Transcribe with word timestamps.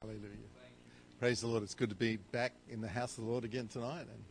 Hallelujah. 0.00 0.30
Praise 1.18 1.40
the 1.40 1.48
Lord. 1.48 1.64
It's 1.64 1.74
good 1.74 1.88
to 1.88 1.96
be 1.96 2.18
back 2.30 2.52
in 2.70 2.80
the 2.80 2.86
house 2.86 3.18
of 3.18 3.24
the 3.24 3.30
Lord 3.30 3.42
again 3.42 3.66
tonight. 3.66 4.02
And 4.02 4.24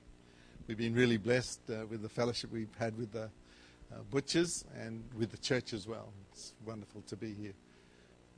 we've 0.65 0.77
been 0.77 0.95
really 0.95 1.17
blessed 1.17 1.59
uh, 1.69 1.85
with 1.89 2.01
the 2.01 2.07
fellowship 2.07 2.53
we've 2.53 2.73
had 2.79 2.97
with 2.97 3.11
the 3.11 3.23
uh, 3.23 3.97
Butchers 4.09 4.63
and 4.79 5.03
with 5.17 5.31
the 5.31 5.37
church 5.37 5.73
as 5.73 5.85
well. 5.85 6.13
It's 6.31 6.53
wonderful 6.65 7.01
to 7.07 7.17
be 7.17 7.33
here. 7.33 7.51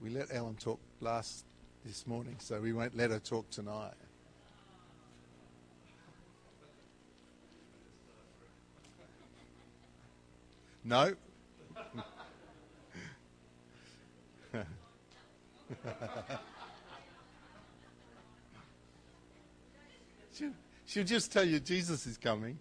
We 0.02 0.10
let 0.10 0.34
Ellen 0.34 0.56
talk 0.56 0.80
last 1.02 1.46
this 1.86 2.08
morning, 2.08 2.38
so 2.40 2.60
we 2.60 2.74
won't 2.74 2.98
let 2.98 3.12
her 3.12 3.20
talk 3.20 3.48
tonight. 3.52 3.94
No? 10.84 11.14
she'll, 20.90 21.04
just 21.04 21.32
tell 21.32 21.44
you 21.46 21.60
Jesus 21.60 22.08
is 22.08 22.18
coming. 22.18 22.58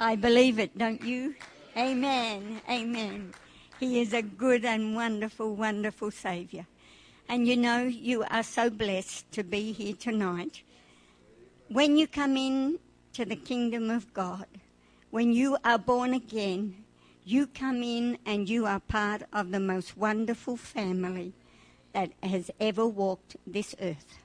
I 0.00 0.16
believe 0.16 0.58
it, 0.58 0.76
don't 0.76 1.02
you? 1.02 1.34
Amen. 1.76 2.60
Amen. 2.68 3.32
He 3.80 4.00
is 4.00 4.12
a 4.12 4.22
good 4.22 4.64
and 4.64 4.94
wonderful, 4.94 5.56
wonderful 5.56 6.10
Saviour. 6.10 6.66
And 7.28 7.48
you 7.48 7.56
know, 7.56 7.82
you 7.84 8.24
are 8.30 8.42
so 8.42 8.70
blessed 8.70 9.30
to 9.32 9.42
be 9.42 9.72
here 9.72 9.94
tonight. 9.94 10.62
When 11.68 11.96
you 11.96 12.06
come 12.06 12.36
in 12.36 12.78
to 13.14 13.24
the 13.24 13.36
kingdom 13.36 13.88
of 13.90 14.12
God, 14.12 14.46
when 15.10 15.32
you 15.32 15.56
are 15.64 15.78
born 15.78 16.12
again, 16.12 16.83
you 17.24 17.46
come 17.46 17.82
in 17.82 18.18
and 18.26 18.48
you 18.48 18.66
are 18.66 18.80
part 18.80 19.22
of 19.32 19.50
the 19.50 19.60
most 19.60 19.96
wonderful 19.96 20.56
family 20.56 21.32
that 21.94 22.10
has 22.22 22.50
ever 22.60 22.86
walked 22.86 23.36
this 23.46 23.74
earth. 23.80 24.18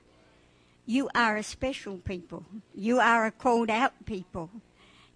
You 0.86 1.10
are 1.16 1.38
a 1.38 1.44
special 1.44 1.98
people. 1.98 2.46
You 2.76 3.00
are 3.00 3.26
a 3.26 3.32
called 3.32 3.70
out 3.70 4.06
people. 4.06 4.50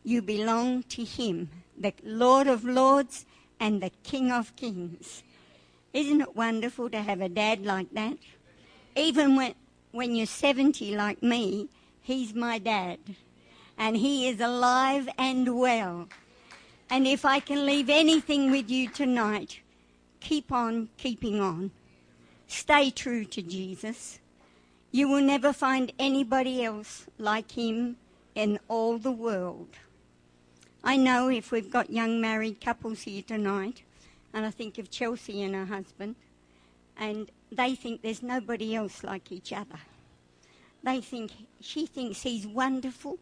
You 0.03 0.21
belong 0.21 0.83
to 0.83 1.03
Him, 1.03 1.49
the 1.77 1.93
Lord 2.03 2.47
of 2.47 2.63
Lords 2.63 3.25
and 3.59 3.81
the 3.81 3.91
King 4.03 4.31
of 4.31 4.55
Kings. 4.55 5.23
Isn't 5.93 6.21
it 6.21 6.35
wonderful 6.35 6.89
to 6.89 7.01
have 7.01 7.21
a 7.21 7.29
dad 7.29 7.65
like 7.65 7.91
that? 7.93 8.17
Even 8.95 9.35
when, 9.35 9.55
when 9.91 10.15
you're 10.15 10.25
70 10.25 10.95
like 10.95 11.21
me, 11.21 11.67
he's 12.01 12.33
my 12.33 12.59
dad. 12.59 12.99
And 13.77 13.97
he 13.97 14.29
is 14.29 14.39
alive 14.39 15.09
and 15.17 15.57
well. 15.57 16.07
And 16.89 17.07
if 17.07 17.25
I 17.25 17.39
can 17.39 17.65
leave 17.65 17.89
anything 17.89 18.51
with 18.51 18.69
you 18.69 18.89
tonight, 18.89 19.59
keep 20.19 20.51
on 20.51 20.89
keeping 20.97 21.39
on. 21.39 21.71
Stay 22.47 22.91
true 22.91 23.25
to 23.25 23.41
Jesus. 23.41 24.19
You 24.91 25.07
will 25.07 25.23
never 25.23 25.53
find 25.53 25.91
anybody 25.97 26.63
else 26.63 27.07
like 27.17 27.51
him 27.51 27.97
in 28.35 28.59
all 28.67 28.97
the 28.97 29.11
world. 29.11 29.69
I 30.83 30.97
know 30.97 31.29
if 31.29 31.51
we've 31.51 31.71
got 31.71 31.89
young 31.89 32.21
married 32.21 32.61
couples 32.61 33.03
here 33.03 33.23
tonight, 33.23 33.83
and 34.33 34.45
I 34.45 34.51
think 34.51 34.77
of 34.77 34.91
Chelsea 34.91 35.41
and 35.41 35.55
her 35.55 35.65
husband, 35.65 36.15
and 36.97 37.31
they 37.51 37.73
think 37.73 38.01
there's 38.01 38.21
nobody 38.21 38.75
else 38.75 39.03
like 39.03 39.31
each 39.31 39.53
other. 39.53 39.79
They 40.83 40.99
think 40.99 41.31
she 41.61 41.85
thinks 41.85 42.21
he's 42.21 42.45
wonderful, 42.45 43.17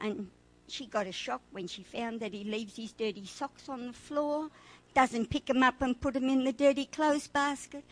and 0.00 0.30
she 0.70 0.86
got 0.86 1.06
a 1.06 1.12
shock 1.12 1.42
when 1.50 1.66
she 1.66 1.82
found 1.82 2.20
that 2.20 2.34
he 2.34 2.44
leaves 2.44 2.76
his 2.76 2.92
dirty 2.92 3.26
socks 3.26 3.68
on 3.68 3.86
the 3.86 3.92
floor, 3.92 4.50
doesn't 4.94 5.30
pick 5.30 5.48
'em 5.50 5.62
up 5.62 5.80
and 5.80 6.00
put 6.00 6.16
'em 6.16 6.28
in 6.28 6.44
the 6.44 6.52
dirty 6.52 6.86
clothes 6.86 7.28
basket. 7.28 7.84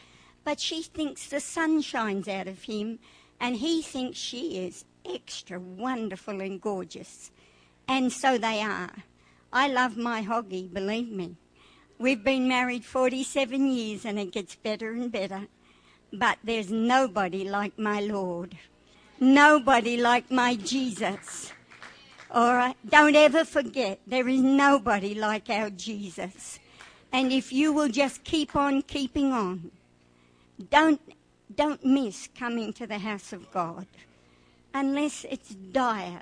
But 0.44 0.60
she 0.60 0.82
thinks 0.82 1.27
the 1.27 1.41
sun 1.41 1.82
shines 1.82 2.28
out 2.28 2.48
of 2.48 2.64
him, 2.64 2.98
and 3.41 3.56
he 3.56 3.82
thinks 3.82 4.19
she 4.19 4.59
is 4.59 4.84
extra 5.04 5.59
wonderful 5.59 6.41
and 6.41 6.60
gorgeous. 6.60 7.31
And 7.88 8.12
so 8.12 8.38
they 8.38 8.62
are. 8.62 9.04
I 9.53 9.69
love 9.69 9.97
my 9.97 10.22
hoggy, 10.22 10.72
believe 10.72 11.10
me. 11.10 11.37
We've 11.98 12.22
been 12.22 12.47
married 12.47 12.84
47 12.84 13.70
years 13.70 14.04
and 14.04 14.19
it 14.19 14.32
gets 14.32 14.54
better 14.54 14.93
and 14.93 15.10
better. 15.10 15.48
But 16.12 16.38
there's 16.44 16.70
nobody 16.70 17.48
like 17.48 17.78
my 17.78 18.00
Lord. 18.00 18.58
Nobody 19.19 19.97
like 19.97 20.31
my 20.31 20.56
Jesus. 20.56 21.53
All 22.36 22.54
right? 22.54 22.76
Don't 22.86 23.16
ever 23.16 23.47
forget, 23.47 23.98
there 24.06 24.28
is 24.28 24.42
nobody 24.42 25.14
like 25.14 25.48
our 25.48 25.70
Jesus. 25.70 26.58
And 27.10 27.32
if 27.32 27.50
you 27.50 27.72
will 27.72 27.88
just 27.88 28.24
keep 28.24 28.54
on 28.54 28.82
keeping 28.82 29.32
on, 29.32 29.70
don't, 30.70 31.00
don't 31.54 31.82
miss 31.82 32.28
coming 32.38 32.75
to 32.75 32.86
the 32.86 32.98
house 32.98 33.32
of 33.32 33.50
God. 33.50 33.86
Unless 34.75 35.25
it's 35.30 35.54
dire, 35.54 36.20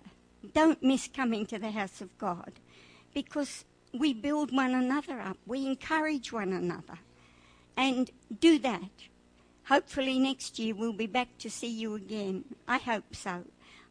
don't 0.53 0.81
miss 0.85 1.09
coming 1.09 1.47
to 1.47 1.59
the 1.59 1.73
house 1.73 2.01
of 2.01 2.17
God. 2.17 2.53
Because 3.13 3.65
we 3.93 4.15
build 4.15 4.55
one 4.55 4.73
another 4.73 5.19
up, 5.19 5.39
we 5.49 5.67
encourage 5.67 6.33
one 6.33 6.53
another. 6.53 7.01
And 7.77 8.09
do 8.39 8.61
that. 8.61 8.93
Hopefully, 9.65 10.21
next 10.21 10.61
year 10.61 10.77
we'll 10.77 10.93
be 10.93 11.09
back 11.09 11.37
to 11.39 11.51
see 11.51 11.71
you 11.71 11.97
again. 11.97 12.45
I 12.69 12.79
hope 12.79 13.17
so. 13.17 13.43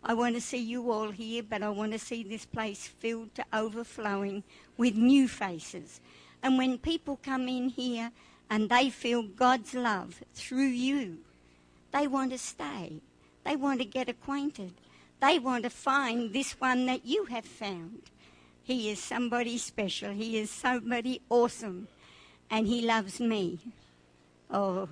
I 0.05 0.13
want 0.13 0.35
to 0.35 0.41
see 0.41 0.57
you 0.57 0.91
all 0.91 1.11
here, 1.11 1.43
but 1.43 1.63
I 1.63 1.69
want 1.69 1.93
to 1.93 1.99
see 1.99 2.23
this 2.23 2.45
place 2.45 2.87
filled 2.87 3.33
to 3.35 3.45
overflowing 3.53 4.43
with 4.75 4.95
new 4.95 5.29
faces. 5.29 6.01
And 6.41 6.57
when 6.57 6.77
people 6.77 7.19
come 7.23 7.47
in 7.47 7.69
here 7.69 8.11
and 8.49 8.69
they 8.69 8.89
feel 8.89 9.23
God's 9.23 9.73
love 9.73 10.21
through 10.33 10.67
you, 10.67 11.19
they 11.93 12.07
want 12.07 12.31
to 12.31 12.37
stay. 12.37 13.01
They 13.45 13.55
want 13.55 13.79
to 13.79 13.85
get 13.85 14.09
acquainted. 14.09 14.73
They 15.21 15.39
want 15.39 15.63
to 15.63 15.69
find 15.69 16.33
this 16.33 16.59
one 16.59 16.85
that 16.87 17.05
you 17.05 17.25
have 17.25 17.45
found. 17.45 18.01
He 18.61 18.89
is 18.89 18.99
somebody 18.99 19.57
special. 19.57 20.11
He 20.11 20.37
is 20.37 20.49
somebody 20.49 21.21
awesome. 21.29 21.87
And 22.49 22.67
he 22.67 22.81
loves 22.81 23.21
me. 23.21 23.59
Oh, 24.51 24.87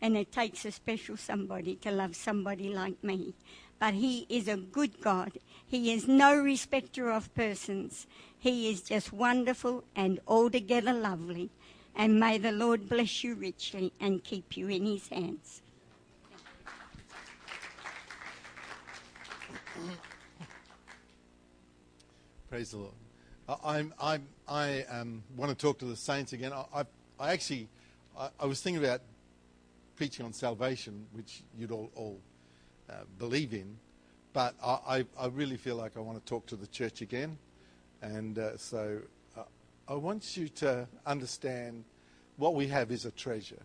and 0.00 0.16
it 0.16 0.30
takes 0.30 0.64
a 0.64 0.70
special 0.70 1.16
somebody 1.16 1.74
to 1.76 1.90
love 1.90 2.14
somebody 2.14 2.68
like 2.68 3.02
me. 3.02 3.34
But 3.78 3.94
he 3.94 4.26
is 4.28 4.48
a 4.48 4.56
good 4.56 5.00
God. 5.00 5.32
He 5.66 5.92
is 5.92 6.08
no 6.08 6.36
respecter 6.36 7.10
of 7.10 7.32
persons. 7.34 8.06
He 8.38 8.70
is 8.70 8.82
just 8.82 9.12
wonderful 9.12 9.84
and 9.94 10.18
altogether 10.26 10.92
lovely. 10.92 11.50
And 11.94 12.18
may 12.18 12.38
the 12.38 12.52
Lord 12.52 12.88
bless 12.88 13.22
you 13.22 13.34
richly 13.34 13.92
and 14.00 14.22
keep 14.22 14.56
you 14.56 14.68
in 14.68 14.86
his 14.86 15.08
hands. 15.08 15.62
Praise 22.48 22.70
the 22.70 22.78
Lord. 22.78 22.94
I, 23.48 23.84
I'm, 24.00 24.26
I 24.48 24.82
um, 24.84 25.22
want 25.36 25.50
to 25.50 25.56
talk 25.56 25.78
to 25.80 25.84
the 25.84 25.96
saints 25.96 26.32
again. 26.32 26.52
I, 26.52 26.64
I, 26.74 26.84
I 27.20 27.32
actually, 27.32 27.68
I, 28.18 28.30
I 28.40 28.46
was 28.46 28.60
thinking 28.60 28.82
about 28.82 29.02
preaching 29.96 30.24
on 30.24 30.32
salvation, 30.32 31.06
which 31.12 31.42
you'd 31.56 31.70
all, 31.70 31.90
all 31.94 32.20
uh, 32.88 33.04
believe 33.18 33.52
in, 33.52 33.78
but 34.32 34.54
I, 34.62 34.78
I, 34.88 35.04
I 35.18 35.26
really 35.28 35.56
feel 35.56 35.76
like 35.76 35.96
I 35.96 36.00
want 36.00 36.18
to 36.18 36.24
talk 36.24 36.46
to 36.46 36.56
the 36.56 36.66
church 36.66 37.00
again. 37.00 37.38
And 38.02 38.38
uh, 38.38 38.56
so 38.56 39.00
uh, 39.36 39.42
I 39.88 39.94
want 39.94 40.36
you 40.36 40.48
to 40.48 40.86
understand 41.06 41.84
what 42.36 42.54
we 42.54 42.68
have 42.68 42.90
is 42.90 43.04
a 43.04 43.10
treasure. 43.10 43.62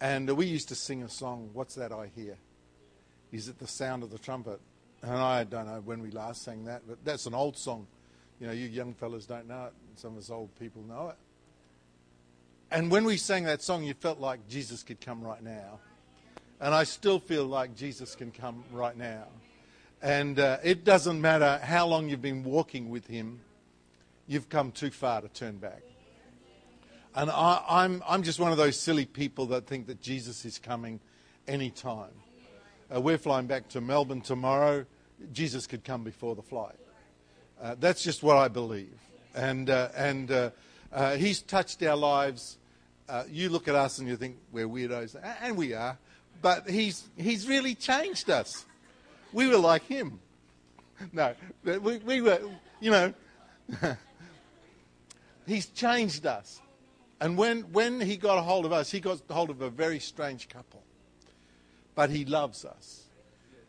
And 0.00 0.30
we 0.30 0.46
used 0.46 0.68
to 0.68 0.74
sing 0.74 1.02
a 1.02 1.08
song, 1.08 1.50
What's 1.52 1.74
That 1.74 1.92
I 1.92 2.10
Hear? 2.14 2.36
Is 3.32 3.48
it 3.48 3.58
the 3.58 3.66
sound 3.66 4.02
of 4.02 4.10
the 4.10 4.18
trumpet? 4.18 4.60
And 5.02 5.12
I 5.12 5.44
don't 5.44 5.66
know 5.66 5.80
when 5.84 6.02
we 6.02 6.10
last 6.10 6.42
sang 6.42 6.64
that, 6.66 6.82
but 6.86 7.04
that's 7.04 7.26
an 7.26 7.34
old 7.34 7.56
song. 7.56 7.86
You 8.40 8.46
know, 8.46 8.52
you 8.52 8.66
young 8.66 8.94
fellas 8.94 9.26
don't 9.26 9.48
know 9.48 9.66
it, 9.66 9.72
some 9.96 10.12
of 10.12 10.18
us 10.18 10.30
old 10.30 10.54
people 10.58 10.82
know 10.82 11.08
it. 11.08 11.16
And 12.70 12.90
when 12.90 13.04
we 13.04 13.16
sang 13.16 13.44
that 13.44 13.62
song, 13.62 13.84
you 13.84 13.94
felt 13.94 14.18
like 14.18 14.48
Jesus 14.48 14.82
could 14.82 15.00
come 15.00 15.22
right 15.22 15.42
now. 15.42 15.80
And 16.60 16.74
I 16.74 16.84
still 16.84 17.18
feel 17.18 17.44
like 17.44 17.76
Jesus 17.76 18.14
can 18.14 18.30
come 18.30 18.64
right 18.72 18.96
now. 18.96 19.24
And 20.00 20.38
uh, 20.38 20.58
it 20.62 20.84
doesn't 20.84 21.20
matter 21.20 21.58
how 21.62 21.86
long 21.86 22.08
you've 22.08 22.22
been 22.22 22.44
walking 22.44 22.90
with 22.90 23.06
Him, 23.06 23.40
you've 24.26 24.48
come 24.48 24.72
too 24.72 24.90
far 24.90 25.20
to 25.20 25.28
turn 25.28 25.56
back. 25.56 25.82
And 27.14 27.30
I, 27.30 27.62
I'm, 27.68 28.02
I'm 28.06 28.22
just 28.22 28.38
one 28.38 28.52
of 28.52 28.58
those 28.58 28.78
silly 28.78 29.06
people 29.06 29.46
that 29.46 29.66
think 29.66 29.86
that 29.86 30.00
Jesus 30.00 30.44
is 30.44 30.58
coming 30.58 31.00
anytime. 31.48 32.12
Uh, 32.94 33.00
we're 33.00 33.18
flying 33.18 33.46
back 33.46 33.68
to 33.70 33.80
Melbourne 33.80 34.20
tomorrow. 34.20 34.84
Jesus 35.32 35.66
could 35.66 35.82
come 35.82 36.04
before 36.04 36.34
the 36.34 36.42
flight. 36.42 36.76
Uh, 37.60 37.74
that's 37.80 38.02
just 38.02 38.22
what 38.22 38.36
I 38.36 38.48
believe. 38.48 38.98
And, 39.34 39.70
uh, 39.70 39.88
and 39.96 40.30
uh, 40.30 40.50
uh, 40.92 41.16
He's 41.16 41.40
touched 41.40 41.82
our 41.82 41.96
lives. 41.96 42.58
Uh, 43.08 43.24
you 43.30 43.48
look 43.48 43.66
at 43.66 43.74
us 43.74 43.98
and 43.98 44.08
you 44.08 44.16
think 44.16 44.36
we're 44.52 44.68
weirdos, 44.68 45.16
and 45.42 45.56
we 45.56 45.72
are. 45.74 45.98
But 46.42 46.68
He's, 46.68 47.08
he's 47.16 47.48
really 47.48 47.74
changed 47.74 48.30
us. 48.30 48.64
We 49.32 49.48
were 49.48 49.58
like 49.58 49.84
Him. 49.84 50.20
No, 51.12 51.34
we, 51.62 51.98
we 51.98 52.20
were, 52.20 52.40
you 52.80 52.90
know, 52.90 53.14
He's 55.46 55.66
changed 55.66 56.26
us. 56.26 56.60
And 57.20 57.38
when, 57.38 57.62
when 57.72 58.00
he 58.00 58.16
got 58.16 58.38
a 58.38 58.42
hold 58.42 58.66
of 58.66 58.72
us, 58.72 58.90
he 58.90 59.00
got 59.00 59.20
hold 59.30 59.50
of 59.50 59.62
a 59.62 59.70
very 59.70 60.00
strange 60.00 60.48
couple. 60.48 60.82
But 61.94 62.10
he 62.10 62.24
loves 62.24 62.64
us. 62.64 63.04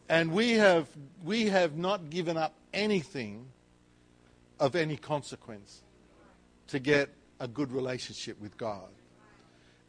And 0.10 0.32
we 0.32 0.54
have, 0.54 0.88
we 1.24 1.46
have 1.48 1.78
not 1.78 2.10
given 2.10 2.36
up 2.36 2.54
anything 2.74 3.46
of 4.60 4.76
any 4.76 4.98
consequence 4.98 5.82
to 6.68 6.80
get 6.80 7.10
a 7.40 7.48
good 7.48 7.72
relationship 7.72 8.40
with 8.42 8.58
God. 8.58 8.90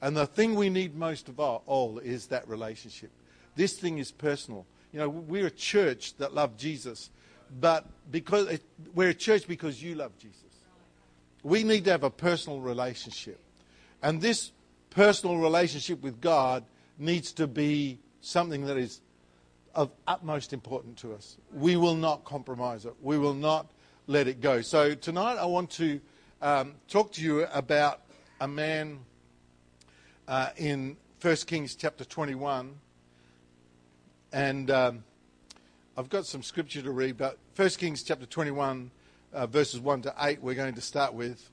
And 0.01 0.17
the 0.17 0.27
thing 0.27 0.55
we 0.55 0.71
need 0.71 0.95
most 0.95 1.29
of 1.29 1.41
all 1.41 1.99
is 1.99 2.29
that 2.29 2.49
relationship. 2.49 3.11
This 3.57 3.75
thing 3.75 3.99
is 3.99 4.13
personal. 4.13 4.67
You 4.93 5.01
know, 5.01 5.09
we're 5.09 5.47
a 5.47 5.51
church 5.51 6.17
that 6.19 6.35
love 6.35 6.57
Jesus, 6.57 7.11
but 7.61 7.85
because 8.11 8.49
it, 8.49 8.63
we're 8.95 9.11
a 9.11 9.15
church 9.15 9.49
because 9.49 9.83
you 9.83 9.97
love 9.97 10.17
Jesus. 10.19 10.43
We 11.43 11.65
need 11.65 11.85
to 11.85 11.91
have 11.91 12.05
a 12.05 12.11
personal 12.11 12.61
relationship. 12.61 13.41
And 14.03 14.21
this 14.21 14.53
personal 14.91 15.39
relationship 15.39 16.03
with 16.03 16.21
God 16.21 16.65
needs 16.99 17.33
to 17.33 17.47
be 17.47 17.99
something 18.21 18.67
that 18.67 18.77
is 18.77 19.01
of 19.75 19.91
utmost 20.07 20.53
importance 20.53 21.01
to 21.03 21.15
us. 21.15 21.37
We 21.53 21.77
will 21.77 21.95
not 21.95 22.25
compromise 22.25 22.85
it. 22.85 22.95
We 23.03 23.19
will 23.19 23.35
not 23.35 23.71
let 24.07 24.27
it 24.27 24.41
go. 24.41 24.61
So 24.61 24.95
tonight 24.95 25.37
I 25.37 25.45
want 25.47 25.71
to 25.73 26.01
um, 26.43 26.75
talk 26.89 27.13
to 27.13 27.23
you 27.23 27.45
about 27.53 28.01
a 28.41 28.49
man 28.49 29.01
uh, 30.29 30.51
in 30.59 30.97
1 31.23 31.37
Kings 31.47 31.75
chapter 31.75 32.05
21. 32.05 32.75
And 34.33 34.71
um, 34.71 35.05
I've 35.97 36.11
got 36.11 36.27
some 36.27 36.43
scripture 36.43 36.83
to 36.83 36.91
read, 36.91 37.17
but 37.17 37.39
1 37.57 37.71
Kings 37.71 38.03
chapter 38.03 38.27
21, 38.27 38.91
uh, 39.33 39.47
verses 39.47 39.81
1 39.81 40.03
to 40.03 40.15
8, 40.21 40.43
we're 40.43 40.55
going 40.55 40.75
to 40.75 40.81
start 40.83 41.15
with. 41.15 41.51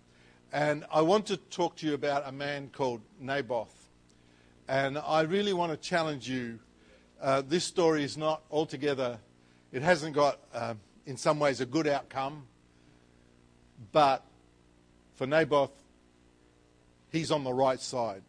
And 0.52 0.86
I 0.92 1.02
want 1.02 1.26
to 1.28 1.38
talk 1.38 1.78
to 1.78 1.88
you 1.88 1.94
about 1.94 2.28
a 2.28 2.32
man 2.32 2.70
called 2.72 3.02
Naboth. 3.20 3.74
And 4.68 4.98
I 4.98 5.22
really 5.22 5.54
want 5.54 5.72
to 5.72 5.78
challenge 5.78 6.30
you. 6.30 6.60
Uh, 7.22 7.42
this 7.48 7.64
story 7.64 8.04
is 8.04 8.18
not 8.18 8.42
altogether, 8.52 9.20
it 9.72 9.82
hasn't 9.82 10.14
got, 10.14 10.40
uh, 10.54 10.74
in 11.06 11.16
some 11.16 11.40
ways, 11.40 11.62
a 11.62 11.66
good 11.66 11.88
outcome. 11.88 12.44
But 13.94 14.24
for 15.16 15.26
Naboth, 15.26 15.72
he's 17.10 17.32
on 17.32 17.46
the 17.46 17.54
right 17.54 17.80
side. 17.80 18.22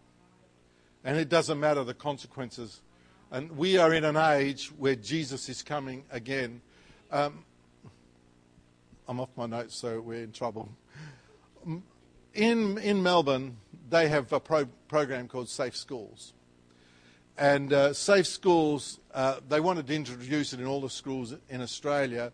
And 1.06 1.16
it 1.16 1.30
doesn't 1.30 1.58
matter 1.58 1.82
the 1.84 1.94
consequences. 1.94 2.82
And 3.30 3.56
we 3.56 3.78
are 3.78 3.94
in 3.94 4.04
an 4.04 4.18
age 4.18 4.66
where 4.76 4.94
Jesus 4.94 5.48
is 5.48 5.62
coming 5.62 6.04
again. 6.10 6.60
Um, 7.10 7.44
I'm 9.08 9.20
off 9.20 9.30
my 9.36 9.46
notes, 9.46 9.74
so 9.74 10.00
we're 10.02 10.24
in 10.24 10.32
trouble 10.32 10.68
in, 12.36 12.78
in 12.78 13.02
Melbourne, 13.02 13.56
they 13.88 14.08
have 14.08 14.32
a 14.32 14.40
pro- 14.40 14.66
program 14.88 15.26
called 15.26 15.48
Safe 15.48 15.74
Schools. 15.74 16.34
And 17.38 17.72
uh, 17.72 17.92
Safe 17.92 18.26
Schools, 18.26 19.00
uh, 19.12 19.40
they 19.48 19.60
wanted 19.60 19.86
to 19.88 19.94
introduce 19.94 20.52
it 20.52 20.60
in 20.60 20.66
all 20.66 20.80
the 20.80 20.90
schools 20.90 21.34
in 21.48 21.60
Australia. 21.60 22.32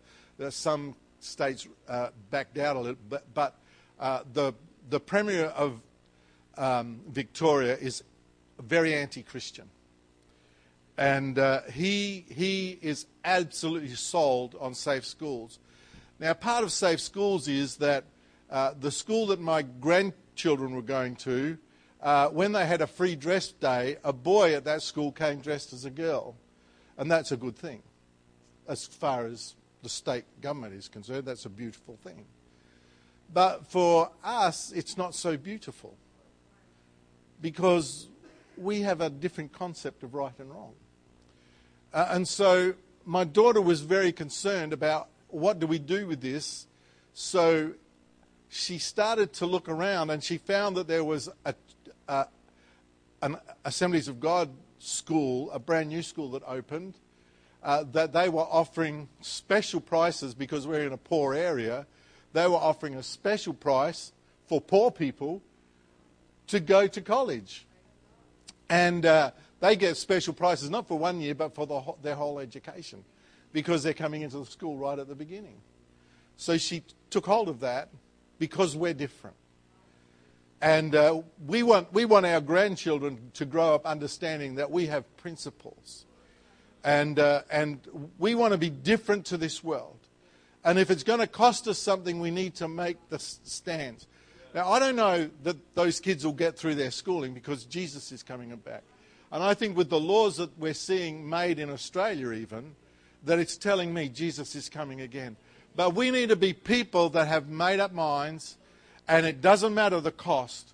some 0.49 0.95
states 1.19 1.67
uh, 1.87 2.09
backed 2.29 2.57
out 2.57 2.75
a 2.75 2.79
little 2.79 2.97
bit, 3.09 3.23
but 3.33 3.57
uh, 3.99 4.21
the, 4.33 4.53
the 4.89 4.99
Premier 4.99 5.45
of 5.45 5.79
um, 6.57 7.01
Victoria 7.09 7.77
is 7.77 8.03
very 8.63 8.93
anti 8.93 9.23
Christian. 9.23 9.69
And 10.97 11.39
uh, 11.39 11.61
he, 11.71 12.25
he 12.29 12.77
is 12.81 13.07
absolutely 13.25 13.95
sold 13.95 14.55
on 14.59 14.75
safe 14.75 15.05
schools. 15.05 15.59
Now, 16.19 16.33
part 16.33 16.63
of 16.63 16.71
safe 16.71 16.99
schools 16.99 17.47
is 17.47 17.77
that 17.77 18.05
uh, 18.49 18.73
the 18.79 18.91
school 18.91 19.27
that 19.27 19.39
my 19.39 19.63
grandchildren 19.63 20.75
were 20.75 20.83
going 20.83 21.15
to, 21.17 21.57
uh, 22.01 22.29
when 22.29 22.51
they 22.51 22.65
had 22.65 22.81
a 22.81 22.87
free 22.87 23.15
dress 23.15 23.51
day, 23.51 23.97
a 24.03 24.13
boy 24.13 24.53
at 24.53 24.65
that 24.65 24.83
school 24.83 25.11
came 25.11 25.39
dressed 25.39 25.73
as 25.73 25.85
a 25.85 25.89
girl. 25.89 26.35
And 26.97 27.09
that's 27.09 27.31
a 27.31 27.37
good 27.37 27.55
thing. 27.55 27.81
As 28.67 28.85
far 28.85 29.25
as 29.25 29.55
the 29.81 29.89
state 29.89 30.25
government 30.41 30.75
is 30.75 30.87
concerned, 30.87 31.25
that's 31.25 31.45
a 31.45 31.49
beautiful 31.49 31.97
thing. 32.03 32.25
But 33.33 33.65
for 33.65 34.11
us, 34.23 34.71
it's 34.71 34.95
not 34.95 35.15
so 35.15 35.37
beautiful 35.37 35.97
because 37.41 38.07
we 38.57 38.81
have 38.81 39.01
a 39.01 39.09
different 39.09 39.53
concept 39.53 40.03
of 40.03 40.13
right 40.13 40.33
and 40.39 40.49
wrong. 40.51 40.73
Uh, 41.93 42.07
and 42.09 42.27
so 42.27 42.73
my 43.05 43.23
daughter 43.23 43.61
was 43.61 43.81
very 43.81 44.11
concerned 44.11 44.73
about 44.73 45.09
what 45.27 45.59
do 45.59 45.67
we 45.67 45.79
do 45.79 46.07
with 46.07 46.21
this. 46.21 46.67
So 47.13 47.73
she 48.49 48.77
started 48.77 49.33
to 49.33 49.45
look 49.45 49.67
around 49.67 50.09
and 50.09 50.23
she 50.23 50.37
found 50.37 50.77
that 50.77 50.87
there 50.87 51.03
was 51.03 51.29
a, 51.45 51.55
a, 52.07 52.27
an 53.21 53.37
Assemblies 53.65 54.07
of 54.07 54.19
God 54.19 54.49
school, 54.79 55.49
a 55.51 55.59
brand 55.59 55.89
new 55.89 56.01
school 56.01 56.31
that 56.31 56.43
opened, 56.45 56.95
uh, 57.63 57.83
that 57.91 58.13
they 58.13 58.29
were 58.29 58.41
offering 58.41 59.07
special 59.21 59.79
prices 59.79 60.33
because 60.33 60.67
we're 60.67 60.85
in 60.85 60.93
a 60.93 60.97
poor 60.97 61.33
area. 61.33 61.87
They 62.33 62.47
were 62.47 62.57
offering 62.57 62.95
a 62.95 63.03
special 63.03 63.53
price 63.53 64.11
for 64.47 64.59
poor 64.59 64.91
people 64.91 65.41
to 66.47 66.59
go 66.59 66.87
to 66.87 67.01
college. 67.01 67.65
And 68.73 69.05
uh, 69.05 69.29
they 69.59 69.75
get 69.75 69.97
special 69.97 70.33
prices 70.33 70.67
not 70.71 70.87
for 70.87 70.97
one 70.97 71.21
year, 71.21 71.35
but 71.35 71.53
for 71.53 71.67
the, 71.67 71.79
their 72.01 72.15
whole 72.15 72.39
education 72.39 73.03
because 73.51 73.83
they're 73.83 73.93
coming 73.93 74.23
into 74.23 74.39
the 74.39 74.47
school 74.47 74.77
right 74.77 74.97
at 74.97 75.07
the 75.07 75.13
beginning. 75.13 75.57
So 76.37 76.57
she 76.57 76.81
took 77.11 77.27
hold 77.27 77.49
of 77.49 77.59
that 77.59 77.89
because 78.39 78.75
we're 78.75 78.95
different. 78.95 79.35
And 80.59 80.95
uh, 80.95 81.21
we, 81.45 81.61
want, 81.61 81.93
we 81.93 82.05
want 82.05 82.25
our 82.25 82.41
grandchildren 82.41 83.29
to 83.35 83.45
grow 83.45 83.75
up 83.75 83.85
understanding 83.85 84.55
that 84.55 84.71
we 84.71 84.87
have 84.87 85.05
principles. 85.17 86.05
And, 86.83 87.19
uh, 87.19 87.43
and 87.51 87.79
we 88.17 88.33
want 88.33 88.53
to 88.53 88.57
be 88.57 88.71
different 88.71 89.27
to 89.27 89.37
this 89.37 89.63
world. 89.63 89.99
And 90.65 90.79
if 90.79 90.89
it's 90.89 91.03
going 91.03 91.19
to 91.19 91.27
cost 91.27 91.67
us 91.67 91.77
something, 91.77 92.19
we 92.19 92.31
need 92.31 92.55
to 92.55 92.67
make 92.67 92.97
the 93.09 93.19
stands. 93.19 94.07
Now, 94.53 94.71
I 94.71 94.79
don't 94.79 94.95
know 94.95 95.29
that 95.43 95.75
those 95.75 95.99
kids 95.99 96.23
will 96.23 96.33
get 96.33 96.57
through 96.57 96.75
their 96.75 96.91
schooling 96.91 97.33
because 97.33 97.65
Jesus 97.65 98.11
is 98.11 98.21
coming 98.21 98.55
back. 98.57 98.83
And 99.31 99.41
I 99.41 99.55
think 99.55 99.75
with 99.75 99.89
the 99.89 99.99
laws 99.99 100.37
that 100.37 100.57
we're 100.59 100.75
seeing 100.75 101.27
made 101.27 101.57
in 101.57 101.71
Australia, 101.71 102.31
even, 102.33 102.75
that 103.25 103.39
it's 103.39 103.57
telling 103.57 103.93
me 103.93 104.09
Jesus 104.09 104.55
is 104.55 104.69
coming 104.69 105.01
again. 105.01 105.35
But 105.75 105.95
we 105.95 106.11
need 106.11 106.29
to 106.29 106.35
be 106.35 106.53
people 106.53 107.09
that 107.09 107.27
have 107.27 107.49
made 107.49 107.79
up 107.79 107.93
minds, 107.93 108.57
and 109.07 109.25
it 109.25 109.41
doesn't 109.41 109.73
matter 109.73 109.99
the 109.99 110.11
cost. 110.11 110.73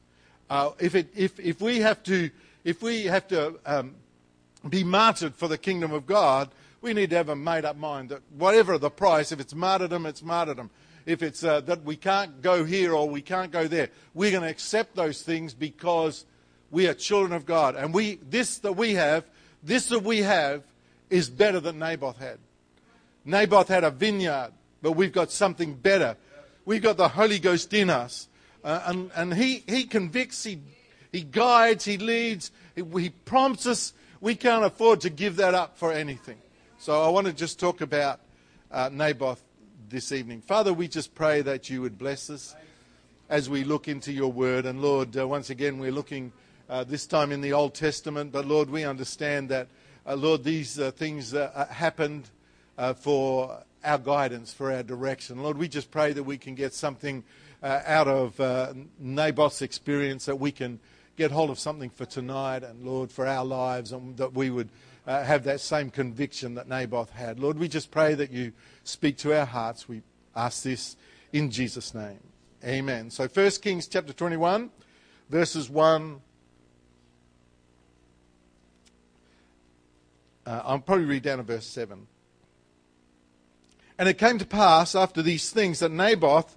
Uh, 0.49 0.71
if, 0.79 0.93
it, 0.93 1.07
if, 1.15 1.39
if 1.39 1.61
we 1.61 1.79
have 1.79 2.03
to, 2.03 2.29
if 2.65 2.81
we 2.81 3.05
have 3.05 3.29
to 3.29 3.59
um, 3.65 3.95
be 4.67 4.83
martyred 4.83 5.35
for 5.35 5.47
the 5.47 5.57
kingdom 5.57 5.93
of 5.93 6.05
God, 6.05 6.49
we 6.81 6.93
need 6.93 7.11
to 7.11 7.15
have 7.15 7.29
a 7.29 7.35
made 7.35 7.63
up 7.63 7.77
mind 7.77 8.09
that 8.09 8.21
whatever 8.37 8.77
the 8.77 8.89
price, 8.89 9.31
if 9.31 9.39
it's 9.39 9.55
martyrdom, 9.55 10.05
it's 10.05 10.23
martyrdom. 10.23 10.69
If 11.05 11.23
it's 11.23 11.43
uh, 11.43 11.61
that 11.61 11.83
we 11.83 11.95
can't 11.95 12.41
go 12.41 12.63
here 12.63 12.93
or 12.93 13.09
we 13.09 13.21
can't 13.21 13.51
go 13.51 13.67
there, 13.67 13.89
we're 14.13 14.31
going 14.31 14.43
to 14.43 14.49
accept 14.49 14.95
those 14.95 15.21
things 15.21 15.53
because 15.53 16.25
we 16.71 16.87
are 16.87 16.93
children 16.93 17.33
of 17.33 17.45
God. 17.45 17.75
And 17.75 17.93
we, 17.93 18.19
this 18.29 18.59
that 18.59 18.73
we 18.73 18.93
have, 18.95 19.23
this 19.63 19.87
that 19.87 20.03
we 20.03 20.19
have, 20.19 20.63
is 21.09 21.29
better 21.29 21.59
than 21.59 21.79
Naboth 21.79 22.17
had. 22.17 22.37
Naboth 23.25 23.67
had 23.67 23.83
a 23.83 23.91
vineyard 23.91 24.51
but 24.81 24.93
we've 24.93 25.11
got 25.11 25.31
something 25.31 25.73
better. 25.73 26.15
We've 26.65 26.81
got 26.81 26.97
the 26.97 27.09
Holy 27.09 27.39
Ghost 27.39 27.73
in 27.73 27.89
us. 27.89 28.27
Uh, 28.63 28.81
and 28.85 29.11
and 29.15 29.33
he, 29.33 29.63
he 29.67 29.85
convicts, 29.85 30.43
he, 30.43 30.59
he 31.11 31.21
guides, 31.21 31.85
he 31.85 31.97
leads, 31.97 32.51
he, 32.75 32.83
he 32.99 33.09
prompts 33.09 33.65
us. 33.65 33.93
We 34.21 34.35
can't 34.35 34.65
afford 34.65 35.01
to 35.01 35.09
give 35.09 35.37
that 35.37 35.53
up 35.53 35.77
for 35.77 35.93
anything. 35.93 36.37
So 36.77 37.01
I 37.01 37.09
want 37.09 37.27
to 37.27 37.33
just 37.33 37.59
talk 37.59 37.81
about 37.81 38.19
uh, 38.69 38.89
Naboth 38.91 39.41
this 39.89 40.11
evening. 40.11 40.41
Father, 40.41 40.71
we 40.71 40.87
just 40.87 41.15
pray 41.15 41.41
that 41.41 41.69
you 41.69 41.81
would 41.81 41.97
bless 41.97 42.29
us 42.29 42.55
as 43.29 43.49
we 43.49 43.63
look 43.63 43.87
into 43.87 44.11
your 44.11 44.31
word. 44.31 44.65
And 44.65 44.81
Lord, 44.81 45.17
uh, 45.17 45.27
once 45.27 45.49
again, 45.49 45.79
we're 45.79 45.91
looking 45.91 46.31
uh, 46.69 46.83
this 46.83 47.07
time 47.07 47.31
in 47.31 47.41
the 47.41 47.53
Old 47.53 47.73
Testament, 47.73 48.31
but 48.31 48.45
Lord, 48.45 48.69
we 48.69 48.83
understand 48.83 49.49
that, 49.49 49.67
uh, 50.05 50.15
Lord, 50.15 50.43
these 50.43 50.79
uh, 50.79 50.91
things 50.91 51.33
uh, 51.33 51.67
happened 51.71 52.29
for 52.97 53.63
our 53.83 53.97
guidance, 53.97 54.53
for 54.53 54.71
our 54.71 54.83
direction. 54.83 55.41
Lord, 55.41 55.57
we 55.57 55.67
just 55.67 55.91
pray 55.91 56.13
that 56.13 56.23
we 56.23 56.37
can 56.37 56.55
get 56.55 56.73
something 56.73 57.23
uh, 57.61 57.81
out 57.85 58.07
of 58.07 58.39
uh, 58.39 58.73
Naboth's 58.99 59.61
experience, 59.61 60.25
that 60.25 60.39
we 60.39 60.51
can 60.51 60.79
get 61.17 61.31
hold 61.31 61.49
of 61.49 61.59
something 61.59 61.89
for 61.89 62.05
tonight 62.05 62.63
and, 62.63 62.85
Lord, 62.85 63.11
for 63.11 63.27
our 63.27 63.43
lives, 63.43 63.91
and 63.91 64.15
that 64.17 64.33
we 64.33 64.49
would 64.49 64.69
uh, 65.09 65.23
have 65.23 65.43
that 65.43 65.59
same 65.59 65.89
conviction 65.89 66.53
that 66.53 66.69
Naboth 66.69 67.09
had. 67.09 67.39
Lord, 67.39 67.57
we 67.57 67.67
just 67.67 67.89
pray 67.89 68.13
that 68.13 68.31
you 68.31 68.53
speak 68.83 69.17
to 69.17 69.35
our 69.35 69.45
hearts. 69.45 69.89
We 69.89 70.03
ask 70.35 70.61
this 70.61 70.95
in 71.33 71.49
Jesus' 71.49 71.95
name. 71.95 72.19
Amen. 72.63 73.09
So 73.09 73.27
1 73.27 73.49
Kings 73.61 73.87
chapter 73.87 74.13
21, 74.13 74.69
verses 75.27 75.67
1. 75.67 76.21
Uh, 80.45 80.61
I'll 80.63 80.77
probably 80.77 81.05
read 81.05 81.23
down 81.23 81.37
to 81.37 81.43
verse 81.43 81.65
7. 81.65 82.05
And 83.97 84.07
it 84.07 84.19
came 84.19 84.37
to 84.37 84.45
pass 84.45 84.93
after 84.93 85.23
these 85.23 85.49
things 85.49 85.79
that 85.79 85.91
Naboth, 85.91 86.55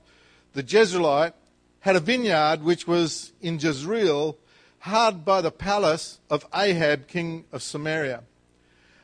the 0.53 0.63
Jezreelite, 0.63 1.33
had 1.81 1.97
a 1.97 2.01
vineyard 2.01 2.63
which 2.63 2.87
was 2.87 3.33
in 3.41 3.59
Jezreel, 3.59 4.37
hard 4.81 5.25
by 5.25 5.41
the 5.41 5.51
palace 5.51 6.19
of 6.29 6.47
Ahab, 6.55 7.09
king 7.09 7.47
of 7.51 7.63
Samaria. 7.63 8.25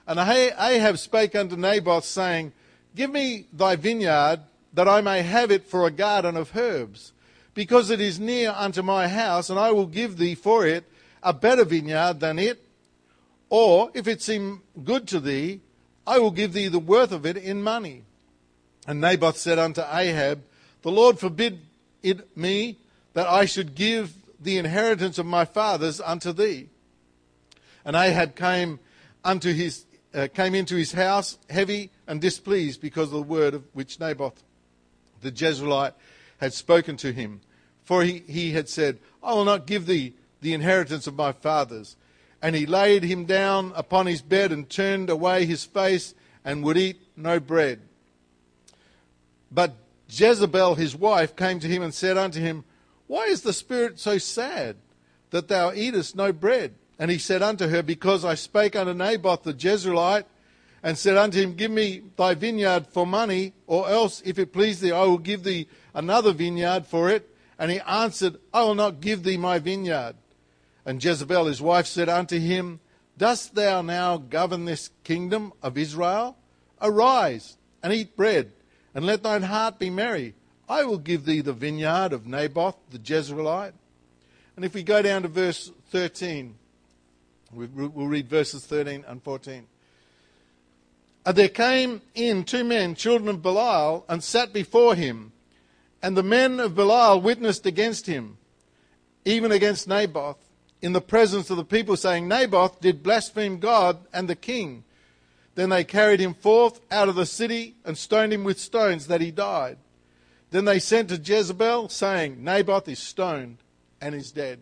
And 0.09 0.19
Ahab 0.19 0.97
spake 0.97 1.37
unto 1.37 1.55
Naboth, 1.55 2.07
saying, 2.07 2.55
Give 2.97 3.11
me 3.11 3.47
thy 3.53 3.77
vineyard, 3.77 4.41
that 4.73 4.89
I 4.89 5.03
may 5.03 5.21
have 5.21 5.51
it 5.51 5.67
for 5.67 5.87
a 5.87 5.91
garden 5.91 6.35
of 6.35 6.57
herbs, 6.57 7.13
because 7.53 7.91
it 7.91 8.01
is 8.01 8.19
near 8.19 8.55
unto 8.57 8.81
my 8.83 9.07
house, 9.07 9.51
and 9.51 9.59
I 9.59 9.71
will 9.71 9.87
give 9.87 10.17
thee 10.17 10.35
for 10.35 10.67
it 10.67 10.85
a 11.23 11.35
better 11.35 11.63
vineyard 11.63 12.21
than 12.21 12.39
it. 12.39 12.65
Or, 13.51 13.91
if 13.93 14.09
it 14.09 14.23
seem 14.23 14.63
good 14.83 15.07
to 15.09 15.21
thee, 15.21 15.61
I 16.07 16.19
will 16.19 16.31
give 16.31 16.55
thee 16.55 16.69
the 16.69 16.79
worth 16.79 17.13
of 17.13 17.27
it 17.27 17.37
in 17.37 17.63
money. 17.63 18.05
And 18.87 19.03
Naboth 19.03 19.37
said 19.37 19.59
unto 19.59 19.83
Ahab, 19.83 20.43
The 20.81 20.91
Lord 20.91 21.19
forbid 21.19 21.61
it 22.03 22.35
me 22.35 22.79
that 23.13 23.27
I 23.27 23.45
should 23.45 23.75
give 23.75 24.15
the 24.41 24.57
inheritance 24.57 25.19
of 25.19 25.27
my 25.27 25.45
fathers 25.45 26.01
unto 26.01 26.33
thee. 26.33 26.71
And 27.85 27.95
Ahab 27.95 28.37
came 28.37 28.81
unto 29.23 29.53
his 29.53 29.85
uh, 30.15 30.29
came 30.33 30.55
into 30.55 30.77
his 30.77 30.93
house 30.93 31.39
heavy 31.51 31.91
and 32.07 32.21
displeased 32.21 32.81
because 32.81 33.09
of 33.09 33.15
the 33.15 33.23
word 33.23 33.55
of 33.55 33.65
which 33.73 34.01
Naboth 34.01 34.43
the 35.21 35.31
Jezreelite 35.31 35.95
had 36.39 36.53
spoken 36.53 36.97
to 36.99 37.13
him. 37.13 37.41
For 37.85 38.03
he, 38.03 38.23
he 38.27 38.53
had 38.53 38.69
said, 38.69 38.99
I 39.23 39.35
will 39.35 39.45
not 39.45 39.67
give 39.67 39.87
thee 39.87 40.15
the 40.41 40.55
inheritance 40.55 41.07
of 41.07 41.17
my 41.17 41.33
fathers. 41.33 41.97
And 42.41 42.55
he 42.55 42.67
laid 42.67 43.03
him 43.03 43.25
down 43.25 43.73
upon 43.75 44.07
his 44.07 44.23
bed 44.23 44.53
and 44.53 44.69
turned 44.69 45.11
away 45.11 45.45
his 45.45 45.65
face 45.65 46.15
and 46.45 46.63
would 46.63 46.77
eat 46.77 47.01
no 47.17 47.41
bread. 47.41 47.81
But 49.51 49.75
Jezebel, 50.09 50.77
his 50.77 50.95
wife, 50.95 51.35
came 51.35 51.61
to 51.61 51.67
him 51.67 51.83
and 51.83 51.93
said 51.93 52.17
unto 52.17 52.41
him, 52.41 52.65
Why 53.07 53.25
is 53.27 53.43
the 53.43 53.53
spirit 53.53 53.99
so 53.99 54.19
sad 54.19 54.77
that 55.31 55.49
thou 55.49 55.73
eatest 55.73 56.15
no 56.15 56.33
bread? 56.33 56.75
And 56.99 57.11
he 57.11 57.19
said 57.19 57.43
unto 57.43 57.69
her, 57.69 57.83
Because 57.83 58.25
I 58.25 58.35
spake 58.35 58.75
unto 58.75 58.93
Naboth 58.93 59.45
the 59.45 59.55
Jezreelite, 59.55 60.25
and 60.83 60.97
said 60.97 61.17
unto 61.17 61.41
him, 61.41 61.55
Give 61.55 61.71
me 61.71 62.03
thy 62.17 62.35
vineyard 62.35 62.87
for 62.87 63.07
money, 63.07 63.53
or 63.67 63.89
else, 63.89 64.23
if 64.25 64.39
it 64.39 64.53
please 64.53 64.81
thee, 64.81 64.93
I 64.93 65.05
will 65.05 65.19
give 65.19 65.45
thee 65.45 65.69
another 65.95 66.33
vineyard 66.33 66.87
for 66.87 67.09
it. 67.09 67.35
And 67.59 67.71
he 67.71 67.81
answered, 67.81 68.39
I 68.55 68.63
will 68.63 68.77
not 68.77 69.01
give 69.01 69.23
thee 69.23 69.37
my 69.37 69.59
vineyard. 69.59 70.15
And 70.87 71.03
Jezebel 71.03 71.47
his 71.47 71.61
wife 71.61 71.87
said 71.87 72.09
unto 72.09 72.39
him, 72.39 72.81
Dost 73.17 73.57
thou 73.57 73.83
now 73.83 74.17
govern 74.17 74.65
this 74.65 74.91
kingdom 75.03 75.53
of 75.63 75.77
Israel? 75.77 76.37
Arise 76.81 77.57
and 77.83 77.93
eat 77.93 78.17
bread, 78.17 78.53
and 78.95 79.05
let 79.05 79.25
thine 79.25 79.43
heart 79.43 79.79
be 79.79 79.91
merry. 79.91 80.35
I 80.69 80.85
will 80.85 80.99
give 80.99 81.25
thee 81.25 81.41
the 81.41 81.53
vineyard 81.53 82.13
of 82.13 82.27
Naboth 82.27 82.77
the 82.91 82.99
Jezreelite. 82.99 83.73
And 84.55 84.65
if 84.65 84.75
we 84.75 84.83
go 84.83 85.03
down 85.03 85.23
to 85.23 85.29
verse 85.29 85.73
13, 85.91 86.55
we'll 87.53 88.07
read 88.07 88.29
verses 88.29 88.65
13 88.67 89.05
and 89.07 89.23
14. 89.23 89.67
And 91.27 91.37
there 91.37 91.49
came 91.49 92.01
in 92.15 92.45
two 92.45 92.65
men, 92.65 92.95
children 92.95 93.29
of 93.29 93.43
Belial, 93.43 94.05
and 94.09 94.23
sat 94.23 94.53
before 94.53 94.95
him. 94.95 95.33
And 96.03 96.17
the 96.17 96.23
men 96.23 96.61
of 96.61 96.75
Belial 96.75 97.21
witnessed 97.21 97.67
against 97.67 98.07
him, 98.07 98.39
even 99.25 99.53
against 99.53 99.89
Naboth, 99.89 100.39
in 100.81 100.93
the 100.93 101.01
presence 101.01 101.51
of 101.51 101.57
the 101.57 101.65
people, 101.65 101.97
saying, 101.97 102.29
Naboth 102.29 102.81
did 102.81 103.03
blaspheme 103.03 103.59
God 103.59 103.99
and 104.13 104.29
the 104.29 104.37
king. 104.37 104.85
Then 105.55 105.71
they 105.71 105.83
carried 105.83 106.21
him 106.21 106.35
forth 106.35 106.81
out 106.91 107.09
of 107.09 107.17
the 107.17 107.27
city 107.27 107.75
and 107.85 107.99
stoned 107.99 108.33
him 108.33 108.45
with 108.45 108.61
stones 108.61 109.09
that 109.09 109.21
he 109.21 109.33
died. 109.33 109.77
Then 110.51 110.65
they 110.65 110.79
sent 110.79 111.09
to 111.09 111.17
Jezebel, 111.17 111.89
saying, 111.89 112.43
Naboth 112.43 112.89
is 112.89 113.01
stoned 113.01 113.59
and 114.01 114.15
is 114.15 114.31
dead. 114.31 114.61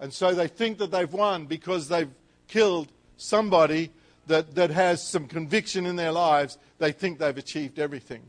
And 0.00 0.12
so 0.12 0.34
they 0.34 0.48
think 0.48 0.78
that 0.78 0.90
they've 0.90 1.12
won 1.12 1.46
because 1.46 1.88
they've 1.88 2.10
killed 2.48 2.88
somebody 3.18 3.90
that, 4.26 4.54
that 4.54 4.70
has 4.70 5.06
some 5.06 5.28
conviction 5.28 5.86
in 5.86 5.96
their 5.96 6.12
lives, 6.12 6.58
they 6.78 6.90
think 6.90 7.18
they've 7.18 7.36
achieved 7.36 7.78
everything. 7.78 8.22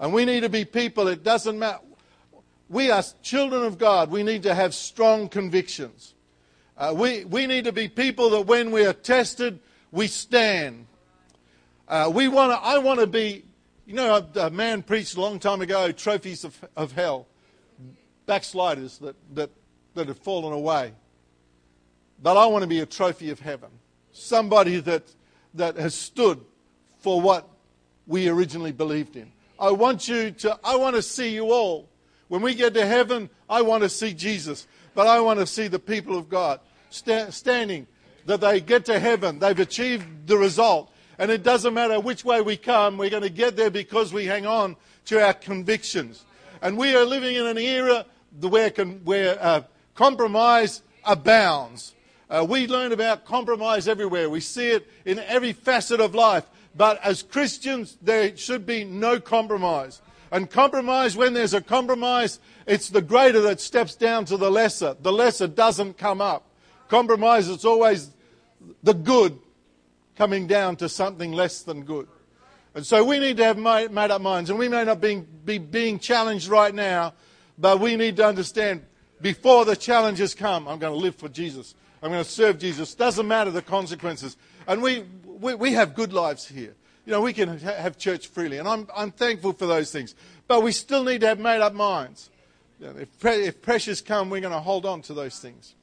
And 0.00 0.12
we 0.12 0.24
need 0.24 0.40
to 0.40 0.48
be 0.48 0.64
people, 0.64 1.06
it 1.06 1.22
doesn't 1.22 1.58
matter. 1.58 1.78
We 2.68 2.90
are 2.90 3.04
children 3.22 3.62
of 3.62 3.78
God. 3.78 4.10
We 4.10 4.22
need 4.22 4.42
to 4.44 4.54
have 4.54 4.74
strong 4.74 5.28
convictions. 5.28 6.14
Uh, 6.76 6.92
we, 6.96 7.24
we 7.24 7.46
need 7.46 7.64
to 7.64 7.72
be 7.72 7.86
people 7.86 8.30
that 8.30 8.42
when 8.42 8.70
we 8.70 8.84
are 8.84 8.94
tested, 8.94 9.60
we 9.92 10.08
stand. 10.08 10.86
Uh, 11.86 12.10
we 12.12 12.28
want 12.28 12.50
to, 12.50 12.58
I 12.58 12.78
want 12.78 12.98
to 12.98 13.06
be, 13.06 13.44
you 13.86 13.94
know, 13.94 14.26
a, 14.34 14.46
a, 14.46 14.50
man 14.50 14.82
preached 14.82 15.16
a 15.16 15.20
long 15.20 15.38
time 15.38 15.60
ago, 15.60 15.92
trophies 15.92 16.44
of, 16.44 16.58
of 16.74 16.92
hell, 16.92 17.26
backsliders 18.26 18.98
that, 18.98 19.14
that, 19.34 19.50
that 19.94 20.08
have 20.08 20.18
fallen 20.18 20.52
away. 20.54 20.92
But 22.22 22.36
I 22.36 22.46
want 22.46 22.62
to 22.62 22.68
be 22.68 22.80
a 22.80 22.86
trophy 22.86 23.30
of 23.30 23.40
heaven. 23.40 23.70
Somebody 24.12 24.78
that 24.80 25.02
that 25.54 25.76
has 25.76 25.94
stood 25.94 26.40
for 26.98 27.20
what 27.20 27.48
we 28.06 28.28
originally 28.28 28.72
believed 28.72 29.16
in. 29.16 29.32
I 29.58 29.70
want 29.70 30.08
you 30.08 30.30
to, 30.30 30.58
I 30.64 30.76
want 30.76 30.96
to 30.96 31.02
see 31.02 31.30
you 31.30 31.52
all. 31.52 31.88
When 32.28 32.42
we 32.42 32.54
get 32.54 32.74
to 32.74 32.86
heaven, 32.86 33.28
I 33.48 33.62
want 33.62 33.82
to 33.82 33.88
see 33.88 34.14
Jesus, 34.14 34.66
but 34.94 35.06
I 35.06 35.20
want 35.20 35.40
to 35.40 35.46
see 35.46 35.68
the 35.68 35.78
people 35.78 36.16
of 36.16 36.28
God 36.28 36.60
sta- 36.90 37.30
standing, 37.30 37.86
that 38.26 38.40
they 38.40 38.60
get 38.60 38.86
to 38.86 38.98
heaven, 38.98 39.38
they've 39.38 39.58
achieved 39.58 40.26
the 40.26 40.38
result. 40.38 40.90
And 41.18 41.30
it 41.30 41.42
doesn't 41.42 41.74
matter 41.74 42.00
which 42.00 42.24
way 42.24 42.40
we 42.40 42.56
come, 42.56 42.96
we're 42.96 43.10
going 43.10 43.22
to 43.22 43.30
get 43.30 43.56
there 43.56 43.70
because 43.70 44.12
we 44.12 44.24
hang 44.24 44.46
on 44.46 44.76
to 45.06 45.22
our 45.22 45.34
convictions. 45.34 46.24
And 46.62 46.78
we 46.78 46.94
are 46.96 47.04
living 47.04 47.36
in 47.36 47.46
an 47.46 47.58
era 47.58 48.06
where, 48.40 48.70
where 48.70 49.38
uh, 49.40 49.62
compromise 49.94 50.82
abounds. 51.04 51.94
Uh, 52.32 52.42
we 52.42 52.66
learn 52.66 52.92
about 52.92 53.26
compromise 53.26 53.86
everywhere. 53.86 54.30
We 54.30 54.40
see 54.40 54.70
it 54.70 54.88
in 55.04 55.18
every 55.18 55.52
facet 55.52 56.00
of 56.00 56.14
life. 56.14 56.46
But 56.74 56.98
as 57.04 57.22
Christians, 57.22 57.98
there 58.00 58.34
should 58.38 58.64
be 58.64 58.84
no 58.84 59.20
compromise. 59.20 60.00
And 60.30 60.50
compromise, 60.50 61.14
when 61.14 61.34
there's 61.34 61.52
a 61.52 61.60
compromise, 61.60 62.40
it's 62.66 62.88
the 62.88 63.02
greater 63.02 63.42
that 63.42 63.60
steps 63.60 63.94
down 63.94 64.24
to 64.24 64.38
the 64.38 64.50
lesser. 64.50 64.96
The 64.98 65.12
lesser 65.12 65.46
doesn't 65.46 65.98
come 65.98 66.22
up. 66.22 66.46
Compromise, 66.88 67.50
it's 67.50 67.66
always 67.66 68.10
the 68.82 68.94
good 68.94 69.38
coming 70.16 70.46
down 70.46 70.76
to 70.76 70.88
something 70.88 71.32
less 71.32 71.62
than 71.62 71.82
good. 71.82 72.08
And 72.74 72.86
so 72.86 73.04
we 73.04 73.18
need 73.18 73.36
to 73.36 73.44
have 73.44 73.58
made 73.58 74.10
up 74.10 74.22
minds. 74.22 74.48
And 74.48 74.58
we 74.58 74.68
may 74.68 74.84
not 74.84 75.02
be, 75.02 75.16
be 75.16 75.58
being 75.58 75.98
challenged 75.98 76.48
right 76.48 76.74
now, 76.74 77.12
but 77.58 77.78
we 77.78 77.94
need 77.96 78.16
to 78.16 78.26
understand 78.26 78.86
before 79.20 79.66
the 79.66 79.76
challenges 79.76 80.34
come, 80.34 80.66
I'm 80.66 80.78
going 80.78 80.94
to 80.94 80.98
live 80.98 81.16
for 81.16 81.28
Jesus. 81.28 81.74
I'm 82.02 82.10
going 82.10 82.24
to 82.24 82.28
serve 82.28 82.58
Jesus. 82.58 82.94
Doesn't 82.94 83.28
matter 83.28 83.50
the 83.50 83.62
consequences. 83.62 84.36
And 84.66 84.82
we, 84.82 85.04
we, 85.24 85.54
we 85.54 85.72
have 85.74 85.94
good 85.94 86.12
lives 86.12 86.46
here. 86.46 86.74
You 87.06 87.12
know, 87.12 87.20
we 87.20 87.32
can 87.32 87.58
ha- 87.60 87.74
have 87.74 87.96
church 87.96 88.26
freely. 88.26 88.58
And 88.58 88.66
I'm, 88.66 88.88
I'm 88.94 89.12
thankful 89.12 89.52
for 89.52 89.66
those 89.66 89.92
things. 89.92 90.14
But 90.48 90.62
we 90.62 90.72
still 90.72 91.04
need 91.04 91.20
to 91.20 91.28
have 91.28 91.38
made 91.38 91.60
up 91.60 91.74
minds. 91.74 92.30
You 92.80 92.86
know, 92.86 92.96
if, 92.98 93.18
pre- 93.20 93.44
if 93.44 93.62
pressures 93.62 94.00
come, 94.00 94.30
we're 94.30 94.40
going 94.40 94.52
to 94.52 94.60
hold 94.60 94.84
on 94.84 95.02
to 95.02 95.14
those 95.14 95.38
things. 95.38 95.74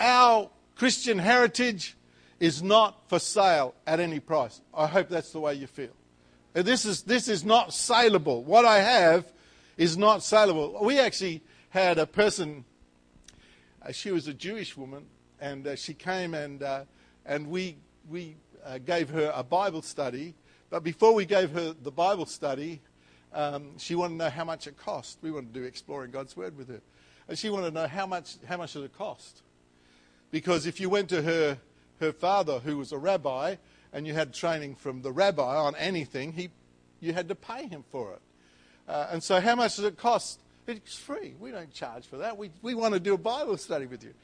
Our 0.00 0.50
Christian 0.76 1.18
heritage 1.18 1.96
is 2.40 2.62
not 2.62 3.08
for 3.08 3.18
sale 3.18 3.74
at 3.86 4.00
any 4.00 4.20
price. 4.20 4.60
I 4.74 4.86
hope 4.86 5.08
that's 5.08 5.32
the 5.32 5.40
way 5.40 5.54
you 5.54 5.66
feel. 5.66 5.92
This 6.54 6.84
is, 6.84 7.02
this 7.02 7.28
is 7.28 7.44
not 7.44 7.72
saleable. 7.72 8.42
What 8.42 8.64
I 8.64 8.80
have 8.80 9.30
is 9.76 9.96
not 9.96 10.22
saleable. 10.22 10.78
We 10.82 10.98
actually 10.98 11.42
had 11.72 11.98
a 11.98 12.06
person, 12.06 12.66
uh, 13.80 13.92
she 13.92 14.10
was 14.10 14.28
a 14.28 14.34
Jewish 14.34 14.76
woman, 14.76 15.06
and 15.40 15.66
uh, 15.66 15.74
she 15.74 15.94
came 15.94 16.34
and, 16.34 16.62
uh, 16.62 16.84
and 17.24 17.48
we, 17.48 17.78
we 18.10 18.36
uh, 18.62 18.76
gave 18.76 19.08
her 19.08 19.32
a 19.34 19.42
Bible 19.42 19.80
study. 19.80 20.34
But 20.68 20.84
before 20.84 21.14
we 21.14 21.24
gave 21.24 21.52
her 21.52 21.72
the 21.72 21.90
Bible 21.90 22.26
study, 22.26 22.82
um, 23.32 23.78
she 23.78 23.94
wanted 23.94 24.18
to 24.18 24.24
know 24.24 24.30
how 24.30 24.44
much 24.44 24.66
it 24.66 24.76
cost. 24.76 25.16
We 25.22 25.30
wanted 25.30 25.54
to 25.54 25.60
do 25.60 25.66
exploring 25.66 26.10
God's 26.10 26.36
Word 26.36 26.58
with 26.58 26.68
her. 26.68 26.82
And 27.26 27.38
she 27.38 27.48
wanted 27.48 27.68
to 27.68 27.74
know 27.74 27.88
how 27.88 28.06
much, 28.06 28.36
how 28.46 28.58
much 28.58 28.74
did 28.74 28.84
it 28.84 28.92
cost. 28.92 29.40
Because 30.30 30.66
if 30.66 30.78
you 30.78 30.90
went 30.90 31.08
to 31.08 31.22
her, 31.22 31.56
her 32.00 32.12
father, 32.12 32.58
who 32.58 32.76
was 32.76 32.92
a 32.92 32.98
rabbi, 32.98 33.56
and 33.94 34.06
you 34.06 34.12
had 34.12 34.34
training 34.34 34.74
from 34.74 35.00
the 35.00 35.10
rabbi 35.10 35.56
on 35.56 35.74
anything, 35.76 36.32
he, 36.32 36.50
you 37.00 37.14
had 37.14 37.28
to 37.28 37.34
pay 37.34 37.66
him 37.66 37.82
for 37.90 38.12
it. 38.12 38.20
Uh, 38.86 39.06
and 39.10 39.22
so, 39.22 39.40
how 39.40 39.54
much 39.54 39.76
does 39.76 39.86
it 39.86 39.96
cost 39.96 40.41
it's 40.66 40.96
free. 40.96 41.34
We 41.40 41.50
don't 41.50 41.72
charge 41.72 42.06
for 42.06 42.18
that. 42.18 42.36
We, 42.36 42.50
we 42.62 42.74
want 42.74 42.94
to 42.94 43.00
do 43.00 43.14
a 43.14 43.18
Bible 43.18 43.56
study 43.56 43.86
with 43.86 44.04
you. 44.04 44.14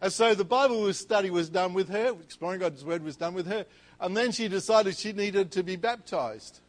And 0.00 0.12
so 0.12 0.34
the 0.34 0.44
Bible 0.44 0.92
study 0.92 1.30
was 1.30 1.48
done 1.48 1.74
with 1.74 1.88
her, 1.88 2.14
exploring 2.22 2.60
God's 2.60 2.84
Word 2.84 3.02
was 3.02 3.16
done 3.16 3.34
with 3.34 3.46
her. 3.46 3.66
And 4.00 4.16
then 4.16 4.30
she 4.30 4.48
decided 4.48 4.96
she 4.96 5.12
needed 5.12 5.50
to 5.52 5.62
be 5.64 5.76
baptized. 5.76 6.60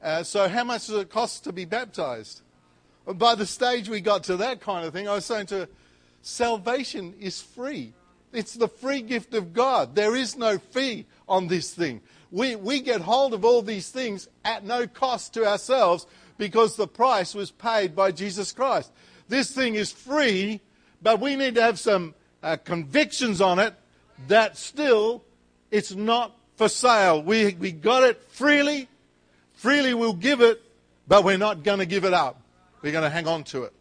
Uh, 0.00 0.22
so, 0.22 0.48
how 0.48 0.64
much 0.64 0.86
does 0.86 0.96
it 0.96 1.10
cost 1.10 1.44
to 1.44 1.52
be 1.52 1.64
baptized? 1.64 2.42
And 3.06 3.18
by 3.18 3.34
the 3.34 3.44
stage 3.44 3.88
we 3.88 4.00
got 4.00 4.24
to 4.24 4.36
that 4.38 4.60
kind 4.60 4.86
of 4.86 4.92
thing, 4.92 5.08
I 5.08 5.14
was 5.14 5.26
saying 5.26 5.46
to 5.46 5.58
her, 5.58 5.68
salvation 6.22 7.14
is 7.18 7.42
free. 7.42 7.92
It's 8.32 8.54
the 8.54 8.68
free 8.68 9.02
gift 9.02 9.34
of 9.34 9.52
God. 9.52 9.96
There 9.96 10.14
is 10.14 10.36
no 10.36 10.58
fee 10.58 11.06
on 11.28 11.48
this 11.48 11.74
thing. 11.74 12.00
we, 12.30 12.54
we 12.56 12.80
get 12.80 13.00
hold 13.00 13.34
of 13.34 13.44
all 13.44 13.62
these 13.62 13.90
things 13.90 14.28
at 14.44 14.64
no 14.64 14.86
cost 14.86 15.34
to 15.34 15.44
ourselves 15.46 16.06
because 16.40 16.74
the 16.74 16.88
price 16.88 17.34
was 17.34 17.50
paid 17.50 17.94
by 17.94 18.10
Jesus 18.10 18.50
Christ. 18.50 18.90
This 19.28 19.52
thing 19.52 19.74
is 19.74 19.92
free, 19.92 20.62
but 21.02 21.20
we 21.20 21.36
need 21.36 21.54
to 21.56 21.62
have 21.62 21.78
some 21.78 22.14
uh, 22.42 22.56
convictions 22.56 23.42
on 23.42 23.58
it 23.58 23.74
that 24.26 24.56
still 24.56 25.22
it's 25.70 25.94
not 25.94 26.34
for 26.56 26.70
sale. 26.70 27.22
We, 27.22 27.54
we 27.60 27.72
got 27.72 28.04
it 28.04 28.24
freely. 28.30 28.88
Freely 29.52 29.92
we'll 29.92 30.14
give 30.14 30.40
it, 30.40 30.62
but 31.06 31.24
we're 31.24 31.36
not 31.36 31.62
going 31.62 31.80
to 31.80 31.86
give 31.86 32.06
it 32.06 32.14
up. 32.14 32.40
We're 32.80 32.92
going 32.92 33.04
to 33.04 33.10
hang 33.10 33.28
on 33.28 33.44
to 33.44 33.64
it. 33.64 33.74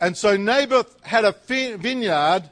And 0.00 0.16
so 0.16 0.36
Naboth 0.36 1.04
had 1.04 1.24
a 1.24 1.32
vineyard, 1.32 2.50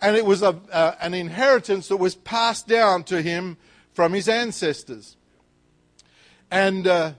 and 0.00 0.16
it 0.16 0.24
was 0.24 0.42
a, 0.42 0.58
uh, 0.72 0.94
an 1.02 1.12
inheritance 1.12 1.88
that 1.88 1.98
was 1.98 2.14
passed 2.14 2.66
down 2.66 3.04
to 3.04 3.20
him 3.20 3.58
from 3.92 4.14
his 4.14 4.26
ancestors. 4.26 5.18
And 6.50 6.86
uh, 6.86 7.12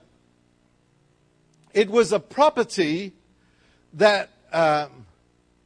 it 1.75 1.89
was 1.89 2.13
a 2.13 2.20
property 2.20 3.12
that 3.94 4.29
uh, 4.51 4.88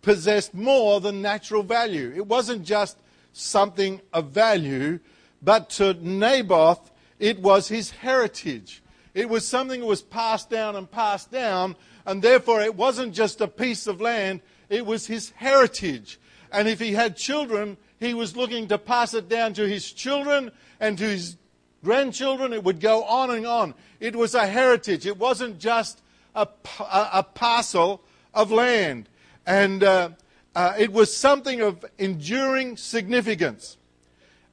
possessed 0.01 0.55
more 0.55 0.99
than 0.99 1.21
natural 1.21 1.61
value. 1.61 2.11
It 2.15 2.25
wasn't 2.25 2.65
just 2.65 2.97
something 3.31 4.01
of 4.11 4.31
value, 4.31 4.99
but 5.41 5.69
to 5.71 5.93
Naboth, 5.93 6.91
it 7.19 7.39
was 7.39 7.67
his 7.67 7.91
heritage. 7.91 8.81
It 9.13 9.29
was 9.29 9.47
something 9.47 9.81
that 9.81 9.85
was 9.85 10.01
passed 10.01 10.49
down 10.49 10.75
and 10.75 10.89
passed 10.89 11.31
down, 11.31 11.75
and 12.07 12.23
therefore 12.23 12.61
it 12.61 12.75
wasn't 12.75 13.13
just 13.13 13.39
a 13.39 13.47
piece 13.47 13.85
of 13.85 14.01
land, 14.01 14.41
it 14.67 14.87
was 14.87 15.05
his 15.05 15.29
heritage. 15.31 16.19
And 16.51 16.67
if 16.67 16.79
he 16.79 16.93
had 16.93 17.17
children, 17.17 17.77
he 17.99 18.15
was 18.15 18.35
looking 18.35 18.67
to 18.69 18.79
pass 18.79 19.13
it 19.13 19.29
down 19.29 19.53
to 19.53 19.67
his 19.67 19.91
children 19.91 20.49
and 20.79 20.97
to 20.97 21.03
his 21.03 21.37
grandchildren. 21.83 22.53
It 22.53 22.63
would 22.63 22.79
go 22.79 23.03
on 23.03 23.31
and 23.31 23.45
on. 23.45 23.73
It 23.99 24.15
was 24.15 24.35
a 24.35 24.47
heritage. 24.47 25.05
It 25.05 25.17
wasn't 25.17 25.59
just 25.59 26.01
a, 26.35 26.47
a, 26.79 27.09
a 27.13 27.23
parcel 27.23 28.01
of 28.33 28.51
land. 28.51 29.09
And 29.45 29.83
uh, 29.83 30.09
uh, 30.55 30.73
it 30.77 30.91
was 30.91 31.15
something 31.15 31.61
of 31.61 31.85
enduring 31.97 32.77
significance. 32.77 33.77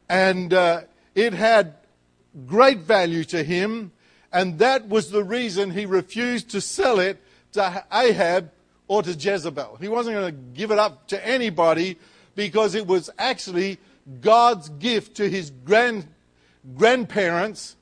And 0.09 0.53
uh, 0.53 0.83
it 1.15 1.33
had 1.33 1.75
great 2.47 2.79
value 2.79 3.25
to 3.25 3.43
him. 3.43 3.93
And 4.33 4.59
that 4.59 4.89
was 4.89 5.11
the 5.11 5.25
reason 5.25 5.71
he 5.71 5.87
refused 5.87 6.51
to 6.51 6.61
sell 6.61 7.01
it 7.01 7.23
to 7.53 7.85
Ahab 7.93 8.51
or 8.89 9.03
to 9.03 9.13
Jezebel. 9.13 9.79
He 9.81 9.89
wasn't 9.89 10.17
going 10.17 10.35
to 10.35 10.41
give 10.55 10.71
it 10.71 10.79
up 10.79 11.09
to 11.09 11.27
anybody 11.27 11.99
because 12.35 12.75
it 12.75 12.87
was 12.87 13.11
actually 13.19 13.79
God's 14.21 14.69
gift 14.69 15.17
to 15.17 15.29
his 15.29 15.51
grand, 15.51 16.07
grandparents 16.75 17.77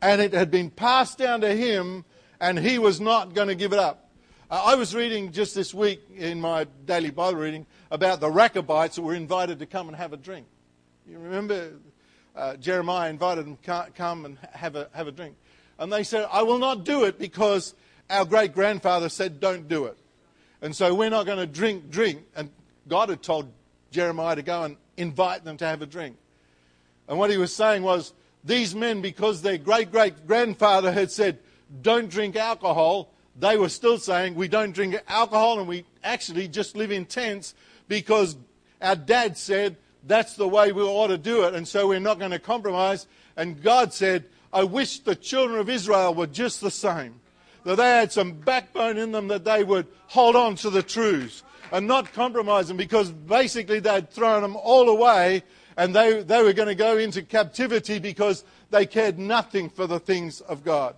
and 0.00 0.20
it 0.20 0.32
had 0.32 0.50
been 0.50 0.70
passed 0.70 1.18
down 1.18 1.40
to 1.42 1.54
him 1.54 2.04
and 2.40 2.58
he 2.58 2.78
was 2.78 3.00
not 3.00 3.34
going 3.34 3.48
to 3.48 3.54
give 3.54 3.72
it 3.72 3.78
up. 3.78 4.10
Uh, 4.50 4.62
I 4.66 4.74
was 4.74 4.94
reading 4.94 5.32
just 5.32 5.54
this 5.54 5.72
week 5.72 6.02
in 6.16 6.40
my 6.40 6.66
daily 6.86 7.10
Bible 7.10 7.38
reading 7.38 7.66
about 7.90 8.20
the 8.20 8.30
Rechabites 8.30 8.96
that 8.96 9.02
were 9.02 9.14
invited 9.14 9.58
to 9.60 9.66
come 9.66 9.88
and 9.88 9.96
have 9.96 10.12
a 10.12 10.16
drink. 10.16 10.46
You 11.08 11.18
remember 11.18 11.72
uh, 12.34 12.56
Jeremiah 12.56 13.10
invited 13.10 13.46
them 13.46 13.58
to 13.62 13.90
come 13.94 14.24
and 14.24 14.38
have 14.52 14.76
a, 14.76 14.88
have 14.92 15.06
a 15.06 15.12
drink. 15.12 15.36
And 15.78 15.92
they 15.92 16.02
said, 16.02 16.28
I 16.30 16.42
will 16.42 16.58
not 16.58 16.84
do 16.84 17.04
it 17.04 17.18
because 17.18 17.74
our 18.10 18.24
great 18.24 18.54
grandfather 18.54 19.08
said, 19.08 19.40
don't 19.40 19.68
do 19.68 19.86
it. 19.86 19.96
And 20.60 20.74
so 20.74 20.94
we're 20.94 21.10
not 21.10 21.26
going 21.26 21.38
to 21.38 21.46
drink, 21.46 21.90
drink. 21.90 22.22
And 22.36 22.50
God 22.88 23.08
had 23.08 23.22
told 23.22 23.50
Jeremiah 23.90 24.36
to 24.36 24.42
go 24.42 24.62
and 24.64 24.76
invite 24.96 25.44
them 25.44 25.56
to 25.58 25.66
have 25.66 25.82
a 25.82 25.86
drink. 25.86 26.16
And 27.08 27.18
what 27.18 27.30
he 27.30 27.36
was 27.36 27.54
saying 27.54 27.82
was, 27.82 28.12
these 28.44 28.74
men, 28.74 29.00
because 29.00 29.42
their 29.42 29.58
great 29.58 29.90
great 29.90 30.26
grandfather 30.26 30.92
had 30.92 31.10
said, 31.10 31.38
don't 31.80 32.10
drink 32.10 32.36
alcohol, 32.36 33.12
they 33.38 33.56
were 33.56 33.68
still 33.68 33.98
saying, 33.98 34.34
we 34.34 34.48
don't 34.48 34.72
drink 34.72 35.00
alcohol 35.08 35.58
and 35.58 35.68
we 35.68 35.84
actually 36.04 36.48
just 36.48 36.76
live 36.76 36.90
in 36.90 37.06
tents 37.06 37.54
because 37.88 38.36
our 38.80 38.96
dad 38.96 39.38
said 39.38 39.76
that's 40.04 40.34
the 40.34 40.48
way 40.48 40.72
we 40.72 40.82
ought 40.82 41.08
to 41.08 41.18
do 41.18 41.44
it. 41.44 41.54
And 41.54 41.66
so 41.66 41.88
we're 41.88 42.00
not 42.00 42.18
going 42.18 42.32
to 42.32 42.38
compromise. 42.38 43.06
And 43.36 43.62
God 43.62 43.92
said, 43.92 44.26
I 44.52 44.64
wish 44.64 44.98
the 45.00 45.14
children 45.14 45.58
of 45.58 45.70
Israel 45.70 46.14
were 46.14 46.26
just 46.26 46.60
the 46.60 46.70
same. 46.70 47.20
That 47.64 47.76
they 47.76 47.88
had 47.88 48.12
some 48.12 48.32
backbone 48.32 48.98
in 48.98 49.12
them 49.12 49.28
that 49.28 49.44
they 49.44 49.62
would 49.62 49.86
hold 50.08 50.34
on 50.34 50.56
to 50.56 50.70
the 50.70 50.82
truths 50.82 51.42
and 51.70 51.86
not 51.86 52.12
compromise 52.12 52.68
them 52.68 52.76
because 52.76 53.10
basically 53.10 53.78
they'd 53.78 54.10
thrown 54.10 54.42
them 54.42 54.56
all 54.56 54.88
away 54.88 55.44
and 55.76 55.94
they, 55.94 56.22
they 56.22 56.42
were 56.42 56.52
going 56.52 56.68
to 56.68 56.74
go 56.74 56.98
into 56.98 57.22
captivity 57.22 57.98
because 57.98 58.44
they 58.70 58.86
cared 58.86 59.18
nothing 59.18 59.70
for 59.70 59.86
the 59.86 59.98
things 59.98 60.40
of 60.40 60.64
God. 60.64 60.94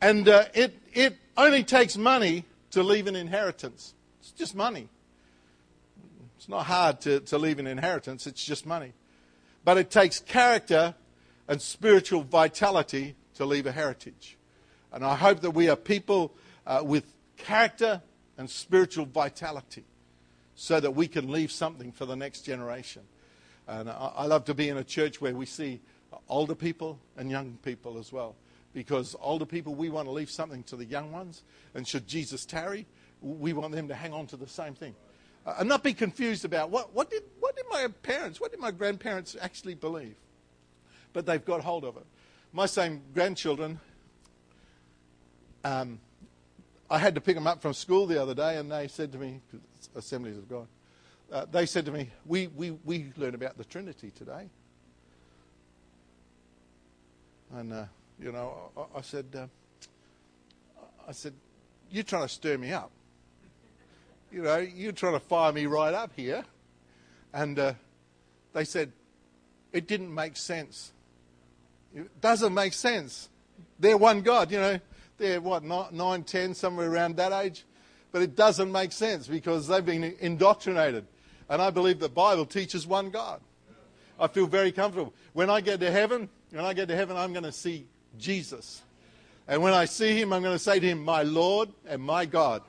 And 0.00 0.28
uh, 0.28 0.44
it, 0.54 0.78
it 0.92 1.16
only 1.36 1.64
takes 1.64 1.96
money 1.96 2.44
to 2.70 2.82
leave 2.82 3.06
an 3.06 3.16
inheritance. 3.16 3.94
It's 4.20 4.30
just 4.30 4.54
money. 4.54 4.88
It's 6.36 6.48
not 6.48 6.66
hard 6.66 7.00
to, 7.02 7.20
to 7.20 7.38
leave 7.38 7.58
an 7.58 7.66
inheritance, 7.66 8.26
it's 8.26 8.44
just 8.44 8.64
money. 8.64 8.92
But 9.64 9.76
it 9.76 9.90
takes 9.90 10.20
character 10.20 10.94
and 11.48 11.60
spiritual 11.60 12.22
vitality 12.22 13.16
to 13.34 13.44
leave 13.44 13.66
a 13.66 13.72
heritage. 13.72 14.36
And 14.92 15.04
I 15.04 15.16
hope 15.16 15.40
that 15.40 15.50
we 15.50 15.68
are 15.68 15.76
people 15.76 16.32
uh, 16.66 16.82
with 16.84 17.04
character 17.36 18.02
and 18.36 18.48
spiritual 18.48 19.06
vitality 19.06 19.84
so 20.60 20.80
that 20.80 20.90
we 20.90 21.06
can 21.06 21.30
leave 21.30 21.52
something 21.52 21.92
for 21.92 22.04
the 22.04 22.16
next 22.16 22.40
generation. 22.40 23.02
And 23.68 23.88
I, 23.88 24.12
I 24.16 24.26
love 24.26 24.44
to 24.46 24.54
be 24.54 24.68
in 24.68 24.76
a 24.76 24.82
church 24.82 25.20
where 25.20 25.32
we 25.32 25.46
see 25.46 25.80
older 26.28 26.56
people 26.56 26.98
and 27.16 27.30
young 27.30 27.58
people 27.62 27.96
as 27.96 28.12
well. 28.12 28.34
Because 28.74 29.14
older 29.20 29.46
people, 29.46 29.76
we 29.76 29.88
want 29.88 30.08
to 30.08 30.10
leave 30.10 30.28
something 30.28 30.64
to 30.64 30.74
the 30.74 30.84
young 30.84 31.12
ones. 31.12 31.44
And 31.74 31.86
should 31.86 32.08
Jesus 32.08 32.44
tarry, 32.44 32.86
we 33.22 33.52
want 33.52 33.72
them 33.72 33.86
to 33.86 33.94
hang 33.94 34.12
on 34.12 34.26
to 34.26 34.36
the 34.36 34.48
same 34.48 34.74
thing. 34.74 34.96
Uh, 35.46 35.54
and 35.60 35.68
not 35.68 35.84
be 35.84 35.94
confused 35.94 36.44
about 36.44 36.70
what, 36.70 36.92
what, 36.92 37.08
did, 37.08 37.22
what 37.38 37.54
did 37.54 37.66
my 37.70 37.86
parents, 38.02 38.40
what 38.40 38.50
did 38.50 38.58
my 38.58 38.72
grandparents 38.72 39.36
actually 39.40 39.76
believe? 39.76 40.16
But 41.12 41.24
they've 41.24 41.44
got 41.44 41.60
hold 41.60 41.84
of 41.84 41.96
it. 41.96 42.06
My 42.52 42.66
same 42.66 43.02
grandchildren, 43.14 43.78
um, 45.62 46.00
I 46.90 46.98
had 46.98 47.14
to 47.14 47.20
pick 47.20 47.36
them 47.36 47.46
up 47.46 47.62
from 47.62 47.74
school 47.74 48.06
the 48.06 48.20
other 48.20 48.34
day, 48.34 48.56
and 48.56 48.72
they 48.72 48.88
said 48.88 49.12
to 49.12 49.18
me, 49.18 49.40
Assemblies 49.94 50.36
of 50.36 50.48
God, 50.48 50.66
uh, 51.32 51.46
they 51.50 51.66
said 51.66 51.84
to 51.86 51.92
me, 51.92 52.10
we, 52.26 52.46
we, 52.48 52.72
we 52.84 53.12
learned 53.16 53.34
about 53.34 53.58
the 53.58 53.64
Trinity 53.64 54.10
today. 54.16 54.48
And, 57.54 57.72
uh, 57.72 57.84
you 58.20 58.32
know, 58.32 58.70
I, 58.76 58.98
I 58.98 59.00
said, 59.00 59.26
uh, 59.34 59.46
I 61.06 61.12
said, 61.12 61.32
you're 61.90 62.04
trying 62.04 62.22
to 62.22 62.28
stir 62.28 62.58
me 62.58 62.72
up. 62.72 62.90
You 64.30 64.42
know, 64.42 64.58
you're 64.58 64.92
trying 64.92 65.14
to 65.14 65.20
fire 65.20 65.52
me 65.52 65.66
right 65.66 65.94
up 65.94 66.12
here. 66.14 66.44
And 67.32 67.58
uh, 67.58 67.72
they 68.52 68.64
said, 68.64 68.92
it 69.72 69.86
didn't 69.86 70.14
make 70.14 70.36
sense. 70.36 70.92
It 71.94 72.20
doesn't 72.20 72.52
make 72.52 72.74
sense. 72.74 73.28
They're 73.78 73.96
one 73.96 74.20
God, 74.20 74.50
you 74.50 74.58
know. 74.58 74.78
They're 75.16 75.40
what, 75.40 75.64
nine, 75.64 76.22
ten, 76.24 76.54
somewhere 76.54 76.90
around 76.90 77.16
that 77.16 77.32
age. 77.32 77.64
But 78.10 78.22
it 78.22 78.36
doesn't 78.36 78.72
make 78.72 78.92
sense 78.92 79.28
because 79.28 79.68
they've 79.68 79.84
been 79.84 80.16
indoctrinated. 80.20 81.06
And 81.48 81.60
I 81.60 81.70
believe 81.70 81.98
the 81.98 82.08
Bible 82.08 82.46
teaches 82.46 82.86
one 82.86 83.10
God. 83.10 83.40
I 84.20 84.26
feel 84.28 84.46
very 84.46 84.72
comfortable. 84.72 85.14
When 85.32 85.50
I 85.50 85.60
get 85.60 85.80
to 85.80 85.90
heaven, 85.90 86.28
when 86.50 86.64
I 86.64 86.72
get 86.72 86.88
to 86.88 86.96
heaven, 86.96 87.16
I'm 87.16 87.32
going 87.32 87.44
to 87.44 87.52
see 87.52 87.86
Jesus. 88.18 88.82
And 89.46 89.62
when 89.62 89.72
I 89.72 89.84
see 89.84 90.20
him, 90.20 90.32
I'm 90.32 90.42
going 90.42 90.54
to 90.54 90.62
say 90.62 90.80
to 90.80 90.86
him, 90.86 91.04
my 91.04 91.22
Lord 91.22 91.70
and 91.86 92.02
my 92.02 92.26
God. 92.26 92.62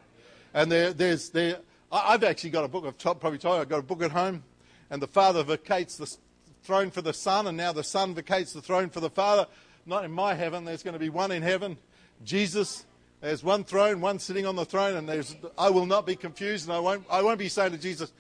And 0.54 0.72
there, 0.72 0.94
there's 0.94 1.30
there. 1.30 1.58
I've 1.92 2.24
actually 2.24 2.52
got 2.52 2.66
a 2.66 2.68
book. 2.68 2.86
I've 2.86 2.98
probably 2.98 3.40
told 3.40 3.56
you 3.56 3.62
I've 3.62 3.70
got 3.70 3.80
a 3.80 3.84
book 3.84 4.04
at 4.04 4.12
home, 4.12 4.44
and 4.90 5.02
the 5.02 5.08
Father 5.08 5.44
vacates 5.44 5.98
the 5.98 6.16
throne 6.64 6.92
for 6.92 7.02
the 7.02 7.14
Son, 7.14 7.48
and 7.48 7.58
now 7.58 7.74
the 7.74 7.84
Son 7.84 8.14
vacates 8.14 8.54
the 8.54 8.62
throne 8.62 8.90
for 8.90 9.00
the 9.00 9.10
Father. 9.10 9.48
Not 9.86 10.06
in 10.06 10.12
my 10.12 10.36
heaven. 10.36 10.66
There's 10.66 10.84
going 10.84 10.94
to 10.94 11.00
be 11.00 11.10
one 11.10 11.32
in 11.32 11.42
heaven, 11.42 11.78
Jesus. 12.24 12.86
There's 13.22 13.44
one 13.44 13.64
throne, 13.64 14.00
one 14.00 14.20
sitting 14.20 14.46
on 14.46 14.56
the 14.56 14.66
throne, 14.66 14.96
and 14.96 15.08
there's, 15.08 15.36
I 15.58 15.70
will 15.70 15.86
not 15.86 16.06
be 16.06 16.16
confused, 16.16 16.68
and 16.68 16.74
I 16.74 16.80
won't, 16.80 17.06
I 17.10 17.22
won't 17.22 17.40
be 17.40 17.50
saying 17.50 17.74
to 17.74 17.78
Jesus, 17.78 18.12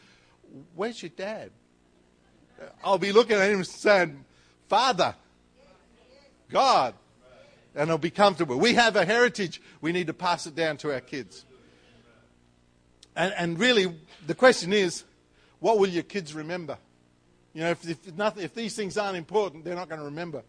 "Where's 0.76 1.02
your 1.02 1.12
dad?" 1.16 1.52
I'll 2.84 2.98
be 2.98 3.14
looking 3.14 3.38
at 3.38 3.50
him 3.50 3.64
saying, 3.64 4.26
"Father, 4.68 5.16
God," 6.50 6.96
and 7.74 7.90
I'll 7.90 7.98
be 7.98 8.10
comfortable. 8.10 8.58
We 8.58 8.74
have 8.74 8.98
a 8.98 9.06
heritage. 9.06 9.62
We 9.80 9.94
need 9.94 10.08
to 10.08 10.14
pass 10.14 10.46
it 10.46 10.56
down 10.56 10.76
to 10.78 10.94
our 10.94 11.00
kids. 11.00 11.46
And, 13.16 13.34
and 13.38 13.60
really, 13.60 13.96
the 14.28 14.36
question 14.36 14.74
is, 14.74 15.04
what 15.60 15.80
will 15.80 15.90
your 15.90 16.04
kids 16.04 16.34
remember? 16.34 16.78
You 17.54 17.62
know, 17.62 17.72
if, 17.72 17.88
if, 17.88 18.16
nothing, 18.16 18.44
if 18.44 18.54
these 18.54 18.76
things 18.76 18.98
aren't 18.98 19.18
important, 19.18 19.66
they're 19.66 19.76
not 19.76 19.90
going 19.90 20.00
to 20.00 20.06
remember. 20.06 20.44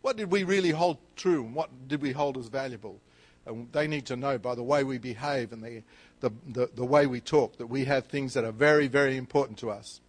What 0.00 0.16
did 0.16 0.30
we 0.30 0.44
really 0.44 0.70
hold 0.70 0.98
true 1.16 1.44
and 1.44 1.54
what 1.54 1.88
did 1.88 2.00
we 2.00 2.12
hold 2.12 2.38
as 2.38 2.46
valuable? 2.46 3.00
And 3.48 3.72
they 3.72 3.88
need 3.88 4.06
to 4.06 4.16
know 4.16 4.38
by 4.38 4.54
the 4.54 4.62
way 4.62 4.84
we 4.84 4.98
behave 4.98 5.52
and 5.52 5.62
the, 5.62 5.82
the, 6.20 6.30
the, 6.46 6.70
the 6.74 6.84
way 6.84 7.06
we 7.06 7.20
talk 7.20 7.56
that 7.58 7.66
we 7.66 7.86
have 7.86 8.06
things 8.06 8.34
that 8.34 8.44
are 8.44 8.52
very, 8.52 8.86
very 8.86 9.16
important 9.16 9.58
to 9.58 9.70
us. 9.70 10.00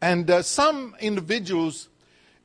And 0.00 0.28
uh, 0.30 0.42
some 0.42 0.96
individuals 0.98 1.88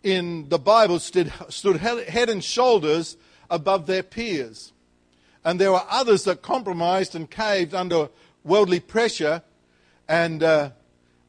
in 0.04 0.50
the 0.50 0.60
Bible 0.60 1.00
stood, 1.00 1.34
stood 1.50 1.78
head 1.78 2.30
and 2.30 2.44
shoulders 2.44 3.18
above 3.50 3.88
their 3.88 4.04
peers. 4.04 4.74
And 5.44 5.60
there 5.60 5.72
were 5.72 5.84
others 5.90 6.26
that 6.26 6.42
compromised 6.42 7.16
and 7.16 7.30
caved 7.30 7.74
under 7.74 8.10
worldly 8.44 8.80
pressure, 8.80 9.42
and, 10.08 10.44
uh, 10.44 10.72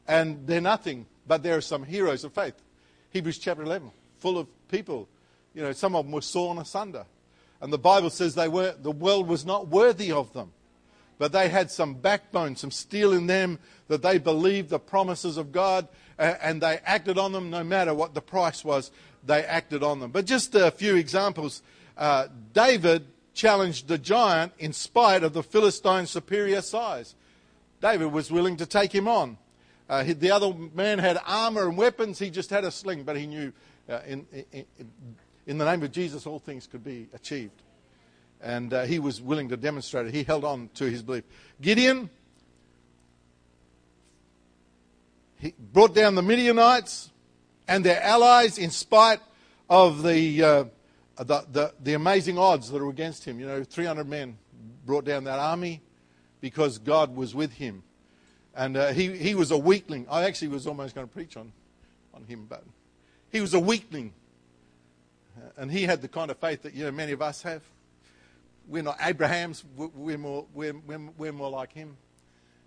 and 0.07 0.45
they're 0.45 0.61
nothing. 0.61 1.05
But 1.25 1.43
there 1.43 1.57
are 1.57 1.61
some 1.61 1.83
heroes 1.83 2.23
of 2.23 2.33
faith. 2.33 2.55
Hebrews 3.11 3.39
chapter 3.39 3.63
11, 3.63 3.91
full 4.19 4.37
of 4.37 4.47
people. 4.67 5.07
You 5.53 5.63
know, 5.63 5.71
some 5.71 5.95
of 5.95 6.05
them 6.05 6.11
were 6.11 6.21
sawn 6.21 6.57
asunder. 6.57 7.05
And 7.61 7.73
the 7.73 7.77
Bible 7.77 8.09
says 8.09 8.35
they 8.35 8.47
were, 8.47 8.75
the 8.79 8.91
world 8.91 9.27
was 9.27 9.45
not 9.45 9.67
worthy 9.67 10.11
of 10.11 10.31
them. 10.33 10.51
But 11.17 11.33
they 11.33 11.49
had 11.49 11.69
some 11.69 11.95
backbone, 11.95 12.55
some 12.55 12.71
steel 12.71 13.11
in 13.11 13.27
them 13.27 13.59
that 13.89 14.01
they 14.01 14.17
believed 14.17 14.69
the 14.69 14.79
promises 14.79 15.35
of 15.35 15.51
God 15.51 15.87
and 16.17 16.61
they 16.61 16.79
acted 16.85 17.17
on 17.17 17.31
them 17.31 17.49
no 17.49 17.63
matter 17.63 17.93
what 17.93 18.13
the 18.13 18.21
price 18.21 18.63
was, 18.63 18.91
they 19.25 19.43
acted 19.43 19.83
on 19.83 19.99
them. 19.99 20.11
But 20.11 20.25
just 20.25 20.53
a 20.55 20.71
few 20.71 20.95
examples. 20.95 21.61
Uh, 21.97 22.27
David 22.53 23.05
challenged 23.33 23.87
the 23.87 23.97
giant 23.97 24.53
in 24.59 24.73
spite 24.73 25.23
of 25.23 25.33
the 25.33 25.43
Philistine's 25.43 26.09
superior 26.09 26.61
size. 26.61 27.15
David 27.81 28.11
was 28.11 28.31
willing 28.31 28.57
to 28.57 28.65
take 28.65 28.93
him 28.93 29.07
on. 29.07 29.37
Uh, 29.89 30.03
the 30.07 30.31
other 30.31 30.53
man 30.53 30.99
had 30.99 31.17
armor 31.25 31.67
and 31.67 31.77
weapons, 31.77 32.19
he 32.19 32.29
just 32.29 32.49
had 32.49 32.63
a 32.63 32.71
sling, 32.71 33.03
but 33.03 33.17
he 33.17 33.25
knew 33.25 33.51
uh, 33.89 34.01
in, 34.05 34.25
in, 34.31 34.65
in, 34.77 34.87
the 35.57 35.65
name 35.65 35.83
of 35.83 35.91
Jesus 35.91 36.25
all 36.25 36.39
things 36.39 36.67
could 36.67 36.83
be 36.83 37.07
achieved. 37.13 37.61
And 38.41 38.73
uh, 38.73 38.83
he 38.83 38.99
was 38.99 39.21
willing 39.21 39.49
to 39.49 39.57
demonstrate 39.57 40.07
it. 40.07 40.13
He 40.13 40.23
held 40.23 40.45
on 40.45 40.69
to 40.75 40.85
his 40.85 41.01
belief. 41.01 41.23
Gideon 41.61 42.09
he 45.39 45.53
brought 45.57 45.95
down 45.95 46.15
the 46.15 46.21
Midianites 46.21 47.11
and 47.67 47.83
their 47.83 48.01
allies 48.03 48.57
in 48.57 48.71
spite 48.71 49.21
of 49.69 50.03
the, 50.03 50.43
uh, 50.43 50.63
the, 51.17 51.45
the, 51.51 51.73
the, 51.81 51.93
amazing 51.93 52.37
odds 52.37 52.69
that 52.69 52.81
were 52.81 52.89
against 52.89 53.23
him. 53.23 53.39
You 53.39 53.47
know, 53.47 53.63
300 53.63 54.07
men 54.07 54.37
brought 54.85 55.05
down 55.05 55.23
that 55.25 55.39
army 55.39 55.81
because 56.41 56.77
God 56.77 57.15
was 57.15 57.33
with 57.33 57.53
him. 57.53 57.83
And 58.53 58.75
uh, 58.75 58.91
he, 58.91 59.15
he 59.15 59.33
was 59.33 59.51
a 59.51 59.57
weakling. 59.57 60.07
I 60.09 60.23
actually 60.23 60.49
was 60.49 60.67
almost 60.67 60.93
going 60.93 61.07
to 61.07 61.13
preach 61.13 61.37
on, 61.37 61.53
on 62.13 62.25
him, 62.25 62.45
but 62.49 62.63
he 63.31 63.39
was 63.39 63.53
a 63.53 63.59
weakling. 63.59 64.13
And 65.57 65.71
he 65.71 65.83
had 65.83 66.01
the 66.01 66.07
kind 66.07 66.31
of 66.31 66.37
faith 66.37 66.63
that, 66.63 66.73
you 66.73 66.85
know, 66.85 66.91
many 66.91 67.11
of 67.11 67.21
us 67.21 67.41
have. 67.43 67.63
We're 68.67 68.83
not 68.83 68.97
Abraham's, 69.01 69.63
we're 69.75 70.17
more, 70.17 70.45
we're, 70.53 70.75
we're, 70.85 71.09
we're 71.17 71.31
more 71.31 71.49
like 71.49 71.73
him. 71.73 71.97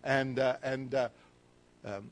And, 0.02 0.38
uh, 0.38 0.56
and 0.62 0.92
uh, 0.94 1.08
um, 1.84 2.10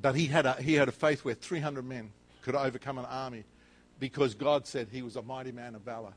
but 0.00 0.14
he 0.14 0.26
had, 0.26 0.46
a, 0.46 0.54
he 0.54 0.74
had 0.74 0.88
a 0.88 0.92
faith 0.92 1.24
where 1.24 1.34
300 1.34 1.84
men 1.84 2.10
could 2.42 2.54
overcome 2.54 2.98
an 2.98 3.06
army 3.06 3.44
because 3.98 4.34
God 4.34 4.66
said 4.66 4.88
he 4.90 5.02
was 5.02 5.16
a 5.16 5.22
mighty 5.22 5.52
man 5.52 5.74
of 5.74 5.82
valor. 5.82 6.12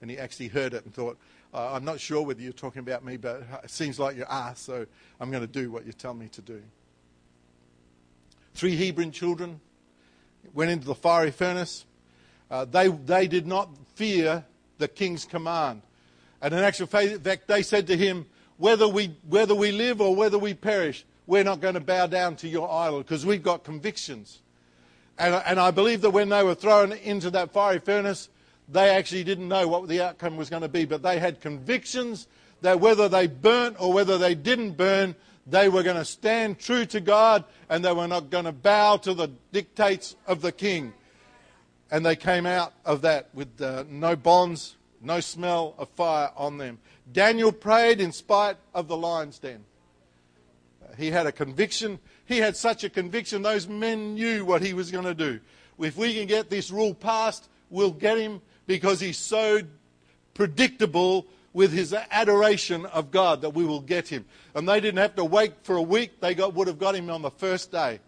And 0.00 0.10
he 0.10 0.18
actually 0.18 0.48
heard 0.48 0.74
it 0.74 0.84
and 0.84 0.92
thought, 0.92 1.18
uh, 1.54 1.72
I'm 1.72 1.84
not 1.84 2.00
sure 2.00 2.22
whether 2.22 2.40
you're 2.40 2.52
talking 2.52 2.80
about 2.80 3.04
me, 3.04 3.16
but 3.16 3.42
it 3.62 3.70
seems 3.70 3.98
like 3.98 4.16
you 4.16 4.24
are, 4.28 4.54
so 4.56 4.86
I'm 5.20 5.30
going 5.30 5.42
to 5.42 5.46
do 5.46 5.70
what 5.70 5.86
you 5.86 5.92
tell 5.92 6.14
me 6.14 6.28
to 6.28 6.42
do. 6.42 6.62
Three 8.54 8.74
Hebrew 8.74 9.10
children 9.10 9.60
went 10.52 10.70
into 10.70 10.86
the 10.86 10.94
fiery 10.94 11.30
furnace. 11.30 11.84
Uh, 12.52 12.66
they, 12.66 12.88
they 12.88 13.26
did 13.26 13.46
not 13.46 13.70
fear 13.94 14.44
the 14.76 14.86
king's 14.86 15.24
command. 15.24 15.80
And 16.42 16.52
in 16.52 16.60
actual 16.60 16.86
fact, 16.86 17.24
they 17.46 17.62
said 17.62 17.86
to 17.86 17.96
him, 17.96 18.26
whether 18.58 18.86
we, 18.86 19.16
whether 19.26 19.54
we 19.54 19.72
live 19.72 20.02
or 20.02 20.14
whether 20.14 20.38
we 20.38 20.52
perish, 20.52 21.06
we're 21.26 21.44
not 21.44 21.60
going 21.60 21.74
to 21.74 21.80
bow 21.80 22.06
down 22.08 22.36
to 22.36 22.48
your 22.48 22.70
idol 22.70 22.98
because 22.98 23.24
we've 23.24 23.42
got 23.42 23.64
convictions. 23.64 24.42
And, 25.18 25.34
and 25.46 25.58
I 25.58 25.70
believe 25.70 26.02
that 26.02 26.10
when 26.10 26.28
they 26.28 26.42
were 26.42 26.54
thrown 26.54 26.92
into 26.92 27.30
that 27.30 27.52
fiery 27.52 27.78
furnace, 27.78 28.28
they 28.68 28.90
actually 28.90 29.24
didn't 29.24 29.48
know 29.48 29.66
what 29.66 29.88
the 29.88 30.02
outcome 30.02 30.36
was 30.36 30.50
going 30.50 30.62
to 30.62 30.68
be, 30.68 30.84
but 30.84 31.02
they 31.02 31.18
had 31.18 31.40
convictions 31.40 32.28
that 32.60 32.80
whether 32.80 33.08
they 33.08 33.28
burnt 33.28 33.76
or 33.80 33.94
whether 33.94 34.18
they 34.18 34.34
didn't 34.34 34.72
burn, 34.72 35.14
they 35.46 35.70
were 35.70 35.82
going 35.82 35.96
to 35.96 36.04
stand 36.04 36.58
true 36.58 36.84
to 36.86 37.00
God 37.00 37.44
and 37.70 37.82
they 37.82 37.92
were 37.92 38.08
not 38.08 38.28
going 38.28 38.44
to 38.44 38.52
bow 38.52 38.98
to 38.98 39.14
the 39.14 39.28
dictates 39.52 40.16
of 40.26 40.42
the 40.42 40.52
king. 40.52 40.92
And 41.92 42.04
they 42.04 42.16
came 42.16 42.46
out 42.46 42.72
of 42.86 43.02
that 43.02 43.28
with 43.34 43.60
uh, 43.60 43.84
no 43.86 44.16
bonds, 44.16 44.76
no 45.02 45.20
smell 45.20 45.74
of 45.76 45.90
fire 45.90 46.30
on 46.36 46.56
them. 46.56 46.78
Daniel 47.12 47.52
prayed 47.52 48.00
in 48.00 48.12
spite 48.12 48.56
of 48.74 48.88
the 48.88 48.96
lion's 48.96 49.38
den. 49.38 49.62
He 50.96 51.10
had 51.10 51.26
a 51.26 51.32
conviction. 51.32 51.98
He 52.24 52.38
had 52.38 52.56
such 52.56 52.82
a 52.82 52.88
conviction, 52.88 53.42
those 53.42 53.68
men 53.68 54.14
knew 54.14 54.44
what 54.44 54.62
he 54.62 54.72
was 54.72 54.90
going 54.90 55.04
to 55.04 55.14
do. 55.14 55.38
If 55.78 55.98
we 55.98 56.14
can 56.14 56.26
get 56.26 56.48
this 56.48 56.70
rule 56.70 56.94
passed, 56.94 57.48
we'll 57.68 57.90
get 57.90 58.16
him 58.16 58.40
because 58.66 58.98
he's 58.98 59.18
so 59.18 59.60
predictable 60.32 61.26
with 61.52 61.72
his 61.72 61.94
adoration 62.10 62.86
of 62.86 63.10
God 63.10 63.42
that 63.42 63.50
we 63.50 63.66
will 63.66 63.80
get 63.80 64.08
him. 64.08 64.24
And 64.54 64.66
they 64.66 64.80
didn't 64.80 64.98
have 64.98 65.16
to 65.16 65.24
wait 65.24 65.52
for 65.62 65.76
a 65.76 65.82
week, 65.82 66.20
they 66.20 66.34
got, 66.34 66.54
would 66.54 66.68
have 66.68 66.78
got 66.78 66.94
him 66.94 67.10
on 67.10 67.20
the 67.20 67.30
first 67.30 67.70
day. 67.70 68.00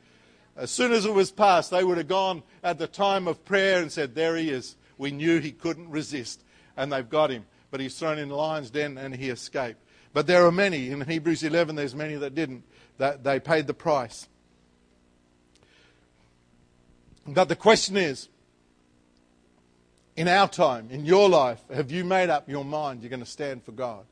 As 0.56 0.70
soon 0.70 0.92
as 0.92 1.04
it 1.04 1.12
was 1.12 1.30
passed, 1.30 1.70
they 1.70 1.82
would 1.82 1.98
have 1.98 2.08
gone 2.08 2.42
at 2.62 2.78
the 2.78 2.86
time 2.86 3.26
of 3.26 3.44
prayer 3.44 3.82
and 3.82 3.90
said, 3.90 4.14
There 4.14 4.36
he 4.36 4.50
is. 4.50 4.76
We 4.98 5.10
knew 5.10 5.40
he 5.40 5.52
couldn't 5.52 5.90
resist. 5.90 6.42
And 6.76 6.92
they've 6.92 7.08
got 7.08 7.30
him. 7.30 7.46
But 7.70 7.80
he's 7.80 7.98
thrown 7.98 8.18
in 8.18 8.28
the 8.28 8.36
lion's 8.36 8.70
den 8.70 8.96
and 8.96 9.14
he 9.14 9.30
escaped. 9.30 9.80
But 10.12 10.28
there 10.28 10.46
are 10.46 10.52
many. 10.52 10.90
In 10.90 11.00
Hebrews 11.00 11.42
11, 11.42 11.74
there's 11.74 11.94
many 11.94 12.14
that 12.14 12.34
didn't. 12.34 12.62
That 12.98 13.24
they 13.24 13.40
paid 13.40 13.66
the 13.66 13.74
price. 13.74 14.28
But 17.26 17.48
the 17.48 17.56
question 17.56 17.96
is 17.96 18.28
in 20.16 20.28
our 20.28 20.48
time, 20.48 20.88
in 20.90 21.04
your 21.04 21.28
life, 21.28 21.60
have 21.72 21.90
you 21.90 22.04
made 22.04 22.30
up 22.30 22.48
your 22.48 22.64
mind 22.64 23.02
you're 23.02 23.10
going 23.10 23.20
to 23.20 23.26
stand 23.26 23.64
for 23.64 23.72
God? 23.72 24.04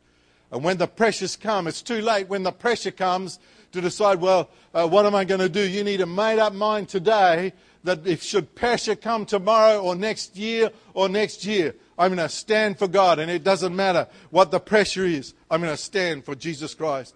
And 0.51 0.65
when 0.65 0.77
the 0.77 0.89
pressures 0.89 1.37
come, 1.37 1.67
it's 1.67 1.83
too 1.83 2.03
late 2.03 2.29
when 2.29 2.43
the 2.43 2.53
pressure 2.53 2.91
comes 2.91 3.39
to 3.73 3.81
decide, 3.81 4.21
well, 4.21 4.51
uh, 4.75 4.87
what 4.87 5.07
am 5.07 5.15
I 5.15 5.25
going 5.25 5.41
to 5.41 5.49
do? 5.49 5.61
You 5.61 5.85
need 5.85 6.01
a 6.01 6.07
made 6.07 6.39
up 6.39 6.53
mind 6.53 6.89
today 6.89 7.53
that 7.85 8.07
if 8.07 8.23
should 8.23 8.55
pressure 8.55 8.95
come 8.95 9.27
tomorrow 9.27 9.81
or 9.81 9.95
next 9.95 10.37
year 10.37 10.71
or 10.95 11.09
next 11.09 11.45
year, 11.45 11.75
I'm 11.99 12.15
going 12.15 12.27
to 12.27 12.35
stand 12.35 12.79
for 12.79 12.89
God. 12.89 13.19
And 13.19 13.31
it 13.31 13.43
doesn't 13.43 13.75
matter 13.75 14.07
what 14.31 14.51
the 14.51 14.61
pressure 14.61 15.05
is. 15.05 15.35
I'm 15.51 15.61
going 15.61 15.73
to 15.73 15.83
stand 15.83 16.25
for 16.25 16.35
Jesus 16.35 16.75
Christ. 16.75 17.15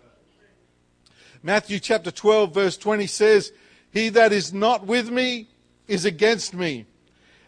Matthew 1.42 1.78
chapter 1.78 2.10
12 2.10 2.52
verse 2.52 2.76
20 2.76 3.06
says, 3.06 3.52
He 3.92 4.08
that 4.10 4.32
is 4.32 4.52
not 4.52 4.86
with 4.86 5.10
me 5.10 5.48
is 5.86 6.04
against 6.04 6.54
me. 6.54 6.86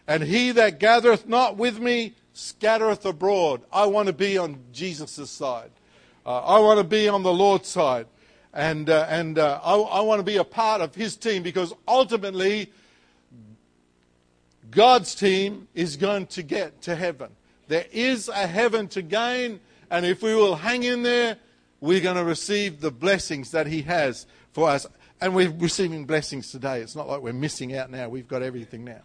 And 0.07 0.23
he 0.23 0.51
that 0.53 0.79
gathereth 0.79 1.27
not 1.27 1.57
with 1.57 1.79
me 1.79 2.15
scattereth 2.33 3.05
abroad. 3.05 3.61
I 3.71 3.85
want 3.85 4.07
to 4.07 4.13
be 4.13 4.37
on 4.37 4.59
Jesus' 4.71 5.29
side. 5.29 5.71
Uh, 6.25 6.39
I 6.39 6.59
want 6.59 6.79
to 6.79 6.83
be 6.83 7.07
on 7.09 7.23
the 7.23 7.33
Lord's 7.33 7.67
side. 7.67 8.07
And, 8.53 8.89
uh, 8.89 9.05
and 9.09 9.37
uh, 9.37 9.59
I, 9.63 9.75
I 9.75 10.01
want 10.01 10.19
to 10.19 10.23
be 10.23 10.37
a 10.37 10.43
part 10.43 10.81
of 10.81 10.95
his 10.95 11.15
team 11.15 11.43
because 11.43 11.73
ultimately 11.87 12.71
God's 14.71 15.15
team 15.15 15.67
is 15.73 15.97
going 15.97 16.27
to 16.27 16.43
get 16.43 16.81
to 16.83 16.95
heaven. 16.95 17.31
There 17.67 17.85
is 17.91 18.29
a 18.29 18.47
heaven 18.47 18.87
to 18.89 19.01
gain, 19.01 19.59
and 19.91 20.05
if 20.05 20.21
we 20.21 20.35
will 20.35 20.55
hang 20.55 20.83
in 20.83 21.03
there, 21.03 21.37
we're 21.81 22.01
going 22.01 22.17
to 22.17 22.23
receive 22.23 22.81
the 22.81 22.91
blessings 22.91 23.51
that 23.51 23.67
He 23.67 23.83
has 23.83 24.25
for 24.51 24.69
us. 24.69 24.85
And 25.21 25.35
we're 25.35 25.51
receiving 25.51 26.05
blessings 26.05 26.51
today. 26.51 26.81
It's 26.81 26.95
not 26.95 27.07
like 27.07 27.21
we're 27.21 27.33
missing 27.33 27.75
out 27.75 27.91
now. 27.91 28.09
We've 28.09 28.27
got 28.27 28.41
everything 28.41 28.85
now. 28.85 29.01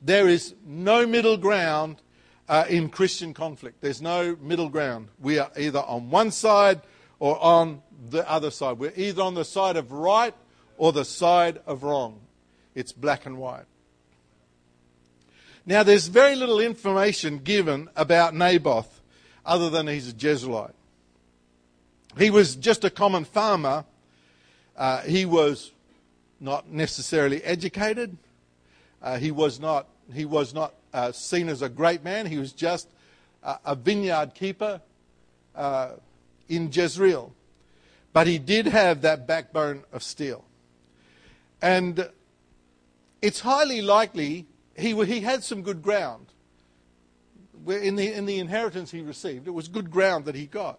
There 0.00 0.28
is 0.28 0.54
no 0.66 1.06
middle 1.06 1.36
ground 1.36 2.02
uh, 2.48 2.64
in 2.68 2.88
Christian 2.88 3.32
conflict. 3.32 3.80
There's 3.80 4.02
no 4.02 4.36
middle 4.40 4.68
ground. 4.68 5.08
We 5.20 5.38
are 5.38 5.50
either 5.56 5.80
on 5.80 6.10
one 6.10 6.30
side 6.30 6.82
or 7.18 7.42
on 7.42 7.82
the 8.10 8.28
other 8.30 8.50
side. 8.50 8.78
We're 8.78 8.92
either 8.96 9.22
on 9.22 9.34
the 9.34 9.44
side 9.44 9.76
of 9.76 9.92
right 9.92 10.34
or 10.76 10.92
the 10.92 11.04
side 11.04 11.60
of 11.66 11.82
wrong. 11.82 12.20
It's 12.74 12.92
black 12.92 13.26
and 13.26 13.38
white. 13.38 13.66
Now, 15.66 15.82
there's 15.82 16.08
very 16.08 16.36
little 16.36 16.60
information 16.60 17.38
given 17.38 17.88
about 17.96 18.34
Naboth 18.34 19.00
other 19.46 19.70
than 19.70 19.86
he's 19.86 20.10
a 20.10 20.12
Jezreelite. 20.12 20.74
He 22.18 22.30
was 22.30 22.54
just 22.54 22.84
a 22.84 22.90
common 22.90 23.24
farmer. 23.24 23.84
Uh, 24.76 25.00
he 25.00 25.24
was 25.24 25.72
not 26.38 26.68
necessarily 26.68 27.42
educated. 27.42 28.16
Uh, 29.02 29.18
he 29.18 29.30
was 29.30 29.58
not, 29.58 29.88
he 30.12 30.24
was 30.24 30.52
not 30.52 30.74
uh, 30.92 31.12
seen 31.12 31.48
as 31.48 31.62
a 31.62 31.68
great 31.68 32.04
man. 32.04 32.26
He 32.26 32.38
was 32.38 32.52
just 32.52 32.88
a, 33.42 33.58
a 33.64 33.74
vineyard 33.74 34.34
keeper 34.34 34.80
uh, 35.54 35.92
in 36.48 36.70
Jezreel. 36.70 37.32
But 38.14 38.28
he 38.28 38.38
did 38.38 38.66
have 38.66 39.02
that 39.02 39.26
backbone 39.26 39.84
of 39.92 40.02
steel. 40.02 40.44
And 41.60 42.08
it's 43.20 43.40
highly 43.40 43.82
likely 43.82 44.46
he, 44.76 44.94
he 45.04 45.20
had 45.20 45.42
some 45.42 45.62
good 45.62 45.82
ground. 45.82 46.28
In 47.66 47.96
the, 47.96 48.12
in 48.12 48.24
the 48.24 48.38
inheritance 48.38 48.92
he 48.92 49.00
received, 49.00 49.48
it 49.48 49.50
was 49.50 49.68
good 49.68 49.90
ground 49.90 50.26
that 50.26 50.36
he 50.36 50.46
got. 50.46 50.78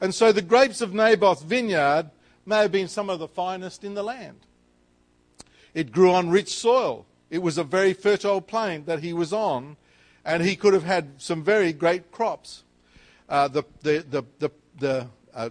And 0.00 0.14
so 0.14 0.32
the 0.32 0.42
grapes 0.42 0.82
of 0.82 0.92
Naboth's 0.92 1.42
vineyard 1.42 2.10
may 2.44 2.58
have 2.58 2.72
been 2.72 2.88
some 2.88 3.08
of 3.08 3.20
the 3.20 3.28
finest 3.28 3.82
in 3.82 3.94
the 3.94 4.02
land. 4.02 4.40
It 5.72 5.92
grew 5.92 6.12
on 6.12 6.28
rich 6.28 6.54
soil. 6.54 7.06
It 7.30 7.38
was 7.38 7.56
a 7.56 7.64
very 7.64 7.94
fertile 7.94 8.42
plain 8.42 8.84
that 8.84 9.02
he 9.02 9.14
was 9.14 9.32
on, 9.32 9.76
and 10.24 10.42
he 10.42 10.56
could 10.56 10.74
have 10.74 10.84
had 10.84 11.22
some 11.22 11.42
very 11.42 11.72
great 11.72 12.12
crops. 12.12 12.64
Uh, 13.28 13.48
the 13.48 13.62
the, 13.82 14.04
the, 14.10 14.22
the, 14.38 14.50
the 14.78 15.06
uh, 15.34 15.50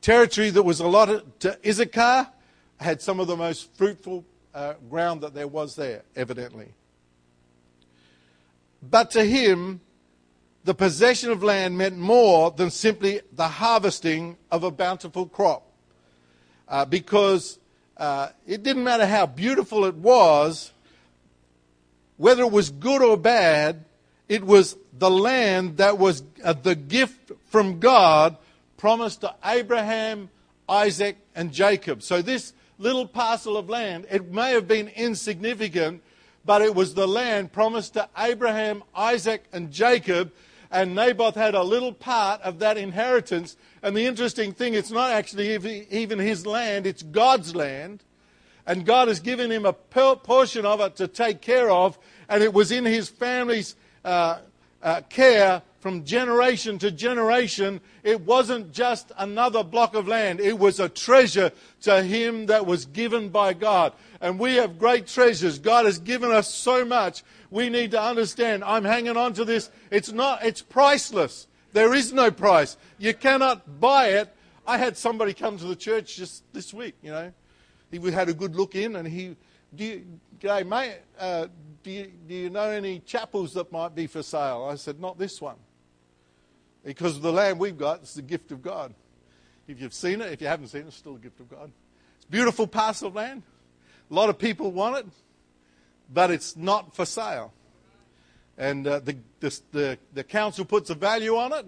territory 0.00 0.50
that 0.50 0.62
was 0.62 0.80
allotted 0.80 1.40
to 1.40 1.58
Issachar 1.66 2.28
had 2.78 3.02
some 3.02 3.20
of 3.20 3.26
the 3.26 3.36
most 3.36 3.74
fruitful 3.76 4.24
uh, 4.54 4.74
ground 4.88 5.22
that 5.22 5.34
there 5.34 5.48
was 5.48 5.76
there, 5.76 6.02
evidently. 6.16 6.68
But 8.82 9.10
to 9.12 9.24
him, 9.24 9.80
the 10.64 10.74
possession 10.74 11.30
of 11.30 11.42
land 11.42 11.76
meant 11.76 11.96
more 11.96 12.50
than 12.50 12.70
simply 12.70 13.20
the 13.32 13.48
harvesting 13.48 14.36
of 14.50 14.64
a 14.64 14.70
bountiful 14.70 15.26
crop. 15.26 15.64
Uh, 16.68 16.84
because 16.84 17.58
uh, 17.96 18.28
it 18.46 18.62
didn't 18.62 18.84
matter 18.84 19.06
how 19.06 19.26
beautiful 19.26 19.84
it 19.86 19.94
was, 19.94 20.72
whether 22.16 22.42
it 22.42 22.52
was 22.52 22.70
good 22.70 23.02
or 23.02 23.16
bad, 23.16 23.84
it 24.28 24.44
was 24.44 24.76
the 24.92 25.10
land 25.10 25.78
that 25.78 25.98
was 25.98 26.22
uh, 26.44 26.52
the 26.52 26.74
gift 26.74 27.32
from 27.46 27.80
God 27.80 28.36
promised 28.78 29.20
to 29.20 29.34
Abraham, 29.44 30.30
Isaac, 30.66 31.18
and 31.34 31.52
Jacob. 31.52 32.02
So 32.02 32.22
this 32.22 32.54
little 32.78 33.06
parcel 33.06 33.58
of 33.58 33.68
land, 33.68 34.06
it 34.10 34.32
may 34.32 34.52
have 34.52 34.66
been 34.66 34.88
insignificant, 34.88 36.02
but 36.46 36.62
it 36.62 36.74
was 36.74 36.94
the 36.94 37.06
land 37.06 37.52
promised 37.52 37.94
to 37.94 38.08
Abraham, 38.16 38.82
Isaac, 38.94 39.44
and 39.52 39.70
Jacob. 39.70 40.32
And 40.70 40.94
Naboth 40.94 41.34
had 41.34 41.54
a 41.54 41.62
little 41.62 41.92
part 41.92 42.40
of 42.42 42.60
that 42.60 42.78
inheritance. 42.78 43.56
And 43.82 43.96
the 43.96 44.06
interesting 44.06 44.52
thing, 44.52 44.74
it's 44.74 44.90
not 44.90 45.10
actually 45.10 45.54
even 45.90 46.18
his 46.18 46.46
land, 46.46 46.86
it's 46.86 47.02
God's 47.02 47.54
land. 47.54 48.04
And 48.66 48.84
God 48.84 49.08
has 49.08 49.18
given 49.18 49.50
him 49.50 49.64
a 49.64 49.72
portion 49.72 50.66
of 50.66 50.80
it 50.80 50.96
to 50.96 51.08
take 51.08 51.40
care 51.40 51.70
of. 51.70 51.98
And 52.28 52.42
it 52.42 52.52
was 52.52 52.70
in 52.70 52.84
his 52.84 53.08
family's 53.08 53.74
uh, 54.04 54.40
uh, 54.82 55.00
care 55.08 55.62
from 55.80 56.04
generation 56.04 56.78
to 56.78 56.90
generation. 56.90 57.80
It 58.02 58.20
wasn't 58.22 58.72
just 58.72 59.12
another 59.16 59.62
block 59.62 59.94
of 59.94 60.08
land, 60.08 60.40
it 60.40 60.58
was 60.58 60.80
a 60.80 60.88
treasure 60.88 61.52
to 61.82 62.02
him 62.02 62.46
that 62.46 62.66
was 62.66 62.86
given 62.86 63.28
by 63.28 63.52
God. 63.54 63.92
And 64.20 64.38
we 64.38 64.56
have 64.56 64.78
great 64.78 65.06
treasures. 65.06 65.58
God 65.58 65.86
has 65.86 65.98
given 65.98 66.32
us 66.32 66.52
so 66.52 66.84
much. 66.84 67.22
We 67.50 67.68
need 67.70 67.92
to 67.92 68.02
understand 68.02 68.64
I'm 68.64 68.84
hanging 68.84 69.16
on 69.16 69.32
to 69.34 69.44
this. 69.44 69.70
It's 69.90 70.10
not, 70.10 70.44
it's 70.44 70.60
priceless. 70.60 71.46
There 71.72 71.94
is 71.94 72.12
no 72.12 72.30
price. 72.30 72.76
You 72.98 73.14
cannot 73.14 73.80
buy 73.80 74.08
it. 74.08 74.34
I 74.66 74.76
had 74.76 74.96
somebody 74.96 75.32
come 75.32 75.56
to 75.58 75.64
the 75.64 75.76
church 75.76 76.16
just 76.16 76.42
this 76.52 76.74
week, 76.74 76.96
you 77.02 77.10
know. 77.10 77.32
He 77.90 77.98
had 78.10 78.28
a 78.28 78.34
good 78.34 78.54
look 78.54 78.74
in 78.74 78.96
and 78.96 79.06
he, 79.08 79.36
do 79.74 79.84
you, 79.84 80.06
g'day 80.40 80.66
mate, 80.66 80.98
uh, 81.18 81.46
do 81.82 81.90
you, 81.90 82.12
do 82.26 82.34
you 82.34 82.50
know 82.50 82.68
any 82.68 82.98
chapels 83.00 83.54
that 83.54 83.72
might 83.72 83.94
be 83.94 84.06
for 84.06 84.22
sale? 84.22 84.68
I 84.70 84.74
said, 84.74 85.00
Not 85.00 85.18
this 85.18 85.40
one. 85.40 85.56
Because 86.84 87.20
the 87.20 87.32
land 87.32 87.58
we've 87.58 87.76
got 87.76 88.02
is 88.02 88.14
the 88.14 88.22
gift 88.22 88.52
of 88.52 88.62
God. 88.62 88.94
If 89.66 89.80
you've 89.80 89.94
seen 89.94 90.20
it, 90.20 90.32
if 90.32 90.40
you 90.40 90.46
haven't 90.46 90.68
seen 90.68 90.82
it, 90.82 90.88
it's 90.88 90.96
still 90.96 91.16
a 91.16 91.18
gift 91.18 91.40
of 91.40 91.50
God. 91.50 91.70
It's 92.16 92.26
a 92.26 92.30
beautiful 92.30 92.66
parcel 92.66 93.08
of 93.08 93.14
land. 93.14 93.42
A 94.10 94.14
lot 94.14 94.30
of 94.30 94.38
people 94.38 94.70
want 94.72 94.96
it, 94.96 95.06
but 96.12 96.30
it's 96.30 96.56
not 96.56 96.94
for 96.94 97.04
sale. 97.04 97.52
And 98.56 98.86
uh, 98.86 99.00
the, 99.00 99.16
the, 99.40 99.60
the, 99.72 99.98
the 100.14 100.24
council 100.24 100.64
puts 100.64 100.90
a 100.90 100.94
value 100.94 101.36
on 101.36 101.52
it. 101.52 101.66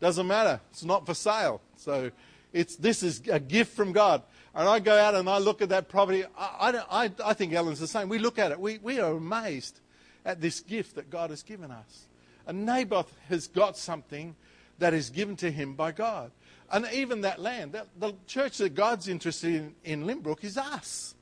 Doesn't 0.00 0.26
matter. 0.26 0.60
It's 0.70 0.84
not 0.84 1.06
for 1.06 1.14
sale. 1.14 1.60
So 1.76 2.10
it's, 2.52 2.76
this 2.76 3.02
is 3.02 3.22
a 3.28 3.40
gift 3.40 3.74
from 3.74 3.92
God 3.92 4.22
and 4.58 4.68
I 4.68 4.80
go 4.80 4.98
out 4.98 5.14
and 5.14 5.30
I 5.30 5.38
look 5.38 5.62
at 5.62 5.68
that 5.68 5.88
property, 5.88 6.24
I, 6.36 6.82
I, 6.90 7.10
I 7.24 7.32
think 7.34 7.52
Ellen's 7.52 7.78
the 7.78 7.86
same. 7.86 8.08
We 8.08 8.18
look 8.18 8.40
at 8.40 8.50
it, 8.50 8.58
we, 8.58 8.78
we 8.78 8.98
are 8.98 9.12
amazed 9.12 9.78
at 10.24 10.40
this 10.40 10.58
gift 10.60 10.96
that 10.96 11.10
God 11.10 11.30
has 11.30 11.44
given 11.44 11.70
us. 11.70 12.07
And 12.48 12.66
Naboth 12.66 13.14
has 13.28 13.46
got 13.46 13.76
something 13.76 14.34
that 14.78 14.94
is 14.94 15.10
given 15.10 15.36
to 15.36 15.50
him 15.50 15.74
by 15.74 15.92
God. 15.92 16.32
And 16.72 16.88
even 16.92 17.20
that 17.20 17.40
land, 17.40 17.72
that, 17.72 17.88
the 17.98 18.14
church 18.26 18.58
that 18.58 18.74
God's 18.74 19.06
interested 19.06 19.54
in 19.54 19.74
in 19.84 20.04
Lynbrook 20.04 20.42
is 20.42 20.56
us. 20.56 21.14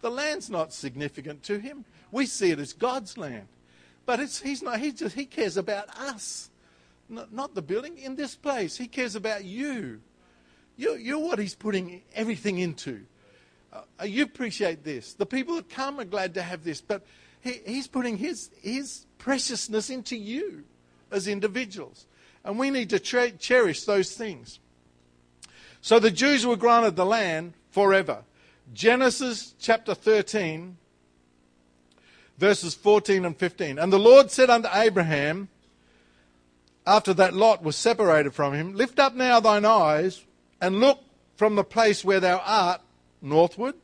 The 0.00 0.10
land's 0.10 0.50
not 0.50 0.72
significant 0.72 1.44
to 1.44 1.58
him. 1.58 1.84
We 2.10 2.26
see 2.26 2.50
it 2.50 2.58
as 2.58 2.72
God's 2.72 3.16
land. 3.16 3.46
But 4.04 4.20
he's 4.20 4.62
not, 4.62 4.80
he, 4.80 4.92
just, 4.92 5.14
he 5.14 5.24
cares 5.24 5.56
about 5.56 5.88
us, 5.96 6.50
not, 7.08 7.32
not 7.32 7.54
the 7.54 7.62
building. 7.62 7.96
In 7.96 8.16
this 8.16 8.34
place, 8.34 8.76
he 8.76 8.86
cares 8.86 9.14
about 9.14 9.44
you. 9.44 10.00
You're, 10.76 10.98
you're 10.98 11.18
what 11.18 11.38
he's 11.38 11.54
putting 11.54 12.02
everything 12.14 12.58
into. 12.58 13.00
Uh, 13.72 14.04
you 14.04 14.24
appreciate 14.24 14.84
this. 14.84 15.14
The 15.14 15.26
people 15.26 15.54
that 15.56 15.70
come 15.70 15.98
are 16.00 16.04
glad 16.04 16.34
to 16.34 16.42
have 16.42 16.64
this, 16.64 16.80
but 16.80 17.04
he, 17.44 17.60
he's 17.66 17.86
putting 17.86 18.16
his, 18.16 18.50
his 18.62 19.04
preciousness 19.18 19.90
into 19.90 20.16
you 20.16 20.64
as 21.10 21.28
individuals. 21.28 22.06
And 22.42 22.58
we 22.58 22.70
need 22.70 22.90
to 22.90 22.98
tre- 22.98 23.32
cherish 23.32 23.84
those 23.84 24.12
things. 24.12 24.58
So 25.82 25.98
the 25.98 26.10
Jews 26.10 26.46
were 26.46 26.56
granted 26.56 26.96
the 26.96 27.04
land 27.04 27.52
forever. 27.70 28.24
Genesis 28.72 29.54
chapter 29.60 29.94
13, 29.94 30.78
verses 32.38 32.74
14 32.74 33.26
and 33.26 33.36
15. 33.36 33.78
And 33.78 33.92
the 33.92 33.98
Lord 33.98 34.30
said 34.30 34.48
unto 34.48 34.68
Abraham, 34.72 35.48
after 36.86 37.12
that 37.14 37.34
Lot 37.34 37.62
was 37.62 37.76
separated 37.76 38.34
from 38.34 38.54
him, 38.54 38.74
Lift 38.74 38.98
up 38.98 39.14
now 39.14 39.40
thine 39.40 39.66
eyes 39.66 40.24
and 40.62 40.80
look 40.80 41.00
from 41.36 41.56
the 41.56 41.64
place 41.64 42.04
where 42.04 42.20
thou 42.20 42.40
art 42.44 42.80
northward 43.20 43.74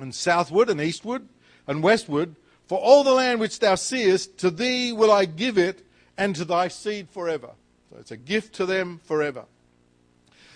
and 0.00 0.12
southward 0.12 0.68
and 0.68 0.80
eastward 0.80 1.28
and 1.72 1.82
westward, 1.82 2.36
for 2.66 2.78
all 2.78 3.02
the 3.02 3.12
land 3.12 3.40
which 3.40 3.58
thou 3.58 3.74
seest, 3.74 4.38
to 4.38 4.50
thee 4.50 4.92
will 4.92 5.10
I 5.10 5.24
give 5.24 5.58
it 5.58 5.84
and 6.16 6.36
to 6.36 6.44
thy 6.44 6.68
seed 6.68 7.08
forever. 7.10 7.50
So 7.90 7.98
it's 7.98 8.12
a 8.12 8.16
gift 8.16 8.54
to 8.56 8.66
them 8.66 9.00
forever. 9.04 9.46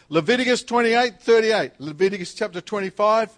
Leviticus 0.09 0.63
28 0.63 1.21
38. 1.21 1.73
Leviticus 1.81 2.35
chapter 2.35 2.61
25, 2.61 3.37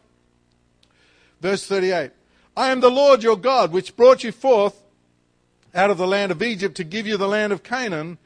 verse 1.41 1.67
38. 1.67 2.11
I 2.57 2.71
am 2.71 2.81
the 2.81 2.91
Lord 2.91 3.23
your 3.23 3.39
God, 3.39 3.73
which 3.73 3.97
brought 3.97 4.23
you 4.23 4.33
forth 4.33 4.83
out 5.75 5.91
of 5.91 5.97
the 5.97 6.07
land 6.07 6.33
of 6.33 6.43
Egypt 6.43 6.77
to 6.77 6.85
give 6.85 7.07
you 7.07 7.17
the 7.17 7.29
land 7.29 7.53
of 7.53 7.63
Canaan 7.63 8.19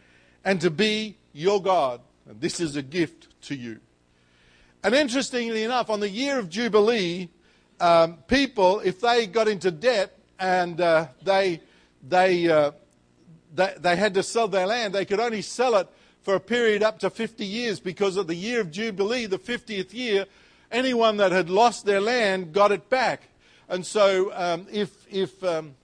and 0.44 0.60
to 0.60 0.70
be 0.70 1.16
your 1.32 1.62
God. 1.62 2.00
And 2.28 2.40
this 2.40 2.58
is 2.58 2.74
a 2.74 2.82
gift 2.82 3.28
to 3.42 3.54
you. 3.54 3.80
And 4.82 4.94
interestingly 4.94 5.62
enough, 5.62 5.90
on 5.90 6.00
the 6.00 6.08
year 6.08 6.38
of 6.38 6.48
Jubilee, 6.48 7.28
um, 7.82 8.18
people, 8.28 8.78
if 8.80 9.00
they 9.00 9.26
got 9.26 9.48
into 9.48 9.72
debt 9.72 10.16
and 10.38 10.80
uh, 10.80 11.08
they, 11.22 11.60
they, 12.06 12.48
uh, 12.48 12.70
they, 13.52 13.74
they 13.80 13.96
had 13.96 14.14
to 14.14 14.22
sell 14.22 14.46
their 14.46 14.66
land, 14.66 14.94
they 14.94 15.04
could 15.04 15.18
only 15.18 15.42
sell 15.42 15.74
it 15.74 15.88
for 16.22 16.36
a 16.36 16.40
period 16.40 16.84
up 16.84 17.00
to 17.00 17.10
50 17.10 17.44
years 17.44 17.80
because 17.80 18.16
of 18.16 18.28
the 18.28 18.36
year 18.36 18.60
of 18.60 18.70
Jubilee, 18.70 19.26
the 19.26 19.38
50th 19.38 19.92
year, 19.92 20.26
anyone 20.70 21.16
that 21.16 21.32
had 21.32 21.50
lost 21.50 21.84
their 21.84 22.00
land 22.00 22.52
got 22.52 22.70
it 22.70 22.88
back. 22.88 23.22
And 23.68 23.84
so 23.84 24.32
um, 24.32 24.68
if, 24.70 25.04
if, 25.10 25.42
um, 25.42 25.74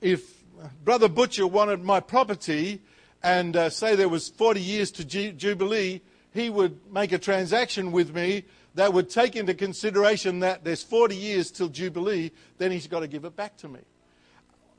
if 0.00 0.42
Brother 0.82 1.10
Butcher 1.10 1.46
wanted 1.46 1.82
my 1.82 2.00
property, 2.00 2.80
and 3.22 3.54
uh, 3.54 3.68
say 3.68 3.94
there 3.96 4.08
was 4.08 4.30
40 4.30 4.60
years 4.60 4.90
to 4.92 5.04
Jubilee, 5.04 6.00
he 6.32 6.48
would 6.48 6.90
make 6.90 7.12
a 7.12 7.18
transaction 7.18 7.92
with 7.92 8.14
me 8.14 8.44
that 8.74 8.92
would 8.92 9.10
take 9.10 9.36
into 9.36 9.54
consideration 9.54 10.40
that 10.40 10.64
there's 10.64 10.82
40 10.82 11.14
years 11.14 11.50
till 11.50 11.68
Jubilee, 11.68 12.30
then 12.58 12.70
he's 12.70 12.86
got 12.86 13.00
to 13.00 13.06
give 13.06 13.24
it 13.24 13.36
back 13.36 13.56
to 13.58 13.68
me. 13.68 13.80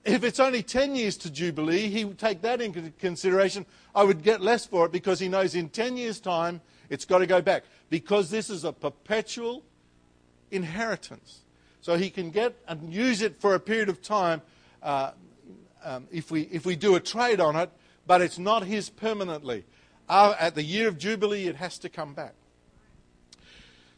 If 0.04 0.24
it's 0.24 0.40
only 0.40 0.64
10 0.64 0.96
years 0.96 1.16
to 1.18 1.32
Jubilee, 1.32 1.90
he 1.90 2.04
would 2.04 2.18
take 2.18 2.42
that 2.42 2.60
into 2.60 2.92
consideration. 3.00 3.66
I 3.96 4.04
would 4.04 4.24
get 4.24 4.42
less 4.42 4.66
for 4.66 4.86
it 4.86 4.92
because 4.92 5.20
he 5.20 5.30
knows 5.30 5.56
in 5.56 5.70
10 5.70 5.96
years' 5.96 6.20
time 6.20 6.62
it's 6.90 7.06
got 7.06 7.20
to 7.20 7.28
go 7.28 7.42
back. 7.42 7.64
Because 7.90 8.30
this 8.30 8.50
is 8.50 8.66
a 8.66 8.74
perpetual 8.74 9.64
inheritance. 10.52 11.42
So 11.80 11.96
he 11.96 12.10
can 12.10 12.32
get 12.32 12.56
and 12.68 12.94
use 12.94 13.22
it 13.22 13.40
for 13.40 13.56
a 13.56 13.60
period 13.60 13.90
of 13.90 14.02
time 14.02 14.42
uh, 14.82 15.12
um, 15.86 16.08
if, 16.12 16.32
we, 16.32 16.42
if 16.44 16.66
we 16.66 16.76
do 16.76 16.96
a 16.96 17.00
trade 17.00 17.40
on 17.40 17.56
it 17.56 17.70
but 18.06 18.22
it's 18.22 18.40
not 18.40 18.64
his 18.64 18.90
permanently. 18.90 19.66
Uh, 20.10 20.36
at 20.40 20.56
the 20.56 20.64
year 20.64 20.88
of 20.88 20.98
Jubilee, 20.98 21.48
it 21.48 21.56
has 21.56 21.78
to 21.80 21.90
come 21.90 22.14
back. 22.14 22.34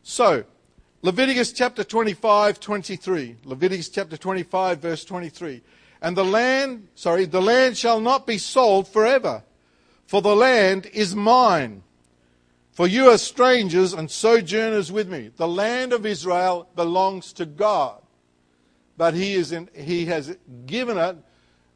So, 0.07 0.43
Leviticus 1.01 1.51
chapter 1.51 1.83
25, 1.83 2.59
23. 2.59 3.37
Leviticus 3.43 3.89
chapter 3.89 4.15
25, 4.15 4.77
verse 4.77 5.03
23. 5.03 5.63
And 5.99 6.15
the 6.15 6.23
land, 6.23 6.89
sorry, 6.93 7.25
the 7.25 7.41
land 7.41 7.75
shall 7.75 7.99
not 7.99 8.27
be 8.27 8.37
sold 8.37 8.87
forever, 8.87 9.43
for 10.05 10.21
the 10.21 10.35
land 10.35 10.85
is 10.93 11.15
mine. 11.15 11.81
For 12.71 12.85
you 12.85 13.09
are 13.09 13.17
strangers 13.17 13.93
and 13.93 14.11
sojourners 14.11 14.91
with 14.91 15.09
me. 15.09 15.31
The 15.35 15.47
land 15.47 15.91
of 15.91 16.05
Israel 16.05 16.69
belongs 16.75 17.33
to 17.33 17.47
God, 17.47 17.99
but 18.97 19.15
he, 19.15 19.33
is 19.33 19.51
in, 19.51 19.71
he 19.73 20.05
has 20.05 20.37
given 20.67 20.99
it 20.99 21.17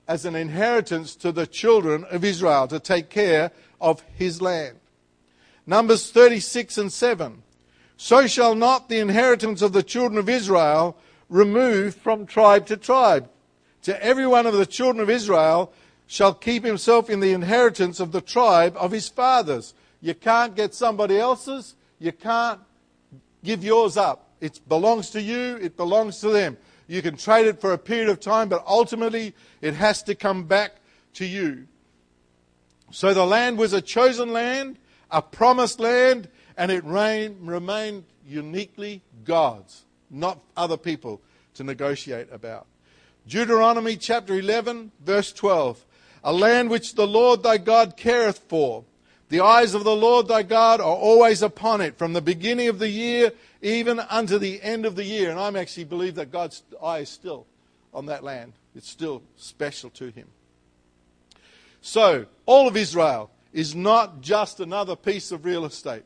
as 0.08 0.26
an 0.26 0.36
inheritance 0.36 1.16
to 1.16 1.32
the 1.32 1.48
children 1.48 2.06
of 2.12 2.24
Israel 2.24 2.68
to 2.68 2.80
take 2.80 3.10
care 3.10 3.52
of 3.82 4.04
his 4.14 4.40
land. 4.40 4.78
Numbers 5.66 6.12
36 6.12 6.78
and 6.78 6.94
7. 6.94 7.42
So 8.02 8.28
shall 8.28 8.56
not 8.56 8.88
the 8.88 8.98
inheritance 8.98 9.62
of 9.62 9.74
the 9.74 9.84
children 9.84 10.18
of 10.18 10.30
Israel 10.30 10.96
remove 11.28 11.94
from 11.94 12.26
tribe 12.26 12.66
to 12.68 12.78
tribe. 12.78 13.30
To 13.82 14.02
every 14.02 14.26
one 14.26 14.48
of 14.48 14.54
the 14.54 14.66
children 14.66 15.04
of 15.04 15.10
Israel 15.10 15.74
shall 16.08 16.34
keep 16.34 16.64
himself 16.64 17.10
in 17.10 17.20
the 17.20 17.34
inheritance 17.34 18.00
of 18.00 18.14
the 18.14 18.22
tribe 18.22 18.78
of 18.78 18.92
his 18.92 19.10
fathers. 19.10 19.74
You 20.00 20.16
can't 20.16 20.56
get 20.56 20.74
somebody 20.74 21.20
else's. 21.20 21.76
You 22.00 22.14
can't 22.14 22.62
give 23.44 23.66
yours 23.66 23.98
up. 23.98 24.30
It 24.40 24.62
belongs 24.70 25.10
to 25.10 25.22
you. 25.22 25.58
It 25.58 25.76
belongs 25.76 26.22
to 26.22 26.30
them. 26.30 26.56
You 26.88 27.02
can 27.02 27.18
trade 27.18 27.48
it 27.48 27.60
for 27.60 27.74
a 27.74 27.78
period 27.78 28.08
of 28.08 28.22
time, 28.22 28.48
but 28.48 28.64
ultimately 28.66 29.36
it 29.60 29.74
has 29.74 30.04
to 30.04 30.16
come 30.16 30.46
back 30.46 30.76
to 31.16 31.26
you. 31.26 31.68
So 32.92 33.14
the 33.14 33.26
land 33.26 33.58
was 33.58 33.74
a 33.74 33.82
chosen 33.82 34.32
land, 34.32 34.80
a 35.12 35.22
promised 35.22 35.82
land, 35.82 36.30
and 36.60 36.72
it 36.72 36.84
remained 36.84 38.04
uniquely 38.28 39.02
God's, 39.24 39.86
not 40.12 40.40
other 40.58 40.76
people 40.76 41.22
to 41.54 41.64
negotiate 41.64 42.28
about. 42.34 42.68
Deuteronomy 43.26 43.96
chapter 43.96 44.34
11, 44.34 44.92
verse 45.00 45.32
12. 45.32 45.86
A 46.26 46.34
land 46.34 46.70
which 46.70 46.96
the 46.96 47.08
Lord 47.08 47.44
thy 47.44 47.58
God 47.58 47.96
careth 47.96 48.40
for. 48.50 48.84
The 49.30 49.40
eyes 49.40 49.74
of 49.74 49.86
the 49.86 49.96
Lord 49.96 50.28
thy 50.28 50.44
God 50.44 50.82
are 50.82 50.96
always 50.96 51.42
upon 51.42 51.80
it, 51.80 51.98
from 51.98 52.12
the 52.12 52.22
beginning 52.22 52.68
of 52.68 52.78
the 52.78 52.90
year 52.90 53.32
even 53.62 54.00
unto 54.00 54.38
the 54.38 54.62
end 54.62 54.86
of 54.86 54.98
the 54.98 55.06
year. 55.06 55.30
And 55.30 55.40
I'm 55.40 55.56
actually 55.56 55.86
believe 55.86 56.16
that 56.16 56.30
God's 56.30 56.62
eye 56.84 57.00
is 57.00 57.10
still 57.10 57.46
on 57.94 58.08
that 58.08 58.22
land. 58.22 58.52
It's 58.76 58.90
still 58.90 59.24
special 59.38 59.92
to 59.92 60.10
him. 60.10 60.28
So, 61.80 62.26
all 62.46 62.68
of 62.68 62.76
Israel 62.76 63.32
is 63.54 63.76
not 63.76 64.20
just 64.20 64.60
another 64.60 64.98
piece 64.98 65.32
of 65.32 65.46
real 65.46 65.64
estate. 65.64 66.04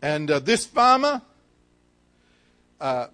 And 0.00 0.30
uh, 0.30 0.38
this 0.38 0.66
farmer, 0.66 1.22
uh, 2.80 3.08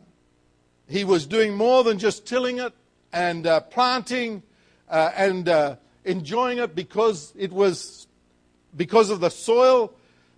he 0.89 1.05
was 1.05 1.27
doing 1.27 1.55
more 1.55 1.83
than 1.85 1.99
just 1.99 2.27
tilling 2.27 2.59
it 2.59 2.73
and 3.13 3.47
uh, 3.47 3.61
planting 3.61 4.43
uh, 4.89 5.11
and 5.17 5.49
uh, 5.49 5.77
enjoying 6.05 6.59
it 6.59 6.75
because 6.75 7.33
it 7.37 7.53
was 7.53 8.07
because 8.77 9.11
of 9.11 9.21
the 9.21 9.31
soil, 9.31 9.93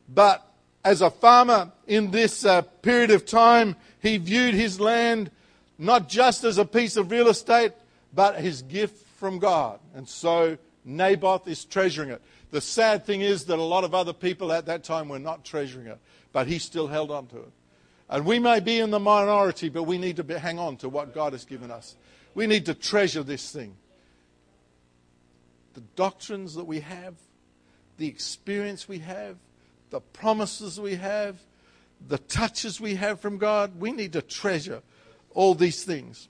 but 0.08 0.46
as 0.84 1.02
a 1.02 1.10
farmer 1.10 1.72
in 1.86 2.10
this 2.10 2.44
uh, 2.44 2.62
period 2.62 3.10
of 3.10 3.26
time, 3.26 3.74
he 4.00 4.18
viewed 4.18 4.54
his 4.54 4.78
land 4.78 5.30
not 5.78 6.08
just 6.08 6.44
as 6.44 6.58
a 6.58 6.64
piece 6.64 6.96
of 6.96 7.10
real 7.10 7.28
estate, 7.28 7.72
but 8.14 8.38
his 8.38 8.62
gift 8.62 9.06
from 9.16 9.38
God. 9.38 9.80
And 9.94 10.08
so 10.08 10.58
Naboth 10.84 11.48
is 11.48 11.64
treasuring 11.64 12.10
it. 12.10 12.22
The 12.50 12.60
sad 12.60 13.04
thing 13.04 13.20
is 13.20 13.44
that 13.46 13.58
a 13.58 13.62
lot 13.62 13.84
of 13.84 13.94
other 13.94 14.12
people 14.12 14.52
at 14.52 14.66
that 14.66 14.84
time 14.84 15.08
were 15.08 15.18
not 15.18 15.44
treasuring 15.44 15.86
it, 15.86 15.98
but 16.32 16.46
he 16.46 16.58
still 16.58 16.86
held 16.86 17.10
on 17.10 17.26
to 17.28 17.38
it. 17.38 17.52
And 18.08 18.24
we 18.24 18.38
may 18.38 18.60
be 18.60 18.78
in 18.78 18.90
the 18.90 19.00
minority, 19.00 19.68
but 19.68 19.82
we 19.82 19.98
need 19.98 20.16
to 20.16 20.24
be, 20.24 20.34
hang 20.34 20.58
on 20.58 20.76
to 20.78 20.88
what 20.88 21.12
God 21.12 21.32
has 21.32 21.44
given 21.44 21.70
us. 21.70 21.96
We 22.34 22.46
need 22.46 22.66
to 22.66 22.74
treasure 22.74 23.22
this 23.22 23.50
thing. 23.50 23.76
The 25.74 25.80
doctrines 25.96 26.54
that 26.54 26.64
we 26.64 26.80
have, 26.80 27.14
the 27.98 28.06
experience 28.06 28.88
we 28.88 29.00
have, 29.00 29.36
the 29.90 30.00
promises 30.00 30.78
we 30.78 30.94
have, 30.96 31.36
the 32.06 32.18
touches 32.18 32.80
we 32.80 32.94
have 32.94 33.20
from 33.20 33.38
God. 33.38 33.80
We 33.80 33.92
need 33.92 34.12
to 34.12 34.22
treasure 34.22 34.82
all 35.34 35.54
these 35.54 35.82
things. 35.82 36.28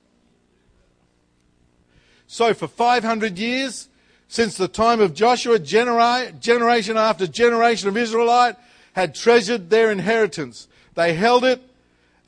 So, 2.27 2.55
for 2.55 2.67
500 2.67 3.39
years, 3.39 3.89
since 4.29 4.57
the 4.57 4.69
time 4.69 5.01
of 5.01 5.15
Joshua, 5.15 5.59
genera- 5.59 6.33
generation 6.33 6.97
after 6.97 7.27
generation 7.27 7.89
of 7.89 7.97
Israelite 7.97 8.57
had 8.93 9.15
treasured 9.15 9.71
their 9.71 9.91
inheritance. 9.91 10.69
They 10.95 11.15
held 11.15 11.45
it 11.45 11.63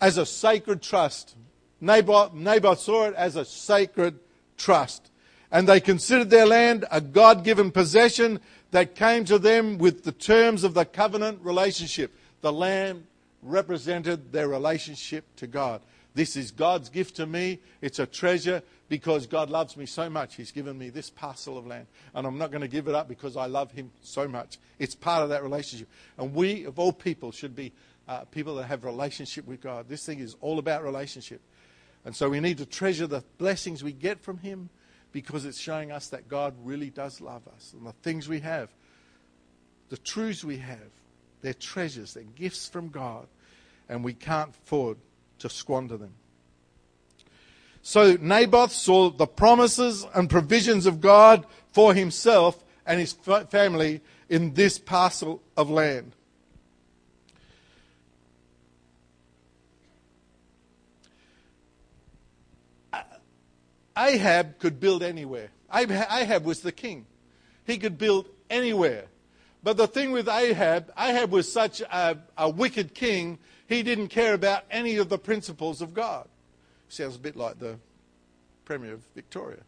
as 0.00 0.18
a 0.18 0.26
sacred 0.26 0.82
trust. 0.82 1.34
Naboth, 1.80 2.34
Naboth 2.34 2.80
saw 2.80 3.06
it 3.06 3.14
as 3.14 3.36
a 3.36 3.44
sacred 3.44 4.18
trust. 4.56 5.10
And 5.50 5.66
they 5.66 5.80
considered 5.80 6.30
their 6.30 6.46
land 6.46 6.84
a 6.90 7.00
God 7.00 7.42
given 7.42 7.70
possession 7.70 8.40
that 8.70 8.94
came 8.94 9.24
to 9.24 9.38
them 9.38 9.78
with 9.78 10.04
the 10.04 10.12
terms 10.12 10.62
of 10.62 10.74
the 10.74 10.84
covenant 10.84 11.40
relationship. 11.42 12.12
The 12.42 12.52
land 12.52 13.06
represented 13.42 14.30
their 14.30 14.48
relationship 14.48 15.24
to 15.36 15.46
God. 15.46 15.80
This 16.14 16.36
is 16.36 16.50
God's 16.50 16.88
gift 16.90 17.16
to 17.16 17.26
me. 17.26 17.60
It's 17.80 17.98
a 17.98 18.06
treasure 18.06 18.62
because 18.88 19.26
God 19.26 19.50
loves 19.50 19.76
me 19.76 19.86
so 19.86 20.08
much. 20.08 20.36
He's 20.36 20.50
given 20.50 20.78
me 20.78 20.90
this 20.90 21.10
parcel 21.10 21.58
of 21.58 21.66
land. 21.66 21.86
And 22.14 22.26
I'm 22.26 22.38
not 22.38 22.50
going 22.50 22.62
to 22.62 22.68
give 22.68 22.88
it 22.88 22.94
up 22.94 23.08
because 23.08 23.36
I 23.36 23.46
love 23.46 23.72
Him 23.72 23.90
so 24.00 24.26
much. 24.26 24.58
It's 24.78 24.94
part 24.94 25.22
of 25.22 25.28
that 25.28 25.42
relationship. 25.42 25.88
And 26.16 26.34
we, 26.34 26.64
of 26.64 26.78
all 26.78 26.92
people, 26.92 27.30
should 27.30 27.54
be 27.54 27.72
uh, 28.08 28.24
people 28.24 28.54
that 28.56 28.64
have 28.64 28.84
relationship 28.84 29.46
with 29.46 29.60
God. 29.60 29.88
This 29.88 30.06
thing 30.06 30.20
is 30.20 30.36
all 30.40 30.58
about 30.58 30.82
relationship. 30.82 31.42
And 32.04 32.16
so 32.16 32.30
we 32.30 32.40
need 32.40 32.58
to 32.58 32.66
treasure 32.66 33.06
the 33.06 33.22
blessings 33.36 33.84
we 33.84 33.92
get 33.92 34.20
from 34.20 34.38
Him 34.38 34.70
because 35.12 35.44
it's 35.44 35.58
showing 35.58 35.92
us 35.92 36.08
that 36.08 36.28
God 36.28 36.54
really 36.62 36.90
does 36.90 37.20
love 37.20 37.46
us. 37.48 37.74
And 37.76 37.86
the 37.86 37.92
things 38.02 38.28
we 38.28 38.40
have, 38.40 38.70
the 39.90 39.98
truths 39.98 40.44
we 40.44 40.58
have, 40.58 40.90
they're 41.42 41.54
treasures, 41.54 42.14
they're 42.14 42.24
gifts 42.24 42.68
from 42.68 42.88
God, 42.88 43.26
and 43.88 44.02
we 44.02 44.14
can't 44.14 44.50
afford 44.50 44.98
to 45.40 45.48
squander 45.48 45.96
them. 45.96 46.14
So 47.88 48.18
Naboth 48.20 48.72
saw 48.72 49.08
the 49.08 49.26
promises 49.26 50.04
and 50.14 50.28
provisions 50.28 50.84
of 50.84 51.00
God 51.00 51.46
for 51.72 51.94
himself 51.94 52.62
and 52.84 53.00
his 53.00 53.14
family 53.14 54.02
in 54.28 54.52
this 54.52 54.78
parcel 54.78 55.40
of 55.56 55.70
land. 55.70 56.12
Ahab 63.96 64.58
could 64.58 64.78
build 64.78 65.02
anywhere. 65.02 65.48
Ahab 65.72 66.44
was 66.44 66.60
the 66.60 66.72
king. 66.72 67.06
He 67.66 67.78
could 67.78 67.96
build 67.96 68.28
anywhere. 68.50 69.06
But 69.62 69.78
the 69.78 69.86
thing 69.86 70.12
with 70.12 70.28
Ahab, 70.28 70.92
Ahab 70.98 71.30
was 71.30 71.50
such 71.50 71.80
a, 71.80 72.18
a 72.36 72.50
wicked 72.50 72.92
king, 72.92 73.38
he 73.66 73.82
didn't 73.82 74.08
care 74.08 74.34
about 74.34 74.64
any 74.70 74.98
of 74.98 75.08
the 75.08 75.18
principles 75.18 75.80
of 75.80 75.94
God. 75.94 76.28
Sounds 76.88 77.16
a 77.16 77.18
bit 77.18 77.36
like 77.36 77.58
the 77.58 77.78
Premier 78.64 78.94
of 78.94 79.02
Victoria. 79.14 79.60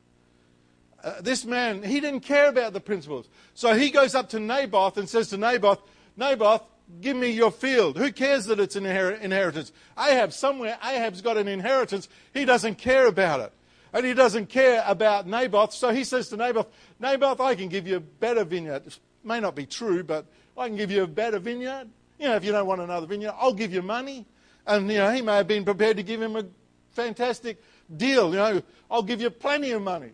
Uh, 1.03 1.21
this 1.21 1.45
man, 1.45 1.83
he 1.83 2.01
didn't 2.01 2.21
care 2.21 2.49
about 2.49 2.73
the 2.73 2.81
principles. 2.81 3.29
So 3.55 3.75
he 3.75 3.91
goes 3.91 4.15
up 4.15 4.29
to 4.31 4.41
Naboth 4.41 4.99
and 4.99 5.09
says 5.09 5.29
to 5.31 5.39
Naboth, 5.39 5.81
Naboth, 6.17 6.63
give 7.01 7.17
me 7.17 7.31
your 7.31 7.51
field. 7.51 7.97
Who 7.97 8.13
cares 8.13 8.47
that 8.47 8.61
it's 8.61 8.77
an 8.77 8.85
inheritance? 8.85 9.73
Ahab, 9.99 10.33
somewhere, 10.33 10.79
Ahab's 10.85 11.23
got 11.23 11.39
an 11.39 11.49
inheritance. 11.49 12.09
He 12.35 12.45
doesn't 12.45 12.77
care 12.77 13.07
about 13.07 13.41
it 13.41 13.53
and 13.93 14.07
he 14.07 14.15
doesn't 14.15 14.49
care 14.49 14.83
about 14.87 15.27
Naboth. 15.27 15.73
So 15.73 15.91
he 15.91 16.05
says 16.05 16.29
to 16.29 16.37
Naboth, 16.37 16.69
Naboth, 16.99 17.41
I 17.41 17.55
can 17.55 17.69
give 17.69 17.87
you 17.87 17.97
a 17.97 18.01
better 18.01 18.45
vineyard. 18.45 18.87
It 18.87 18.99
may 19.25 19.41
not 19.41 19.55
be 19.55 19.67
true, 19.67 20.03
but 20.05 20.27
I 20.57 20.69
can 20.69 20.77
give 20.77 20.91
you 20.91 21.03
a 21.03 21.07
better 21.07 21.39
vineyard. 21.39 21.89
You 22.19 22.29
know, 22.29 22.37
if 22.37 22.45
you 22.45 22.53
don't 22.53 22.67
want 22.67 22.81
another 22.81 23.07
vineyard, 23.07 23.35
I'll 23.39 23.55
give 23.55 23.73
you 23.73 23.83
money. 23.83 24.27
And, 24.67 24.91
you 24.91 24.99
know, 24.99 25.11
he 25.11 25.23
may 25.23 25.37
have 25.37 25.49
been 25.49 25.65
prepared 25.65 25.97
to 25.97 26.03
give 26.03 26.21
him 26.21 26.37
a 26.37 26.45
fantastic 26.93 27.63
deal. 27.95 28.31
You 28.31 28.37
know, 28.37 28.63
I'll 28.91 29.03
give 29.03 29.21
you 29.21 29.31
plenty 29.31 29.71
of 29.73 29.83
money. 29.83 30.11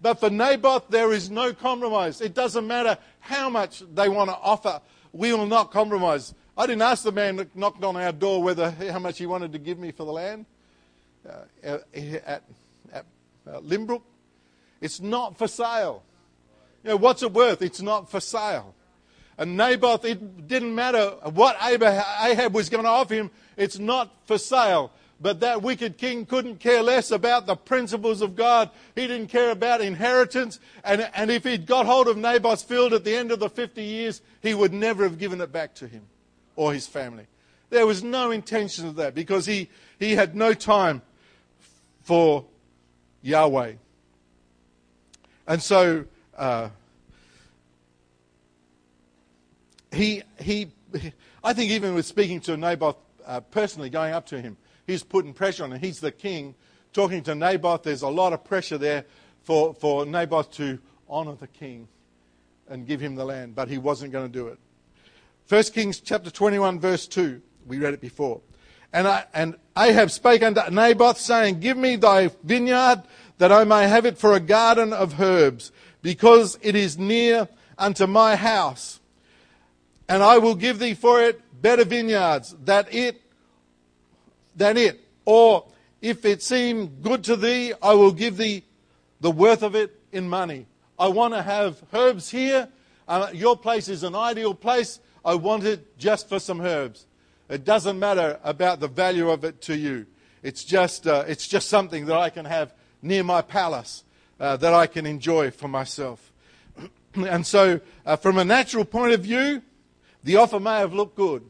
But 0.00 0.20
for 0.20 0.30
Naboth, 0.30 0.88
there 0.88 1.12
is 1.12 1.30
no 1.30 1.52
compromise. 1.52 2.20
It 2.20 2.34
doesn't 2.34 2.66
matter 2.66 2.98
how 3.20 3.50
much 3.50 3.82
they 3.94 4.08
want 4.08 4.30
to 4.30 4.36
offer. 4.36 4.80
We 5.12 5.32
will 5.32 5.46
not 5.46 5.72
compromise. 5.72 6.34
I 6.56 6.66
didn't 6.66 6.82
ask 6.82 7.02
the 7.02 7.12
man 7.12 7.36
that 7.36 7.54
knocked 7.56 7.82
on 7.82 7.96
our 7.96 8.12
door 8.12 8.42
whether 8.42 8.70
how 8.70 8.98
much 8.98 9.18
he 9.18 9.26
wanted 9.26 9.52
to 9.52 9.58
give 9.58 9.78
me 9.78 9.90
for 9.90 10.04
the 10.04 10.12
land. 10.12 10.46
Uh, 11.28 11.78
at, 12.26 12.42
uh, 12.94 13.60
Limbrook. 13.60 14.02
It's 14.80 15.00
not 15.00 15.36
for 15.36 15.48
sale. 15.48 16.02
You 16.84 16.90
know, 16.90 16.96
what's 16.96 17.22
it 17.22 17.32
worth? 17.32 17.62
It's 17.62 17.80
not 17.80 18.10
for 18.10 18.20
sale. 18.20 18.74
And 19.36 19.56
Naboth, 19.56 20.04
it 20.04 20.48
didn't 20.48 20.74
matter 20.74 21.10
what 21.32 21.56
Ahab 21.62 22.54
was 22.54 22.68
going 22.68 22.84
to 22.84 22.90
offer 22.90 23.14
him, 23.14 23.30
it's 23.56 23.78
not 23.78 24.10
for 24.26 24.38
sale. 24.38 24.90
But 25.20 25.40
that 25.40 25.62
wicked 25.62 25.98
king 25.98 26.26
couldn't 26.26 26.60
care 26.60 26.82
less 26.82 27.10
about 27.10 27.46
the 27.46 27.56
principles 27.56 28.22
of 28.22 28.36
God. 28.36 28.70
He 28.94 29.06
didn't 29.08 29.28
care 29.28 29.50
about 29.50 29.80
inheritance. 29.80 30.60
And, 30.84 31.10
and 31.12 31.30
if 31.30 31.42
he'd 31.42 31.66
got 31.66 31.86
hold 31.86 32.06
of 32.06 32.16
Naboth's 32.16 32.62
field 32.62 32.92
at 32.92 33.04
the 33.04 33.16
end 33.16 33.32
of 33.32 33.40
the 33.40 33.50
50 33.50 33.82
years, 33.82 34.22
he 34.42 34.54
would 34.54 34.72
never 34.72 35.02
have 35.02 35.18
given 35.18 35.40
it 35.40 35.50
back 35.50 35.74
to 35.76 35.88
him 35.88 36.02
or 36.54 36.72
his 36.72 36.86
family. 36.86 37.26
There 37.70 37.86
was 37.86 38.02
no 38.02 38.30
intention 38.30 38.86
of 38.86 38.96
that 38.96 39.14
because 39.14 39.44
he, 39.44 39.68
he 39.98 40.14
had 40.14 40.36
no 40.36 40.54
time 40.54 41.02
for 42.02 42.44
Yahweh. 43.22 43.72
And 45.48 45.62
so 45.62 46.04
uh, 46.36 46.68
he, 49.90 50.22
he, 50.40 50.68
I 51.42 51.52
think 51.54 51.72
even 51.72 51.94
with 51.94 52.06
speaking 52.06 52.40
to 52.42 52.56
Naboth 52.56 52.96
uh, 53.26 53.40
personally, 53.40 53.90
going 53.90 54.14
up 54.14 54.26
to 54.26 54.40
him, 54.40 54.56
he's 54.88 55.04
putting 55.04 55.32
pressure 55.32 55.62
on 55.62 55.72
him. 55.72 55.78
He's 55.78 56.00
the 56.00 56.10
king. 56.10 56.56
Talking 56.92 57.22
to 57.24 57.34
Naboth, 57.36 57.84
there's 57.84 58.02
a 58.02 58.08
lot 58.08 58.32
of 58.32 58.42
pressure 58.42 58.78
there 58.78 59.04
for, 59.42 59.74
for 59.74 60.04
Naboth 60.04 60.50
to 60.52 60.80
honor 61.08 61.36
the 61.36 61.46
king 61.46 61.86
and 62.68 62.86
give 62.86 63.00
him 63.00 63.14
the 63.14 63.24
land, 63.24 63.54
but 63.54 63.68
he 63.68 63.78
wasn't 63.78 64.10
going 64.10 64.26
to 64.26 64.32
do 64.32 64.48
it. 64.48 64.58
1 65.48 65.62
Kings 65.74 66.00
chapter 66.00 66.30
21, 66.30 66.80
verse 66.80 67.06
2. 67.06 67.40
We 67.66 67.78
read 67.78 67.94
it 67.94 68.00
before. 68.00 68.40
And, 68.92 69.06
I, 69.06 69.24
and 69.34 69.56
Ahab 69.76 70.10
spake 70.10 70.42
unto 70.42 70.62
Naboth, 70.70 71.18
saying, 71.18 71.60
Give 71.60 71.76
me 71.76 71.96
thy 71.96 72.30
vineyard, 72.42 73.02
that 73.36 73.52
I 73.52 73.64
may 73.64 73.86
have 73.86 74.06
it 74.06 74.18
for 74.18 74.32
a 74.32 74.40
garden 74.40 74.92
of 74.92 75.20
herbs, 75.20 75.70
because 76.00 76.58
it 76.62 76.74
is 76.74 76.98
near 76.98 77.48
unto 77.76 78.06
my 78.06 78.36
house. 78.36 79.00
And 80.08 80.22
I 80.22 80.38
will 80.38 80.54
give 80.54 80.78
thee 80.78 80.94
for 80.94 81.22
it 81.22 81.40
better 81.60 81.84
vineyards, 81.84 82.56
that 82.64 82.92
it, 82.94 83.20
than 84.58 84.76
it. 84.76 85.00
Or 85.24 85.64
if 86.02 86.24
it 86.24 86.42
seem 86.42 87.00
good 87.00 87.24
to 87.24 87.36
thee, 87.36 87.72
I 87.82 87.94
will 87.94 88.12
give 88.12 88.36
thee 88.36 88.64
the 89.20 89.30
worth 89.30 89.62
of 89.62 89.74
it 89.74 89.98
in 90.12 90.28
money. 90.28 90.66
I 90.98 91.08
want 91.08 91.34
to 91.34 91.42
have 91.42 91.82
herbs 91.92 92.30
here. 92.30 92.68
Uh, 93.06 93.30
your 93.32 93.56
place 93.56 93.88
is 93.88 94.02
an 94.02 94.14
ideal 94.14 94.54
place. 94.54 95.00
I 95.24 95.34
want 95.34 95.64
it 95.64 95.98
just 95.98 96.28
for 96.28 96.38
some 96.38 96.60
herbs. 96.60 97.06
It 97.48 97.64
doesn't 97.64 97.98
matter 97.98 98.38
about 98.44 98.80
the 98.80 98.88
value 98.88 99.30
of 99.30 99.44
it 99.44 99.62
to 99.62 99.76
you. 99.76 100.06
It's 100.42 100.64
just, 100.64 101.06
uh, 101.06 101.24
it's 101.26 101.48
just 101.48 101.68
something 101.68 102.06
that 102.06 102.16
I 102.16 102.30
can 102.30 102.44
have 102.44 102.74
near 103.00 103.24
my 103.24 103.42
palace 103.42 104.04
uh, 104.38 104.56
that 104.58 104.74
I 104.74 104.86
can 104.86 105.06
enjoy 105.06 105.50
for 105.50 105.68
myself. 105.68 106.32
and 107.14 107.46
so, 107.46 107.80
uh, 108.04 108.16
from 108.16 108.38
a 108.38 108.44
natural 108.44 108.84
point 108.84 109.12
of 109.12 109.20
view, 109.20 109.62
the 110.22 110.36
offer 110.36 110.60
may 110.60 110.78
have 110.78 110.92
looked 110.92 111.16
good 111.16 111.44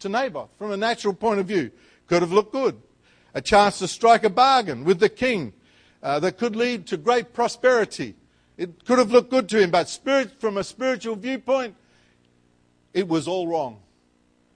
to 0.00 0.08
Naboth. 0.08 0.50
From 0.58 0.72
a 0.72 0.76
natural 0.76 1.14
point 1.14 1.40
of 1.40 1.46
view, 1.46 1.70
could 2.06 2.22
have 2.22 2.32
looked 2.32 2.52
good. 2.52 2.80
A 3.34 3.40
chance 3.40 3.78
to 3.80 3.88
strike 3.88 4.24
a 4.24 4.30
bargain 4.30 4.84
with 4.84 4.98
the 4.98 5.08
king 5.08 5.52
uh, 6.02 6.20
that 6.20 6.38
could 6.38 6.56
lead 6.56 6.86
to 6.86 6.96
great 6.96 7.32
prosperity. 7.32 8.14
It 8.56 8.84
could 8.84 8.98
have 8.98 9.10
looked 9.10 9.30
good 9.30 9.48
to 9.50 9.60
him, 9.60 9.70
but 9.70 9.88
spirit, 9.88 10.40
from 10.40 10.56
a 10.56 10.64
spiritual 10.64 11.16
viewpoint, 11.16 11.76
it 12.94 13.06
was 13.06 13.28
all 13.28 13.46
wrong. 13.46 13.80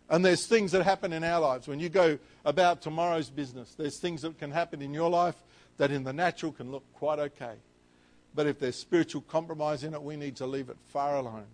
And 0.08 0.24
there's 0.24 0.46
things 0.46 0.72
that 0.72 0.82
happen 0.82 1.12
in 1.12 1.22
our 1.22 1.40
lives. 1.40 1.68
When 1.68 1.78
you 1.78 1.88
go 1.88 2.18
about 2.44 2.82
tomorrow's 2.82 3.30
business, 3.30 3.74
there's 3.74 3.98
things 3.98 4.22
that 4.22 4.38
can 4.38 4.50
happen 4.50 4.80
in 4.82 4.94
your 4.94 5.10
life 5.10 5.36
that 5.76 5.90
in 5.90 6.02
the 6.02 6.12
natural 6.12 6.52
can 6.52 6.70
look 6.70 6.84
quite 6.94 7.18
okay. 7.18 7.54
But 8.34 8.46
if 8.46 8.58
there's 8.58 8.76
spiritual 8.76 9.22
compromise 9.22 9.84
in 9.84 9.94
it, 9.94 10.02
we 10.02 10.16
need 10.16 10.36
to 10.36 10.46
leave 10.46 10.68
it 10.68 10.76
far 10.88 11.16
alone. 11.16 11.46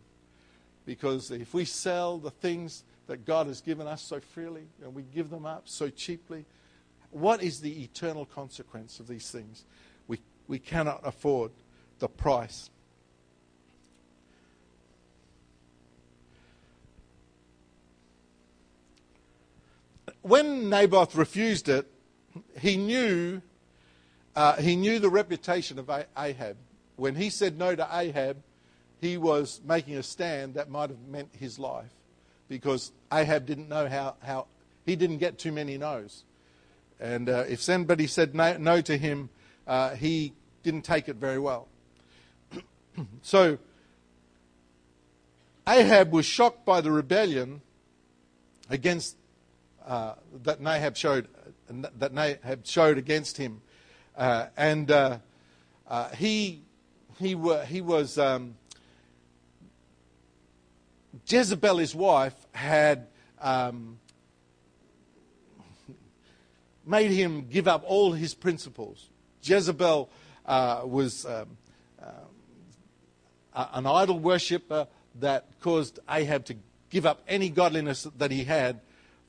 Because 0.84 1.30
if 1.30 1.52
we 1.52 1.64
sell 1.64 2.18
the 2.18 2.30
things 2.30 2.84
that 3.06 3.24
God 3.24 3.46
has 3.46 3.60
given 3.60 3.86
us 3.86 4.02
so 4.02 4.20
freely 4.20 4.66
and 4.82 4.94
we 4.94 5.02
give 5.02 5.30
them 5.30 5.46
up 5.46 5.62
so 5.66 5.88
cheaply, 5.88 6.44
what 7.10 7.42
is 7.42 7.60
the 7.60 7.82
eternal 7.82 8.26
consequence 8.26 9.00
of 9.00 9.06
these 9.06 9.30
things? 9.30 9.64
We, 10.08 10.20
we 10.48 10.58
cannot 10.58 11.00
afford 11.04 11.52
the 11.98 12.08
price. 12.08 12.70
When 20.22 20.68
Naboth 20.68 21.14
refused 21.14 21.68
it, 21.68 21.88
he 22.58 22.76
knew, 22.76 23.40
uh, 24.34 24.56
he 24.56 24.74
knew 24.74 24.98
the 24.98 25.08
reputation 25.08 25.78
of 25.78 25.88
Ahab. 26.18 26.56
When 26.96 27.14
he 27.14 27.30
said 27.30 27.56
no 27.56 27.76
to 27.76 27.88
Ahab, 27.90 28.42
he 29.00 29.16
was 29.16 29.60
making 29.64 29.96
a 29.96 30.02
stand 30.02 30.54
that 30.54 30.68
might 30.68 30.90
have 30.90 31.00
meant 31.06 31.28
his 31.38 31.60
life 31.60 31.95
because 32.48 32.92
Ahab 33.12 33.46
didn't 33.46 33.68
know 33.68 33.88
how, 33.88 34.14
how 34.22 34.46
he 34.84 34.96
didn't 34.96 35.18
get 35.18 35.38
too 35.38 35.52
many 35.52 35.78
no's. 35.78 36.24
And 37.00 37.28
uh, 37.28 37.44
if 37.48 37.60
somebody 37.60 38.06
said 38.06 38.34
no, 38.34 38.56
no 38.56 38.80
to 38.80 38.96
him, 38.96 39.28
uh, 39.66 39.94
he 39.96 40.32
didn't 40.62 40.82
take 40.82 41.08
it 41.08 41.16
very 41.16 41.38
well. 41.38 41.68
so 43.22 43.58
Ahab 45.68 46.12
was 46.12 46.24
shocked 46.24 46.64
by 46.64 46.80
the 46.80 46.90
rebellion 46.90 47.60
against 48.70 49.16
uh, 49.86 50.14
that 50.44 50.60
Nahab 50.60 50.96
showed 50.96 51.28
that 51.68 52.14
Nahab 52.14 52.64
showed 52.64 52.98
against 52.98 53.36
him, 53.36 53.60
uh, 54.16 54.46
and 54.56 54.90
uh, 54.90 55.18
uh, 55.88 56.08
he 56.10 56.62
he 57.18 57.34
were, 57.34 57.64
he 57.64 57.80
was 57.80 58.18
um, 58.18 58.56
Jezebel, 61.26 61.78
his 61.78 61.94
wife, 61.94 62.34
had 62.52 63.08
um, 63.40 63.98
made 66.84 67.10
him 67.10 67.48
give 67.48 67.66
up 67.66 67.82
all 67.86 68.12
his 68.12 68.34
principles. 68.34 69.08
Jezebel 69.42 70.08
uh, 70.46 70.82
was 70.84 71.26
um, 71.26 71.56
uh, 72.00 73.66
an 73.72 73.86
idol 73.86 74.18
worshiper 74.18 74.86
that 75.16 75.46
caused 75.60 75.98
Ahab 76.08 76.44
to 76.44 76.56
give 76.90 77.06
up 77.06 77.22
any 77.26 77.48
godliness 77.48 78.06
that 78.18 78.30
he 78.30 78.44
had 78.44 78.80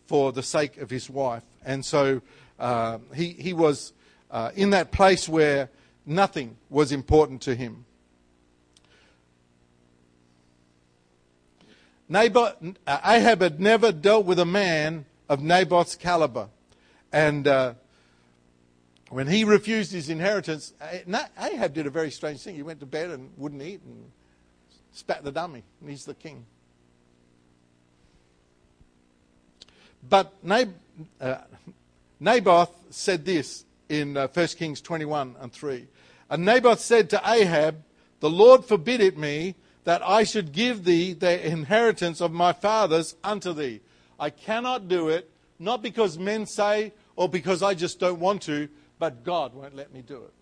for 0.06 0.32
the 0.32 0.44
sake 0.44 0.78
of 0.78 0.90
his 0.90 1.10
wife. 1.10 1.44
And 1.66 1.84
so 1.84 2.22
uh, 2.60 3.00
he, 3.16 3.30
he 3.30 3.54
was 3.54 3.94
uh, 4.30 4.52
in 4.56 4.70
that 4.70 4.92
place 4.92 5.28
where 5.28 5.70
nothing 6.06 6.58
was 6.70 6.92
important 6.92 7.42
to 7.44 7.56
him. 7.56 7.86
Naboth, 12.10 12.56
uh, 12.86 13.00
Ahab 13.04 13.42
had 13.42 13.60
never 13.60 13.92
dealt 13.92 14.26
with 14.26 14.40
a 14.40 14.46
man 14.46 15.06
of 15.28 15.42
Naboth's 15.42 15.96
caliber. 15.96 16.50
And 17.12 17.48
uh, 17.48 17.74
when 19.10 19.28
he 19.28 19.44
refused 19.44 19.92
his 19.92 20.10
inheritance, 20.10 20.74
Ahab 21.40 21.74
did 21.74 21.86
a 21.86 21.90
very 21.90 22.12
strange 22.12 22.42
thing. 22.42 22.56
He 22.56 22.64
went 22.64 22.80
to 22.80 22.86
bed 22.86 23.12
and 23.12 23.32
wouldn't 23.38 23.62
eat 23.62 23.82
and 23.84 24.12
spat 24.94 25.24
the 25.24 25.32
dummy, 25.32 25.64
and 25.82 25.90
he's 25.90 26.06
the 26.06 26.14
king. 26.14 26.46
But 30.10 30.34
uh, 31.20 31.38
Naboth 32.20 32.72
said 32.90 33.26
this 33.26 33.66
in 33.90 34.16
uh, 34.16 34.28
1 34.28 34.48
Kings 34.48 34.82
21 34.82 35.36
and 35.40 35.52
3. 35.52 35.88
And 36.30 36.46
Naboth 36.46 36.80
said 36.80 37.10
to 37.12 37.22
Ahab, 37.26 37.84
The 38.20 38.30
Lord 38.30 38.66
forbid 38.66 39.02
it 39.02 39.18
me 39.18 39.56
that 39.88 40.06
I 40.06 40.26
should 40.26 40.52
give 40.52 40.84
thee 40.84 41.14
the 41.14 41.48
inheritance 41.48 42.20
of 42.20 42.34
my 42.34 42.52
fathers 42.52 43.16
unto 43.24 43.54
thee. 43.54 43.80
I 44.20 44.30
cannot 44.30 44.90
do 44.90 45.08
it, 45.08 45.32
not 45.60 45.82
because 45.82 46.20
men 46.20 46.46
say 46.46 46.92
or 47.16 47.30
because 47.30 47.64
I 47.64 47.74
just 47.74 47.98
don't 47.98 48.20
want 48.20 48.42
to, 48.42 48.68
but 49.00 49.24
God 49.24 49.54
won't 49.54 49.78
let 49.78 49.94
me 49.94 50.02
do 50.02 50.18
it. 50.18 50.34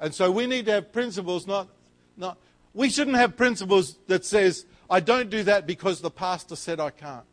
And 0.00 0.14
so 0.14 0.30
we 0.30 0.46
need 0.46 0.64
to 0.64 0.72
have 0.72 0.92
principles, 0.94 1.46
not, 1.46 1.68
not 2.16 2.38
we 2.72 2.88
shouldn't 2.88 3.18
have 3.18 3.36
principles 3.36 3.98
that 4.06 4.24
says, 4.24 4.64
I 4.88 5.00
don't 5.00 5.28
do 5.28 5.42
that 5.42 5.66
because 5.66 6.00
the 6.00 6.10
pastor 6.10 6.56
said 6.56 6.80
I 6.80 6.88
can't. 6.88 7.26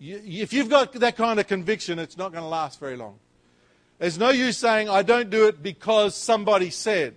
You, 0.00 0.20
if 0.24 0.52
you've 0.52 0.70
got 0.70 0.92
that 0.94 1.16
kind 1.16 1.38
of 1.38 1.46
conviction, 1.46 2.00
it's 2.00 2.18
not 2.18 2.32
going 2.32 2.42
to 2.42 2.48
last 2.48 2.80
very 2.80 2.96
long. 2.96 3.20
There's 4.00 4.18
no 4.18 4.30
use 4.30 4.58
saying, 4.58 4.88
I 4.88 5.02
don't 5.02 5.30
do 5.30 5.46
it 5.46 5.62
because 5.62 6.16
somebody 6.16 6.70
said. 6.70 7.14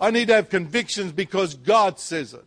I 0.00 0.10
need 0.10 0.28
to 0.28 0.36
have 0.36 0.48
convictions 0.48 1.12
because 1.12 1.52
God 1.52 2.00
says 2.00 2.32
it. 2.32 2.46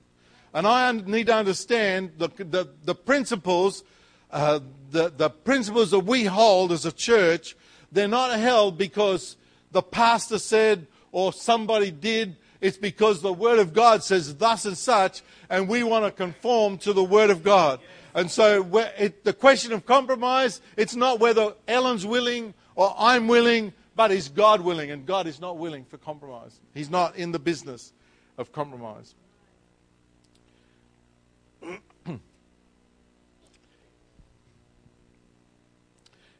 And 0.53 0.67
I 0.67 0.91
need 0.91 1.27
to 1.27 1.35
understand 1.35 2.13
the, 2.17 2.29
the, 2.37 2.69
the 2.83 2.95
principles, 2.95 3.83
uh, 4.31 4.59
the, 4.89 5.09
the 5.09 5.29
principles 5.29 5.91
that 5.91 5.99
we 5.99 6.25
hold 6.25 6.71
as 6.71 6.85
a 6.85 6.91
church, 6.91 7.55
they're 7.91 8.07
not 8.07 8.37
held 8.37 8.77
because 8.77 9.37
the 9.71 9.81
pastor 9.81 10.39
said 10.39 10.87
or 11.11 11.33
somebody 11.33 11.91
did. 11.91 12.35
It's 12.59 12.77
because 12.77 13.21
the 13.21 13.33
Word 13.33 13.59
of 13.59 13.73
God 13.73 14.03
says 14.03 14.35
thus 14.35 14.65
and 14.65 14.77
such, 14.77 15.23
and 15.49 15.67
we 15.67 15.83
want 15.83 16.05
to 16.05 16.11
conform 16.11 16.77
to 16.79 16.93
the 16.93 17.03
Word 17.03 17.29
of 17.29 17.43
God. 17.43 17.79
And 18.13 18.29
so 18.29 18.67
it, 18.97 19.23
the 19.23 19.33
question 19.33 19.71
of 19.71 19.85
compromise, 19.85 20.61
it's 20.77 20.95
not 20.95 21.19
whether 21.19 21.53
Ellen's 21.67 22.05
willing 22.05 22.53
or 22.75 22.93
I'm 22.97 23.27
willing, 23.27 23.73
but 23.95 24.11
is 24.11 24.29
God 24.29 24.61
willing? 24.61 24.91
And 24.91 25.05
God 25.05 25.27
is 25.27 25.39
not 25.39 25.57
willing 25.57 25.85
for 25.85 25.97
compromise. 25.97 26.59
He's 26.73 26.89
not 26.89 27.15
in 27.15 27.31
the 27.31 27.39
business 27.39 27.93
of 28.37 28.51
compromise. 28.51 29.15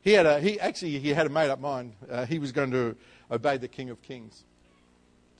He 0.01 0.13
had 0.13 0.25
a, 0.25 0.39
he 0.39 0.59
actually 0.59 0.99
he 0.99 1.09
had 1.09 1.27
a 1.27 1.29
made 1.29 1.49
up 1.49 1.59
mind. 1.59 1.93
Uh, 2.09 2.25
he 2.25 2.39
was 2.39 2.51
going 2.51 2.71
to 2.71 2.95
obey 3.29 3.57
the 3.57 3.67
King 3.67 3.89
of 3.89 4.01
Kings. 4.01 4.43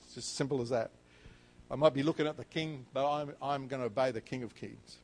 It's 0.06 0.16
as 0.18 0.24
simple 0.24 0.60
as 0.60 0.70
that. 0.70 0.90
I 1.70 1.74
might 1.74 1.94
be 1.94 2.02
looking 2.02 2.26
at 2.26 2.36
the 2.36 2.44
King, 2.44 2.86
but 2.92 3.10
I'm, 3.10 3.32
I'm 3.40 3.66
going 3.66 3.80
to 3.80 3.86
obey 3.86 4.10
the 4.10 4.20
King 4.20 4.42
of 4.42 4.54
Kings. 4.54 4.98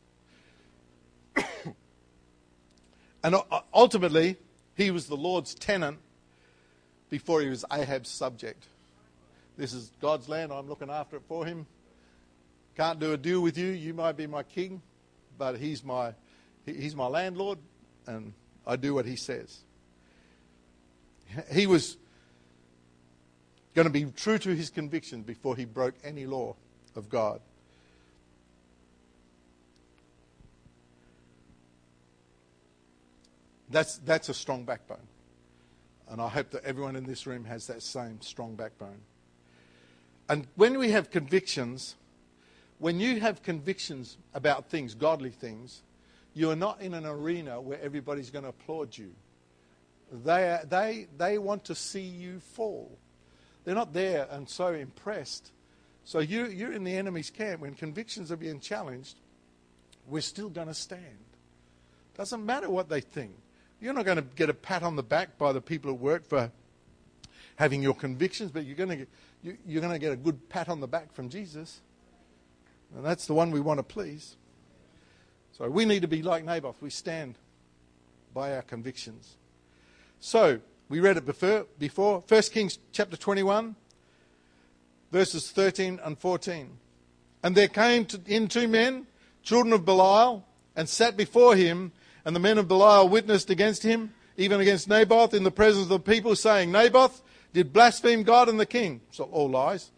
and 3.24 3.36
ultimately, 3.72 4.36
he 4.74 4.90
was 4.90 5.06
the 5.06 5.16
Lord's 5.16 5.54
tenant 5.54 5.98
before 7.09 7.40
he 7.40 7.48
was 7.48 7.64
Ahab's 7.72 8.11
subject. 8.11 8.66
This 9.56 9.72
is 9.72 9.90
God's 10.00 10.28
land. 10.28 10.52
I'm 10.52 10.68
looking 10.68 10.90
after 10.90 11.16
it 11.16 11.22
for 11.26 11.46
him. 11.46 11.66
Can't 12.76 13.00
do 13.00 13.12
a 13.12 13.16
deal 13.16 13.40
with 13.40 13.59
you. 13.59 13.68
You 13.68 13.94
might 13.94 14.16
be 14.16 14.26
my 14.26 14.42
king, 14.42 14.82
but 15.36 15.56
he's 15.56 15.82
my, 15.82 16.12
he's 16.64 16.94
my 16.94 17.06
landlord, 17.06 17.59
and 18.06 18.34
I 18.68 18.76
do 18.76 18.94
what 18.94 19.06
he 19.06 19.16
says. 19.16 19.60
He 21.50 21.66
was 21.66 21.96
going 23.74 23.86
to 23.86 23.92
be 23.92 24.04
true 24.04 24.38
to 24.38 24.54
his 24.54 24.68
convictions 24.68 25.24
before 25.24 25.56
he 25.56 25.64
broke 25.64 25.94
any 26.04 26.26
law 26.26 26.54
of 26.94 27.08
God. 27.08 27.40
That's, 33.70 33.98
that's 33.98 34.28
a 34.28 34.34
strong 34.34 34.64
backbone. 34.64 35.06
And 36.10 36.20
I 36.20 36.28
hope 36.28 36.50
that 36.50 36.64
everyone 36.64 36.96
in 36.96 37.04
this 37.04 37.26
room 37.26 37.44
has 37.44 37.66
that 37.66 37.82
same 37.82 38.20
strong 38.20 38.54
backbone. 38.54 39.00
And 40.28 40.46
when 40.56 40.78
we 40.78 40.90
have 40.90 41.10
convictions, 41.10 41.94
when 42.78 43.00
you 43.00 43.20
have 43.20 43.42
convictions 43.42 44.16
about 44.34 44.68
things, 44.68 44.94
godly 44.94 45.30
things, 45.30 45.82
you 46.34 46.50
are 46.50 46.56
not 46.56 46.80
in 46.80 46.94
an 46.94 47.06
arena 47.06 47.60
where 47.60 47.80
everybody's 47.80 48.30
going 48.30 48.44
to 48.44 48.50
applaud 48.50 48.96
you. 48.96 49.12
They, 50.10 50.58
they, 50.68 51.06
they 51.16 51.38
want 51.38 51.64
to 51.64 51.74
see 51.74 52.00
you 52.00 52.40
fall. 52.40 52.90
They're 53.64 53.74
not 53.74 53.92
there 53.92 54.26
and 54.30 54.48
so 54.48 54.68
impressed. 54.68 55.50
So 56.04 56.20
you, 56.20 56.46
you're 56.46 56.72
in 56.72 56.84
the 56.84 56.96
enemy's 56.96 57.30
camp. 57.30 57.60
When 57.60 57.74
convictions 57.74 58.32
are 58.32 58.36
being 58.36 58.60
challenged, 58.60 59.18
we're 60.06 60.22
still 60.22 60.48
going 60.48 60.68
to 60.68 60.74
stand. 60.74 61.02
Doesn't 62.16 62.44
matter 62.44 62.70
what 62.70 62.88
they 62.88 63.00
think. 63.00 63.32
You're 63.80 63.92
not 63.92 64.04
going 64.04 64.16
to 64.16 64.22
get 64.22 64.48
a 64.48 64.54
pat 64.54 64.82
on 64.82 64.96
the 64.96 65.02
back 65.02 65.38
by 65.38 65.52
the 65.52 65.60
people 65.60 65.92
at 65.92 65.98
work 65.98 66.26
for 66.26 66.50
having 67.56 67.82
your 67.82 67.94
convictions, 67.94 68.50
but 68.50 68.64
you're 68.64 68.76
going 68.76 68.88
to 68.88 68.96
get, 68.96 69.08
you, 69.42 69.58
you're 69.66 69.80
going 69.82 69.92
to 69.92 69.98
get 69.98 70.12
a 70.12 70.16
good 70.16 70.48
pat 70.48 70.68
on 70.68 70.80
the 70.80 70.88
back 70.88 71.12
from 71.12 71.28
Jesus. 71.28 71.80
And 72.94 73.04
that's 73.04 73.26
the 73.26 73.34
one 73.34 73.50
we 73.50 73.60
want 73.60 73.78
to 73.78 73.82
please. 73.82 74.36
So 75.59 75.68
we 75.68 75.84
need 75.84 76.02
to 76.02 76.09
be 76.09 76.22
like 76.22 76.44
Naboth. 76.44 76.80
We 76.80 76.90
stand 76.90 77.34
by 78.32 78.54
our 78.54 78.62
convictions. 78.62 79.36
So, 80.20 80.61
we 80.88 81.00
read 81.00 81.16
it 81.16 81.26
before, 81.26 81.66
before 81.78 82.24
1 82.26 82.42
Kings 82.42 82.78
chapter 82.92 83.16
21, 83.16 83.76
verses 85.12 85.50
13 85.50 86.00
and 86.02 86.18
14. 86.18 86.70
And 87.42 87.54
there 87.54 87.68
came 87.68 88.04
to, 88.06 88.20
in 88.26 88.48
two 88.48 88.68
men, 88.68 89.06
children 89.42 89.72
of 89.72 89.84
Belial, 89.84 90.44
and 90.74 90.88
sat 90.88 91.16
before 91.16 91.56
him, 91.56 91.92
and 92.24 92.34
the 92.34 92.40
men 92.40 92.59
of 92.59 92.68
Belial 92.68 93.09
witnessed 93.09 93.50
against 93.50 93.82
him, 93.82 94.12
even 94.36 94.61
against 94.61 94.88
Naboth, 94.88 95.34
in 95.34 95.44
the 95.44 95.50
presence 95.50 95.84
of 95.84 95.88
the 95.88 96.00
people, 96.00 96.34
saying, 96.34 96.72
Naboth 96.72 97.22
did 97.52 97.72
blaspheme 97.72 98.22
God 98.22 98.48
and 98.48 98.59
the 98.59 98.66
king. 98.66 99.00
So 99.11 99.24
all 99.24 99.50
lies. 99.50 99.90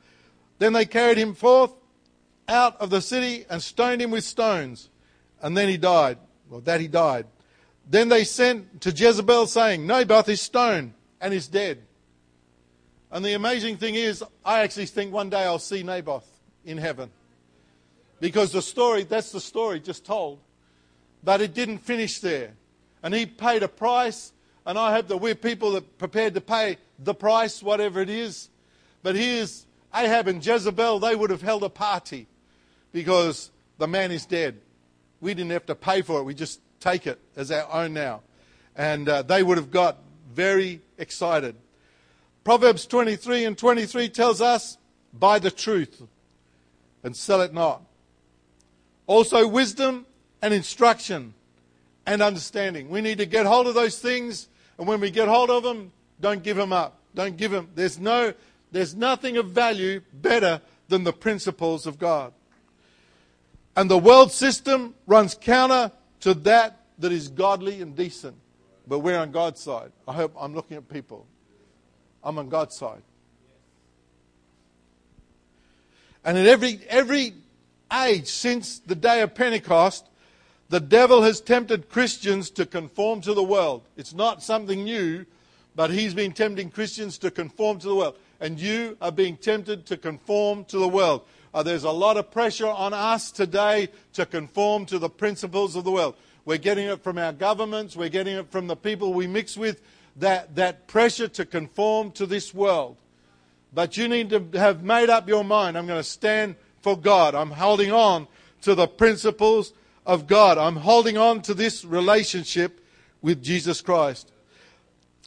Then 0.59 0.73
they 0.73 0.85
carried 0.85 1.19
him 1.19 1.35
forth 1.35 1.73
out 2.49 2.79
of 2.81 2.91
the 2.91 3.01
city 3.01 3.47
and 3.49 3.63
stoned 3.63 4.03
him 4.03 4.11
with 4.11 4.25
stones. 4.25 4.90
And 5.43 5.57
then 5.57 5.69
he 5.69 5.77
died. 5.77 6.19
Well, 6.49 6.61
that 6.63 6.81
he 6.81 6.89
died. 6.89 7.27
Then 7.89 8.09
they 8.09 8.25
sent 8.25 8.83
to 8.83 8.91
Jezebel 8.91 9.47
saying, 9.47 9.87
Naboth 9.87 10.29
is 10.29 10.41
stoned 10.41 10.93
and 11.21 11.35
is 11.35 11.49
dead. 11.49 11.79
And 13.11 13.25
the 13.25 13.35
amazing 13.35 13.77
thing 13.77 13.95
is, 13.95 14.23
I 14.45 14.61
actually 14.61 14.87
think 14.87 15.13
one 15.13 15.31
day 15.31 15.43
I'll 15.43 15.59
see 15.59 15.83
Naboth 15.83 16.27
in 16.65 16.79
heaven. 16.79 17.11
Because 18.21 18.53
the 18.53 18.63
story, 18.63 19.05
that's 19.05 19.33
the 19.33 19.41
story 19.41 19.81
just 19.81 20.05
told. 20.05 20.39
But 21.25 21.41
it 21.41 21.55
didn't 21.55 21.79
finish 21.79 22.21
there. 22.21 22.53
And 23.03 23.15
he 23.15 23.27
paid 23.27 23.63
a 23.63 23.69
price, 23.69 24.33
and 24.67 24.79
I 24.79 24.93
hope 24.93 25.09
that 25.09 25.17
we're 25.17 25.35
people 25.35 25.73
that 25.73 25.85
are 25.85 25.99
prepared 25.99 26.35
to 26.35 26.41
pay 26.41 26.77
the 26.99 27.15
price, 27.15 27.63
whatever 27.63 28.01
it 28.01 28.11
is. 28.11 28.51
But 29.03 29.17
here's 29.17 29.67
Ahab 29.95 30.29
and 30.29 30.45
Jezebel, 30.45 31.01
they 31.01 31.17
would 31.17 31.31
have 31.31 31.43
held 31.43 31.65
a 31.65 31.71
party 31.71 32.27
because 32.93 33.51
the 33.79 33.89
man 33.89 34.13
is 34.13 34.27
dead. 34.27 34.59
We 35.21 35.35
didn't 35.35 35.51
have 35.51 35.67
to 35.67 35.75
pay 35.75 36.03
for 36.03 36.21
it, 36.21 36.25
we 36.25 36.35
just 36.35 36.61
take 36.81 37.07
it 37.07 37.21
as 37.37 37.51
our 37.51 37.71
own 37.73 37.93
now. 37.93 38.23
And 38.77 39.09
uh, 39.09 39.23
they 39.23 39.43
would 39.43 39.59
have 39.59 39.71
got 39.71 39.99
very 40.33 40.81
excited. 40.99 41.57
Proverbs 42.45 42.87
23 42.87 43.45
and 43.45 43.59
23 43.59 44.09
tells 44.09 44.41
us, 44.41 44.79
buy 45.13 45.39
the 45.39 45.51
truth 45.51 46.03
and 47.03 47.15
sell 47.15 47.41
it 47.43 47.53
not. 47.53 47.83
Also, 49.07 49.47
wisdom 49.47 50.07
and 50.41 50.55
instruction 50.55 51.35
and 52.07 52.23
understanding. 52.23 52.89
We 52.89 53.01
need 53.01 53.19
to 53.19 53.27
get 53.27 53.47
hold 53.47 53.67
of 53.67 53.75
those 53.75 53.99
things, 53.99 54.49
and 54.79 54.87
when 54.87 55.01
we 55.01 55.11
get 55.11 55.29
hold 55.29 55.51
of 55.51 55.63
them, 55.63 55.93
don't 56.21 56.43
give 56.43 56.57
them 56.57 56.73
up. 56.73 56.99
Don't 57.15 57.37
give 57.37 57.51
them. 57.51 57.69
There's, 57.75 57.99
no, 57.99 58.33
there's 58.71 58.95
nothing 58.95 59.37
of 59.37 59.51
value 59.51 60.01
better 60.13 60.61
than 60.89 61.05
the 61.05 61.13
principles 61.13 61.87
of 61.87 61.99
God. 61.99 62.33
And 63.81 63.91
the 63.91 63.97
world 63.97 64.31
system 64.31 64.95
runs 65.07 65.35
counter 65.35 65.91
to 66.21 66.35
that 66.35 66.81
that 66.99 67.13
is 67.13 67.29
godly 67.29 67.81
and 67.81 67.97
decent. 67.97 68.37
But 68.87 68.99
we're 68.99 69.17
on 69.17 69.31
God's 69.31 69.59
side. 69.59 69.91
I 70.07 70.13
hope 70.13 70.35
I'm 70.39 70.55
looking 70.55 70.77
at 70.77 70.87
people. 70.91 71.27
I'm 72.23 72.39
on 72.39 72.51
God's 72.51 72.77
side. 72.77 73.01
And 76.27 76.37
in 76.37 76.45
every, 76.45 76.81
every 76.91 77.33
age 77.91 78.27
since 78.27 78.81
the 78.81 78.95
day 78.95 79.23
of 79.23 79.35
Pentecost, 79.35 80.05
the 80.69 80.81
devil 80.81 81.23
has 81.23 81.41
tempted 81.41 81.89
Christians 81.89 82.51
to 82.51 82.67
conform 82.67 83.23
to 83.23 83.33
the 83.33 83.43
world. 83.43 83.85
It's 83.97 84.13
not 84.13 84.43
something 84.43 84.85
new, 84.85 85.25
but 85.75 85.91
he's 85.91 86.13
been 86.13 86.33
tempting 86.33 86.71
Christians 86.71 87.17
to 87.17 87.31
conform 87.31 87.79
to 87.79 87.89
the 87.89 87.95
world. 87.95 88.17
And 88.41 88.61
you 88.61 88.99
are 89.01 89.11
being 89.11 89.39
tempted 89.39 89.87
to 89.87 89.97
conform 89.97 90.67
to 90.67 90.79
the 90.79 90.89
world. 90.89 91.23
Uh, 91.53 91.63
there's 91.63 91.85
a 91.85 91.91
lot 91.91 92.17
of 92.17 92.31
pressure 92.31 92.69
on 92.69 92.93
us 92.93 93.31
today 93.31 93.89
to 94.13 94.25
conform 94.25 94.87
to 94.87 94.99
the 94.99 95.09
principles 95.09 95.75
of 95.75 95.85
the 95.85 95.91
world. 95.91 96.15
We're 96.45 96.59
getting 96.59 96.87
it 96.87 97.03
from 97.03 97.19
our 97.19 97.33
governments, 97.33 97.97
we're 97.97 98.09
getting 98.09 98.37
it 98.37 98.51
from 98.51 98.67
the 98.67 98.77
people 98.77 99.13
we 99.13 99.27
mix 99.27 99.57
with, 99.57 99.83
that, 100.17 100.55
that 100.57 100.87
pressure 100.87 101.29
to 101.29 101.45
conform 101.45 102.13
to 102.13 102.27
this 102.27 102.55
world. 102.55 102.97
But 103.73 103.97
you 103.97 104.09
need 104.09 104.31
to 104.31 104.59
have 104.59 104.83
made 104.83 105.11
up 105.11 105.29
your 105.29 105.45
mind. 105.45 105.77
I'm 105.77 105.87
going 105.87 106.01
to 106.01 106.09
stand 106.09 106.57
for 106.83 106.97
God. 106.99 107.35
I'm 107.35 107.51
holding 107.51 107.93
on 107.93 108.27
to 108.63 108.75
the 108.75 108.87
principles 108.87 109.73
of 110.07 110.27
God. 110.27 110.59
I'm 110.59 110.77
holding 110.77 111.17
on 111.17 111.43
to 111.43 111.55
this 111.55 111.85
relationship 111.85 112.85
with 113.23 113.43
Jesus 113.43 113.81
Christ. 113.81 114.33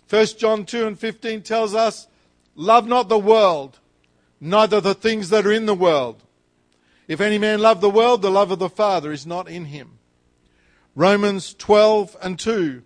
1 0.09 0.25
John 0.37 0.65
2 0.65 0.87
and 0.87 0.99
15 0.99 1.41
tells 1.41 1.73
us, 1.73 2.07
Love 2.55 2.87
not 2.87 3.09
the 3.09 3.17
world, 3.17 3.79
neither 4.43 4.81
the 4.81 4.93
things 4.93 5.29
that 5.29 5.45
are 5.45 5.51
in 5.51 5.65
the 5.65 5.73
world. 5.73 6.21
If 7.07 7.21
any 7.21 7.37
man 7.37 7.59
love 7.59 7.79
the 7.81 7.89
world, 7.89 8.21
the 8.21 8.29
love 8.29 8.51
of 8.51 8.59
the 8.59 8.69
Father 8.69 9.11
is 9.11 9.25
not 9.25 9.47
in 9.47 9.65
him. 9.65 9.99
Romans 10.95 11.53
12 11.53 12.17
and 12.21 12.37
2. 12.37 12.83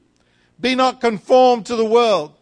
Be 0.60 0.76
not 0.76 1.02
conformed 1.02 1.66
to 1.66 1.76
the 1.76 1.86
world, 1.86 2.34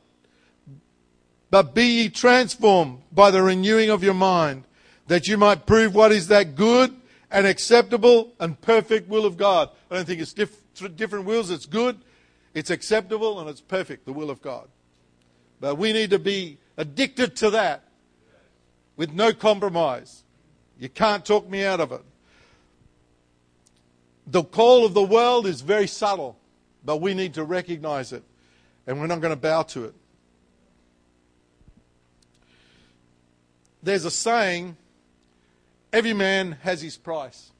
but 1.49 1.73
be 1.73 2.03
ye 2.03 2.09
transformed 2.09 3.01
by 3.11 3.31
the 3.31 3.41
renewing 3.41 3.89
of 3.89 4.03
your 4.03 4.13
mind, 4.13 4.65
that 5.07 5.27
you 5.27 5.37
might 5.37 5.65
prove 5.65 5.95
what 5.95 6.11
is 6.11 6.27
that 6.27 6.55
good 6.55 6.93
and 7.31 7.47
acceptable 7.47 8.33
and 8.39 8.59
perfect 8.59 9.09
will 9.09 9.25
of 9.25 9.37
God. 9.37 9.69
I 9.89 9.95
don't 9.95 10.05
think 10.05 10.21
it's 10.21 10.33
diff- 10.33 10.95
different 10.95 11.25
wills. 11.25 11.49
It's 11.49 11.65
good, 11.65 11.99
it's 12.53 12.69
acceptable, 12.69 13.39
and 13.39 13.49
it's 13.49 13.61
perfect, 13.61 14.05
the 14.05 14.13
will 14.13 14.29
of 14.29 14.41
God. 14.41 14.67
But 15.59 15.75
we 15.75 15.93
need 15.93 16.09
to 16.09 16.19
be 16.19 16.57
addicted 16.77 17.35
to 17.37 17.49
that 17.51 17.84
with 18.97 19.13
no 19.13 19.33
compromise. 19.33 20.23
You 20.79 20.89
can't 20.89 21.25
talk 21.25 21.49
me 21.49 21.63
out 21.63 21.79
of 21.79 21.91
it. 21.91 22.01
The 24.27 24.43
call 24.43 24.85
of 24.85 24.93
the 24.93 25.03
world 25.03 25.45
is 25.45 25.61
very 25.61 25.87
subtle, 25.87 26.37
but 26.83 26.97
we 26.97 27.13
need 27.13 27.35
to 27.35 27.43
recognize 27.43 28.11
it, 28.11 28.23
and 28.87 28.99
we're 28.99 29.07
not 29.07 29.21
going 29.21 29.33
to 29.33 29.39
bow 29.39 29.63
to 29.63 29.85
it. 29.85 29.95
There's 33.83 34.05
a 34.05 34.11
saying 34.11 34.77
every 35.93 36.13
man 36.13 36.53
has 36.63 36.81
his 36.81 36.97
price. 36.97 37.51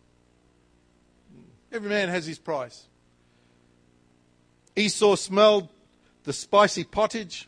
Every 1.72 1.90
man 1.90 2.10
has 2.10 2.26
his 2.26 2.40
price. 2.40 2.88
Esau 4.76 5.16
smelled 5.16 5.70
the 6.24 6.34
spicy 6.34 6.84
pottage 6.84 7.48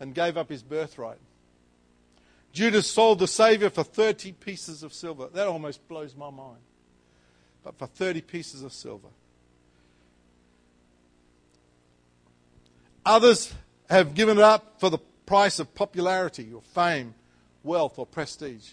and 0.00 0.14
gave 0.14 0.36
up 0.36 0.48
his 0.48 0.62
birthright. 0.62 1.18
Judas 2.52 2.90
sold 2.90 3.20
the 3.20 3.28
Savior 3.28 3.70
for 3.70 3.84
30 3.84 4.32
pieces 4.32 4.82
of 4.82 4.92
silver. 4.92 5.28
That 5.32 5.46
almost 5.46 5.86
blows 5.88 6.16
my 6.16 6.30
mind 6.30 6.58
but 7.62 7.78
for 7.78 7.86
30 7.86 8.20
pieces 8.22 8.62
of 8.62 8.72
silver. 8.72 9.08
Others 13.04 13.54
have 13.88 14.14
given 14.14 14.38
it 14.38 14.44
up 14.44 14.78
for 14.78 14.90
the 14.90 14.98
price 15.26 15.58
of 15.58 15.74
popularity 15.74 16.52
or 16.52 16.62
fame, 16.62 17.14
wealth 17.62 17.98
or 17.98 18.06
prestige. 18.06 18.70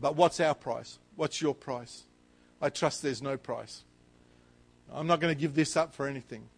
But 0.00 0.14
what's 0.14 0.40
our 0.40 0.54
price? 0.54 0.98
What's 1.16 1.40
your 1.40 1.54
price? 1.54 2.04
I 2.60 2.68
trust 2.68 3.02
there's 3.02 3.22
no 3.22 3.36
price. 3.36 3.82
I'm 4.92 5.06
not 5.06 5.20
going 5.20 5.34
to 5.34 5.40
give 5.40 5.54
this 5.54 5.76
up 5.76 5.94
for 5.94 6.06
anything. 6.06 6.48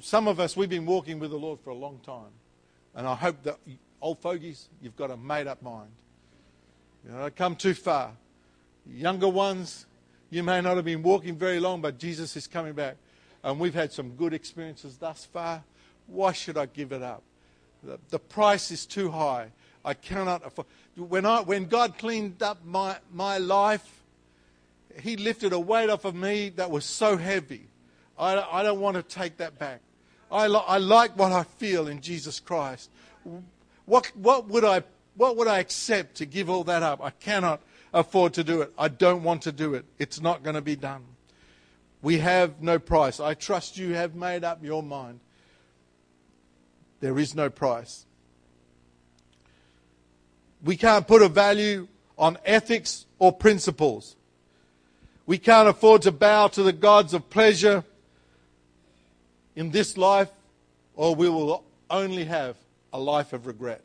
Some 0.00 0.26
of 0.26 0.40
us, 0.40 0.56
we've 0.56 0.68
been 0.68 0.86
walking 0.86 1.18
with 1.18 1.30
the 1.30 1.38
Lord 1.38 1.60
for 1.60 1.70
a 1.70 1.74
long 1.74 2.00
time. 2.04 2.32
And 2.94 3.06
I 3.06 3.14
hope 3.14 3.42
that, 3.44 3.58
old 4.00 4.18
fogies, 4.20 4.68
you've 4.80 4.96
got 4.96 5.10
a 5.10 5.16
made 5.16 5.46
up 5.46 5.62
mind. 5.62 5.90
You 7.04 7.12
know, 7.12 7.30
come 7.34 7.56
too 7.56 7.74
far. 7.74 8.12
Younger 8.90 9.28
ones, 9.28 9.86
you 10.30 10.42
may 10.42 10.60
not 10.60 10.76
have 10.76 10.84
been 10.84 11.02
walking 11.02 11.36
very 11.36 11.60
long, 11.60 11.80
but 11.80 11.98
Jesus 11.98 12.36
is 12.36 12.46
coming 12.46 12.72
back. 12.72 12.96
And 13.42 13.58
we've 13.58 13.74
had 13.74 13.92
some 13.92 14.10
good 14.10 14.34
experiences 14.34 14.96
thus 14.96 15.24
far. 15.24 15.62
Why 16.06 16.32
should 16.32 16.56
I 16.56 16.66
give 16.66 16.92
it 16.92 17.02
up? 17.02 17.22
The, 17.82 17.98
the 18.08 18.18
price 18.18 18.70
is 18.70 18.86
too 18.86 19.10
high. 19.10 19.52
I 19.84 19.94
cannot 19.94 20.44
afford. 20.46 20.66
When, 20.96 21.24
I, 21.24 21.40
when 21.42 21.66
God 21.66 21.96
cleaned 21.98 22.42
up 22.42 22.64
my, 22.64 22.96
my 23.12 23.38
life, 23.38 24.02
He 25.00 25.16
lifted 25.16 25.52
a 25.52 25.60
weight 25.60 25.88
off 25.88 26.04
of 26.04 26.14
me 26.14 26.48
that 26.50 26.70
was 26.70 26.84
so 26.84 27.16
heavy. 27.16 27.68
I, 28.18 28.60
I 28.60 28.62
don't 28.62 28.80
want 28.80 28.96
to 28.96 29.02
take 29.02 29.36
that 29.36 29.58
back. 29.58 29.80
I, 30.30 30.46
I 30.46 30.78
like 30.78 31.16
what 31.16 31.32
I 31.32 31.44
feel 31.44 31.88
in 31.88 32.00
Jesus 32.00 32.40
Christ. 32.40 32.90
What, 33.88 34.12
what, 34.14 34.48
would 34.48 34.64
I, 34.64 34.82
what 35.16 35.38
would 35.38 35.48
I 35.48 35.60
accept 35.60 36.16
to 36.16 36.26
give 36.26 36.50
all 36.50 36.62
that 36.64 36.82
up? 36.82 37.02
I 37.02 37.08
cannot 37.08 37.62
afford 37.94 38.34
to 38.34 38.44
do 38.44 38.60
it. 38.60 38.70
I 38.78 38.88
don't 38.88 39.22
want 39.22 39.42
to 39.42 39.52
do 39.52 39.72
it. 39.72 39.86
It's 39.98 40.20
not 40.20 40.42
going 40.42 40.56
to 40.56 40.60
be 40.60 40.76
done. 40.76 41.04
We 42.02 42.18
have 42.18 42.60
no 42.60 42.78
price. 42.78 43.18
I 43.18 43.32
trust 43.32 43.78
you 43.78 43.94
have 43.94 44.14
made 44.14 44.44
up 44.44 44.62
your 44.62 44.82
mind. 44.82 45.20
There 47.00 47.18
is 47.18 47.34
no 47.34 47.48
price. 47.48 48.04
We 50.62 50.76
can't 50.76 51.06
put 51.06 51.22
a 51.22 51.28
value 51.28 51.88
on 52.18 52.36
ethics 52.44 53.06
or 53.18 53.32
principles. 53.32 54.16
We 55.24 55.38
can't 55.38 55.68
afford 55.68 56.02
to 56.02 56.12
bow 56.12 56.48
to 56.48 56.62
the 56.62 56.74
gods 56.74 57.14
of 57.14 57.30
pleasure 57.30 57.84
in 59.56 59.70
this 59.70 59.96
life, 59.96 60.28
or 60.94 61.14
we 61.14 61.30
will 61.30 61.64
only 61.88 62.24
have 62.24 62.56
a 62.92 62.98
life 62.98 63.32
of 63.32 63.46
regret. 63.46 63.82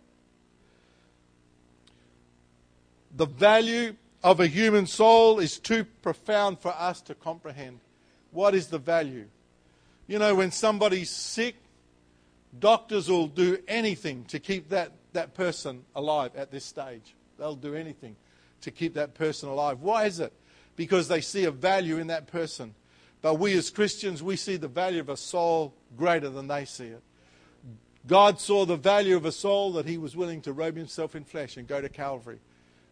The 3.16 3.26
value 3.26 3.95
of 4.24 4.39
a 4.39 4.47
human 4.47 4.88
soul 4.88 5.39
is 5.39 5.60
too 5.60 5.86
profound 6.01 6.60
for 6.60 6.74
us 6.78 7.01
to 7.01 7.16
comprehend. 7.16 7.80
What 8.32 8.56
is 8.56 8.68
the 8.68 8.80
value? 8.80 9.26
You 10.08 10.20
know, 10.20 10.36
when 10.36 10.51
somebody's 10.51 11.10
sick, 11.10 11.56
doctors 12.58 13.10
will 13.10 13.28
do 13.28 13.60
anything 13.68 14.26
to 14.26 14.39
keep 14.39 14.70
that, 14.70 14.91
that 15.14 15.34
person 15.34 15.84
alive 15.95 16.36
at 16.36 16.51
this 16.51 16.66
stage. 16.66 17.14
They'll 17.38 17.56
do 17.56 17.76
anything 17.76 18.16
to 18.62 18.72
keep 18.72 18.93
that 18.95 19.14
person 19.14 19.49
alive. 19.49 19.82
Why 19.82 20.06
is 20.06 20.20
it? 20.20 20.34
Because 20.76 21.08
they 21.08 21.22
see 21.22 21.43
a 21.43 21.51
value 21.51 21.97
in 21.97 22.08
that 22.08 22.28
person. 22.28 22.74
But 23.22 23.36
we 23.36 23.58
as 23.58 23.70
Christians, 23.70 24.24
we 24.24 24.36
see 24.36 24.58
the 24.58 24.68
value 24.68 24.99
of 24.99 25.10
a 25.10 25.18
soul 25.18 25.74
greater 25.97 26.30
than 26.30 26.47
they 26.47 26.66
see 26.66 26.88
it. 26.88 27.01
God 28.06 28.39
saw 28.39 28.66
the 28.66 28.76
value 28.76 29.16
of 29.16 29.26
a 29.26 29.32
soul 29.32 29.74
that 29.74 29.86
he 29.86 29.97
was 29.97 30.16
willing 30.16 30.41
to 30.41 30.54
robe 30.54 30.76
himself 30.76 31.16
in 31.16 31.24
flesh 31.24 31.56
and 31.56 31.68
go 31.68 31.80
to 31.80 31.89
Calvary. 31.89 32.39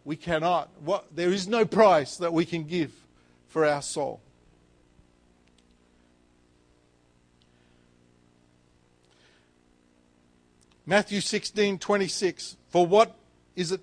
We 0.05 0.15
cannot. 0.15 0.69
What, 0.83 1.15
there 1.15 1.31
is 1.31 1.47
no 1.47 1.65
price 1.65 2.17
that 2.17 2.33
we 2.33 2.45
can 2.45 2.63
give 2.63 2.93
for 3.47 3.65
our 3.65 3.81
soul. 3.81 4.21
Matthew 10.85 11.21
16, 11.21 11.77
26. 11.77 12.57
For 12.69 12.85
what 12.85 13.15
is 13.55 13.71
it? 13.71 13.81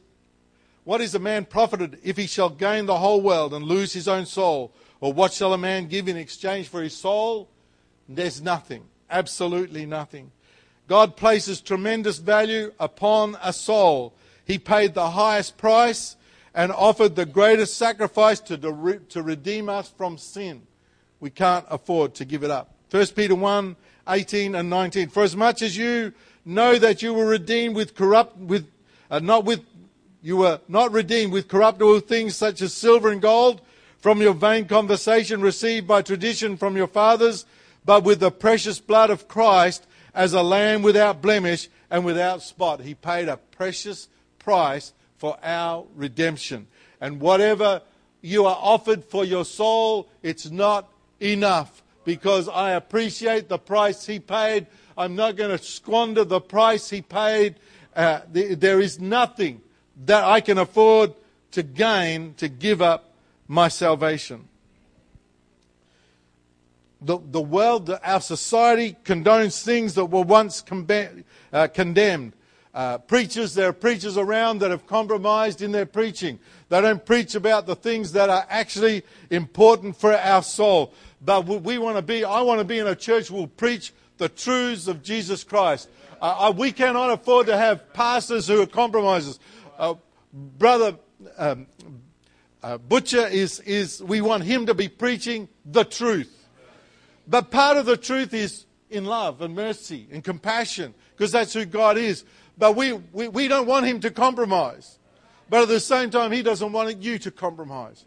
What 0.85 1.01
is 1.03 1.15
a 1.15 1.19
man 1.19 1.45
profited 1.45 1.99
if 2.03 2.17
he 2.17 2.27
shall 2.27 2.49
gain 2.49 2.87
the 2.87 2.99
whole 2.99 3.21
world 3.21 3.53
and 3.53 3.65
lose 3.65 3.93
his 3.93 4.09
own 4.09 4.25
soul? 4.25 4.73
Or 5.01 5.13
what 5.13 5.33
shall 5.33 5.53
a 5.53 5.59
man 5.59 5.87
give 5.87 6.09
in 6.09 6.17
exchange 6.17 6.69
for 6.69 6.83
his 6.83 6.97
soul? 6.97 7.49
There's 8.09 8.41
nothing. 8.41 8.85
Absolutely 9.11 9.85
nothing. 9.85 10.33
God 10.89 11.17
places 11.17 11.61
tremendous 11.61 12.17
value 12.19 12.73
upon 12.81 13.37
a 13.43 13.53
soul. 13.53 14.15
He 14.47 14.59
paid 14.59 14.95
the 14.95 15.11
highest 15.11 15.59
price 15.59 16.17
and 16.55 16.73
offered 16.73 17.15
the 17.15 17.27
greatest 17.27 17.77
sacrifice 17.77 18.41
to, 18.41 18.57
to 19.11 19.23
redeem 19.23 19.69
us 19.69 19.91
from 19.91 20.17
sin. 20.17 20.63
We 21.21 21.29
can't 21.29 21.67
afford 21.69 22.15
to 22.15 22.25
give 22.25 22.43
it 22.43 22.51
up. 22.51 22.75
1 22.91 23.07
Peter 23.09 23.35
1 23.35 23.77
18 24.09 24.55
and 24.55 24.71
19. 24.71 25.11
For 25.11 25.23
as 25.23 25.37
much 25.37 25.61
as 25.61 25.77
you 25.77 26.15
know 26.47 26.79
that 26.79 27.03
you 27.03 27.13
were 27.13 27.27
redeemed 27.27 27.77
with 27.77 27.95
corrupt, 27.95 28.39
with, 28.39 28.67
uh, 29.11 29.19
not 29.19 29.45
with, 29.45 29.61
you 30.23 30.39
were 30.39 30.61
not 30.69 30.93
redeemed 30.93 31.33
with 31.35 31.49
corruptible 31.49 32.01
things 32.01 32.35
such 32.35 32.63
as 32.63 32.73
silver 32.73 33.11
and 33.11 33.21
gold 33.21 33.61
from 33.99 34.23
your 34.23 34.33
vain 34.33 34.65
conversation 34.67 35.43
received 35.43 35.87
by 35.87 36.01
tradition 36.01 36.57
from 36.57 36.79
your 36.79 36.87
fathers, 36.87 37.45
but 37.85 38.05
with 38.05 38.21
the 38.21 38.31
precious 38.31 38.81
blood 38.81 39.11
of 39.11 39.29
Christ 39.29 39.87
as 40.15 40.33
a 40.33 40.43
lamb 40.43 40.83
without 40.83 41.23
blemish 41.23 41.69
and 41.91 42.05
without 42.05 42.43
spot. 42.43 42.81
He 42.81 42.95
paid 42.95 43.29
a 43.29 43.37
precious 43.37 44.09
price 44.39 44.93
for 45.17 45.37
our 45.43 45.87
redemption. 45.95 46.67
And 47.01 47.21
whatever 47.21 47.83
you 48.21 48.47
are 48.47 48.59
offered 48.61 49.05
for 49.05 49.25
your 49.25 49.45
soul, 49.45 50.09
it's 50.23 50.51
not 50.51 50.89
enough 51.21 51.83
because 52.05 52.49
I 52.49 52.73
appreciate 52.73 53.49
the 53.49 53.59
price 53.59 54.07
he 54.07 54.19
paid. 54.19 54.67
I'm 54.97 55.15
not 55.15 55.37
going 55.37 55.57
to 55.57 55.63
squander 55.63 56.25
the 56.25 56.41
price 56.41 56.91
he 56.91 57.03
paid. 57.03 57.57
Uh, 57.95 58.21
there 58.31 58.81
is 58.81 59.01
nothing 59.01 59.61
that 60.05 60.25
I 60.25 60.41
can 60.41 60.59
afford 60.59 61.15
to 61.53 61.63
gain 61.63 62.35
to 62.35 62.49
give 62.49 62.83
up 62.83 63.13
my 63.47 63.69
salvation. 63.69 64.49
The, 67.01 67.19
the 67.31 67.41
world, 67.41 67.97
our 68.03 68.21
society 68.21 68.97
condones 69.05 69.63
things 69.63 69.95
that 69.95 70.07
were 70.07 70.23
once 70.23 70.65
uh, 71.53 71.69
condemned. 71.69 72.33
Uh, 72.75 72.99
preachers, 72.99 73.55
there 73.55 73.69
are 73.69 73.73
preachers 73.73 74.17
around 74.17 74.59
that 74.61 74.71
have 74.71 74.87
compromised 74.87 75.63
in 75.63 75.73
their 75.73 75.87
preaching. 75.87 76.39
They 76.69 76.81
don't 76.81 77.05
preach 77.05 77.35
about 77.35 77.67
the 77.67 77.75
things 77.75 78.13
that 78.13 78.31
are 78.31 78.47
actually 78.49 79.05
important 79.31 79.97
for 79.97 80.15
our 80.15 80.43
soul. 80.43 80.93
But 81.21 81.47
we 81.47 81.79
want 81.79 81.97
to 81.97 82.03
be, 82.03 82.25
I 82.25 82.41
want 82.43 82.61
to 82.61 82.65
be 82.65 82.79
in 82.79 82.87
a 82.87 82.95
church 82.95 83.31
will 83.31 83.47
preach 83.49 83.93
the 84.19 84.29
truths 84.29 84.87
of 84.87 85.03
Jesus 85.03 85.45
Christ. 85.45 85.89
Uh, 86.21 86.49
uh, 86.49 86.53
we 86.57 86.73
cannot 86.73 87.11
afford 87.11 87.47
to 87.47 87.57
have 87.57 87.93
pastors 87.93 88.47
who 88.49 88.61
are 88.61 88.67
compromisers. 88.67 89.39
Uh, 89.79 89.95
Brother 90.33 90.97
um, 91.37 91.67
uh, 92.63 92.79
Butcher 92.79 93.27
is, 93.27 93.61
is, 93.61 94.03
we 94.03 94.21
want 94.21 94.45
him 94.45 94.67
to 94.67 94.75
be 94.75 94.89
preaching 94.89 95.49
the 95.65 95.85
truth. 95.85 96.38
But 97.29 97.51
part 97.51 97.77
of 97.77 97.87
the 97.87 97.97
truth 97.97 98.33
is 98.33 98.65
in 98.91 99.05
love 99.05 99.43
and 99.43 99.55
mercy 99.55 100.09
and 100.11 100.25
compassion, 100.25 100.95
because 101.15 101.31
that's 101.31 101.53
who 101.53 101.67
God 101.67 101.99
is. 101.99 102.25
But 102.57 102.75
we, 102.75 102.95
we, 102.95 103.29
we 103.29 103.49
don't 103.49 103.67
want 103.67 103.87
him 103.87 104.01
to 104.01 104.11
compromise. 104.11 104.99
But 105.51 105.63
at 105.63 105.69
the 105.69 105.81
same 105.81 106.11
time, 106.11 106.33
he 106.33 106.43
doesn't 106.43 106.73
want 106.73 107.03
you 107.03 107.19
to 107.19 107.31
compromise. 107.31 108.05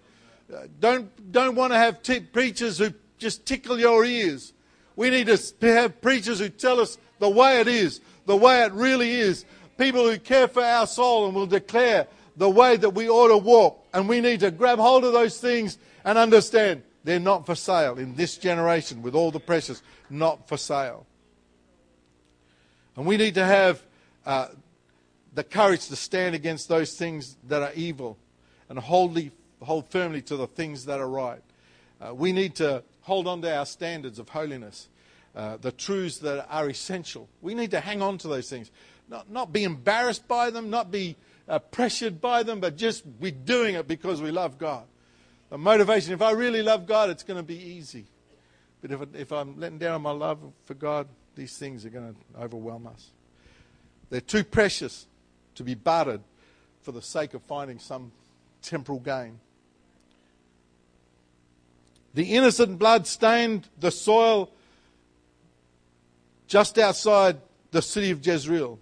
Uh, 0.52 0.68
don't, 0.80 1.32
don't 1.32 1.56
want 1.56 1.72
to 1.72 1.78
have 1.78 2.02
t- 2.02 2.20
preachers 2.20 2.80
who 2.80 2.94
just 3.18 3.46
tickle 3.46 3.80
your 3.80 4.04
ears. 4.04 4.54
We 4.96 5.10
need 5.10 5.28
to 5.28 5.38
have 5.62 6.02
preachers 6.02 6.40
who 6.40 6.50
tell 6.50 6.80
us 6.80 6.98
the 7.20 7.30
way 7.30 7.62
it 7.62 7.68
is, 7.68 8.02
the 8.26 8.36
way 8.36 8.64
it 8.64 8.72
really 8.74 9.12
is. 9.12 9.46
People 9.78 10.10
who 10.10 10.18
care 10.20 10.48
for 10.48 10.64
our 10.64 10.86
soul 10.86 11.28
and 11.28 11.36
will 11.36 11.46
declare 11.46 12.08
the 12.36 12.50
way 12.50 12.76
that 12.76 12.90
we 12.90 13.08
ought 13.08 13.30
to 13.30 13.38
walk. 13.38 13.88
And 13.94 14.10
we 14.10 14.20
need 14.20 14.42
to 14.42 14.52
grab 14.52 14.80
hold 14.80 15.06
of 15.06 15.14
those 15.14 15.40
things 15.40 15.78
and 16.04 16.18
understand 16.18 16.84
they're 17.04 17.20
not 17.20 17.46
for 17.46 17.56
sale 17.56 17.98
in 17.98 18.16
this 18.16 18.38
generation 18.38 19.02
with 19.02 19.16
all 19.16 19.32
the 19.32 19.40
pressures, 19.40 19.82
not 20.10 20.48
for 20.48 20.58
sale. 20.58 21.06
And 22.96 23.06
we 23.06 23.18
need 23.18 23.36
to 23.36 23.46
have 23.46 23.82
uh, 24.26 24.48
the 25.34 25.44
courage 25.44 25.88
to 25.88 25.96
stand 25.96 26.36
against 26.36 26.68
those 26.70 26.94
things 26.96 27.38
that 27.48 27.62
are 27.62 27.72
evil 27.74 28.18
and 28.70 28.78
hold, 28.78 29.20
hold 29.62 29.90
firmly 29.90 30.22
to 30.24 30.36
the 30.36 30.48
things 30.48 30.86
that 30.86 31.00
are 31.00 31.10
right. 31.10 31.42
Uh, 32.00 32.14
we 32.14 32.32
need 32.32 32.56
to 32.56 32.84
hold 33.02 33.28
on 33.28 33.42
to 33.42 33.56
our 33.56 33.66
standards 33.66 34.20
of 34.20 34.30
holiness, 34.30 34.90
uh, 35.36 35.58
the 35.58 35.72
truths 35.72 36.18
that 36.20 36.46
are 36.50 36.70
essential. 36.70 37.30
We 37.42 37.54
need 37.54 37.72
to 37.72 37.80
hang 37.80 38.02
on 38.02 38.18
to 38.20 38.28
those 38.28 38.50
things, 38.50 38.72
not, 39.10 39.30
not 39.30 39.54
be 39.54 39.64
embarrassed 39.64 40.28
by 40.28 40.50
them, 40.50 40.70
not 40.70 40.92
be 40.92 41.16
uh, 41.48 41.60
pressured 41.60 42.22
by 42.22 42.44
them, 42.44 42.60
but 42.60 42.78
just 42.78 43.04
we're 43.20 43.32
doing 43.32 43.76
it 43.76 43.88
because 43.88 44.22
we 44.22 44.32
love 44.32 44.58
God. 44.58 44.86
The 45.52 45.58
motivation, 45.58 46.14
if 46.14 46.22
I 46.22 46.32
really 46.32 46.64
love 46.64 46.88
God, 46.88 47.10
it's 47.10 47.24
going 47.24 47.38
to 47.38 47.44
be 47.44 47.62
easy. 47.62 48.06
But 48.82 48.92
if, 48.92 49.02
if 49.14 49.32
I'm 49.34 49.60
letting 49.60 49.80
down 49.80 50.02
my 50.02 50.12
love 50.12 50.40
for 50.64 50.74
God, 50.74 51.10
these 51.36 51.58
things 51.58 51.86
are 51.86 51.90
going 51.90 52.16
to 52.16 52.42
overwhelm 52.42 52.88
us. 52.88 53.10
They're 54.10 54.22
too 54.22 54.46
precious 54.46 55.08
to 55.56 55.64
be 55.64 55.76
bartered 55.76 56.22
for 56.82 56.94
the 56.94 57.02
sake 57.02 57.34
of 57.34 57.42
finding 57.44 57.80
some 57.80 58.14
temporal 58.62 59.00
gain. 59.00 59.42
The 62.14 62.34
innocent 62.34 62.80
blood 62.80 63.06
stained 63.06 63.68
the 63.78 63.92
soil 63.92 64.52
just 66.48 66.78
outside 66.78 67.42
the 67.72 67.82
city 67.82 68.12
of 68.12 68.26
Jezreel. 68.26 68.80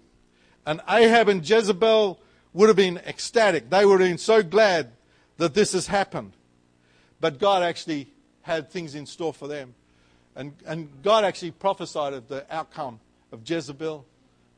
And 0.64 0.80
Ahab 0.88 1.28
and 1.28 1.48
Jezebel 1.48 2.20
would 2.52 2.68
have 2.68 2.76
been 2.76 2.98
ecstatic. 2.98 3.70
They 3.70 3.84
would 3.84 4.00
have 4.00 4.08
been 4.08 4.18
so 4.18 4.44
glad 4.44 4.92
that 5.36 5.54
this 5.54 5.72
has 5.72 5.88
happened. 5.88 6.32
But 7.20 7.38
God 7.38 7.62
actually 7.62 8.08
had 8.42 8.70
things 8.70 8.94
in 8.94 9.06
store 9.06 9.32
for 9.32 9.46
them. 9.46 9.74
And, 10.34 10.54
and 10.66 10.88
God 11.02 11.24
actually 11.24 11.50
prophesied 11.50 12.14
of 12.14 12.28
the 12.28 12.46
outcome 12.54 13.00
of 13.32 13.48
Jezebel 13.48 14.06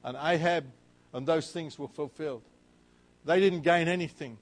and 0.04 0.16
Ahab, 0.20 0.66
and 1.12 1.26
those 1.26 1.50
things 1.50 1.78
were 1.78 1.88
fulfilled. 1.88 2.42
They 3.24 3.40
didn't 3.40 3.62
gain 3.62 3.88
anything 3.88 4.38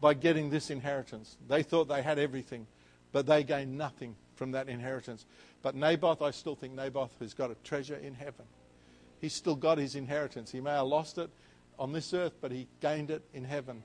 by 0.00 0.14
getting 0.14 0.50
this 0.50 0.70
inheritance. 0.70 1.36
They 1.48 1.62
thought 1.62 1.88
they 1.88 2.02
had 2.02 2.18
everything, 2.18 2.66
but 3.12 3.26
they 3.26 3.42
gained 3.42 3.76
nothing 3.76 4.14
from 4.36 4.52
that 4.52 4.68
inheritance. 4.68 5.26
But 5.62 5.74
Naboth, 5.74 6.22
I 6.22 6.30
still 6.30 6.54
think 6.54 6.74
Naboth 6.74 7.18
has 7.20 7.34
got 7.34 7.50
a 7.50 7.56
treasure 7.64 7.96
in 7.96 8.14
heaven. 8.14 8.46
He's 9.20 9.34
still 9.34 9.56
got 9.56 9.78
his 9.78 9.96
inheritance. 9.96 10.52
He 10.52 10.60
may 10.60 10.70
have 10.70 10.86
lost 10.86 11.18
it 11.18 11.30
on 11.78 11.92
this 11.92 12.14
earth, 12.14 12.34
but 12.40 12.52
he 12.52 12.68
gained 12.80 13.10
it 13.10 13.22
in 13.34 13.44
heaven. 13.44 13.82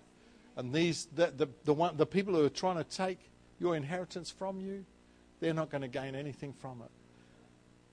And 0.55 0.71
these, 0.71 1.07
the, 1.15 1.33
the, 1.35 1.47
the, 1.63 1.73
one, 1.73 1.97
the 1.97 2.05
people 2.05 2.35
who 2.35 2.45
are 2.45 2.49
trying 2.49 2.77
to 2.77 2.83
take 2.83 3.19
your 3.63 3.75
inheritance 3.75 4.29
from 4.29 4.59
you, 4.59 4.85
they're 5.39 5.53
not 5.53 5.71
going 5.71 5.81
to 5.81 5.87
gain 5.87 6.13
anything 6.13 6.53
from 6.53 6.81
it. 6.81 6.91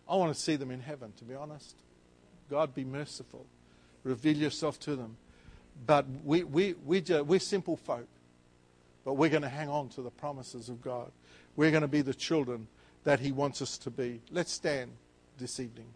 I 0.08 0.16
want 0.16 0.34
to 0.34 0.38
see 0.38 0.56
them 0.56 0.70
in 0.70 0.80
heaven, 0.80 1.12
to 1.18 1.24
be 1.24 1.34
honest. 1.34 1.76
God, 2.50 2.74
be 2.74 2.84
merciful. 2.84 3.46
Reveal 4.02 4.36
yourself 4.36 4.80
to 4.80 4.96
them. 4.96 5.16
But 5.86 6.06
we, 6.24 6.42
we, 6.42 6.74
we 6.84 7.00
just, 7.00 7.24
we're 7.24 7.38
simple 7.38 7.76
folk. 7.76 8.08
But 9.04 9.14
we're 9.14 9.30
going 9.30 9.42
to 9.42 9.48
hang 9.48 9.68
on 9.68 9.88
to 9.90 10.02
the 10.02 10.10
promises 10.10 10.68
of 10.68 10.82
God. 10.82 11.12
We're 11.56 11.70
going 11.70 11.82
to 11.82 11.88
be 11.88 12.02
the 12.02 12.12
children 12.12 12.66
that 13.04 13.20
He 13.20 13.32
wants 13.32 13.62
us 13.62 13.78
to 13.78 13.90
be. 13.90 14.20
Let's 14.30 14.52
stand 14.52 14.90
this 15.38 15.60
evening. 15.60 15.86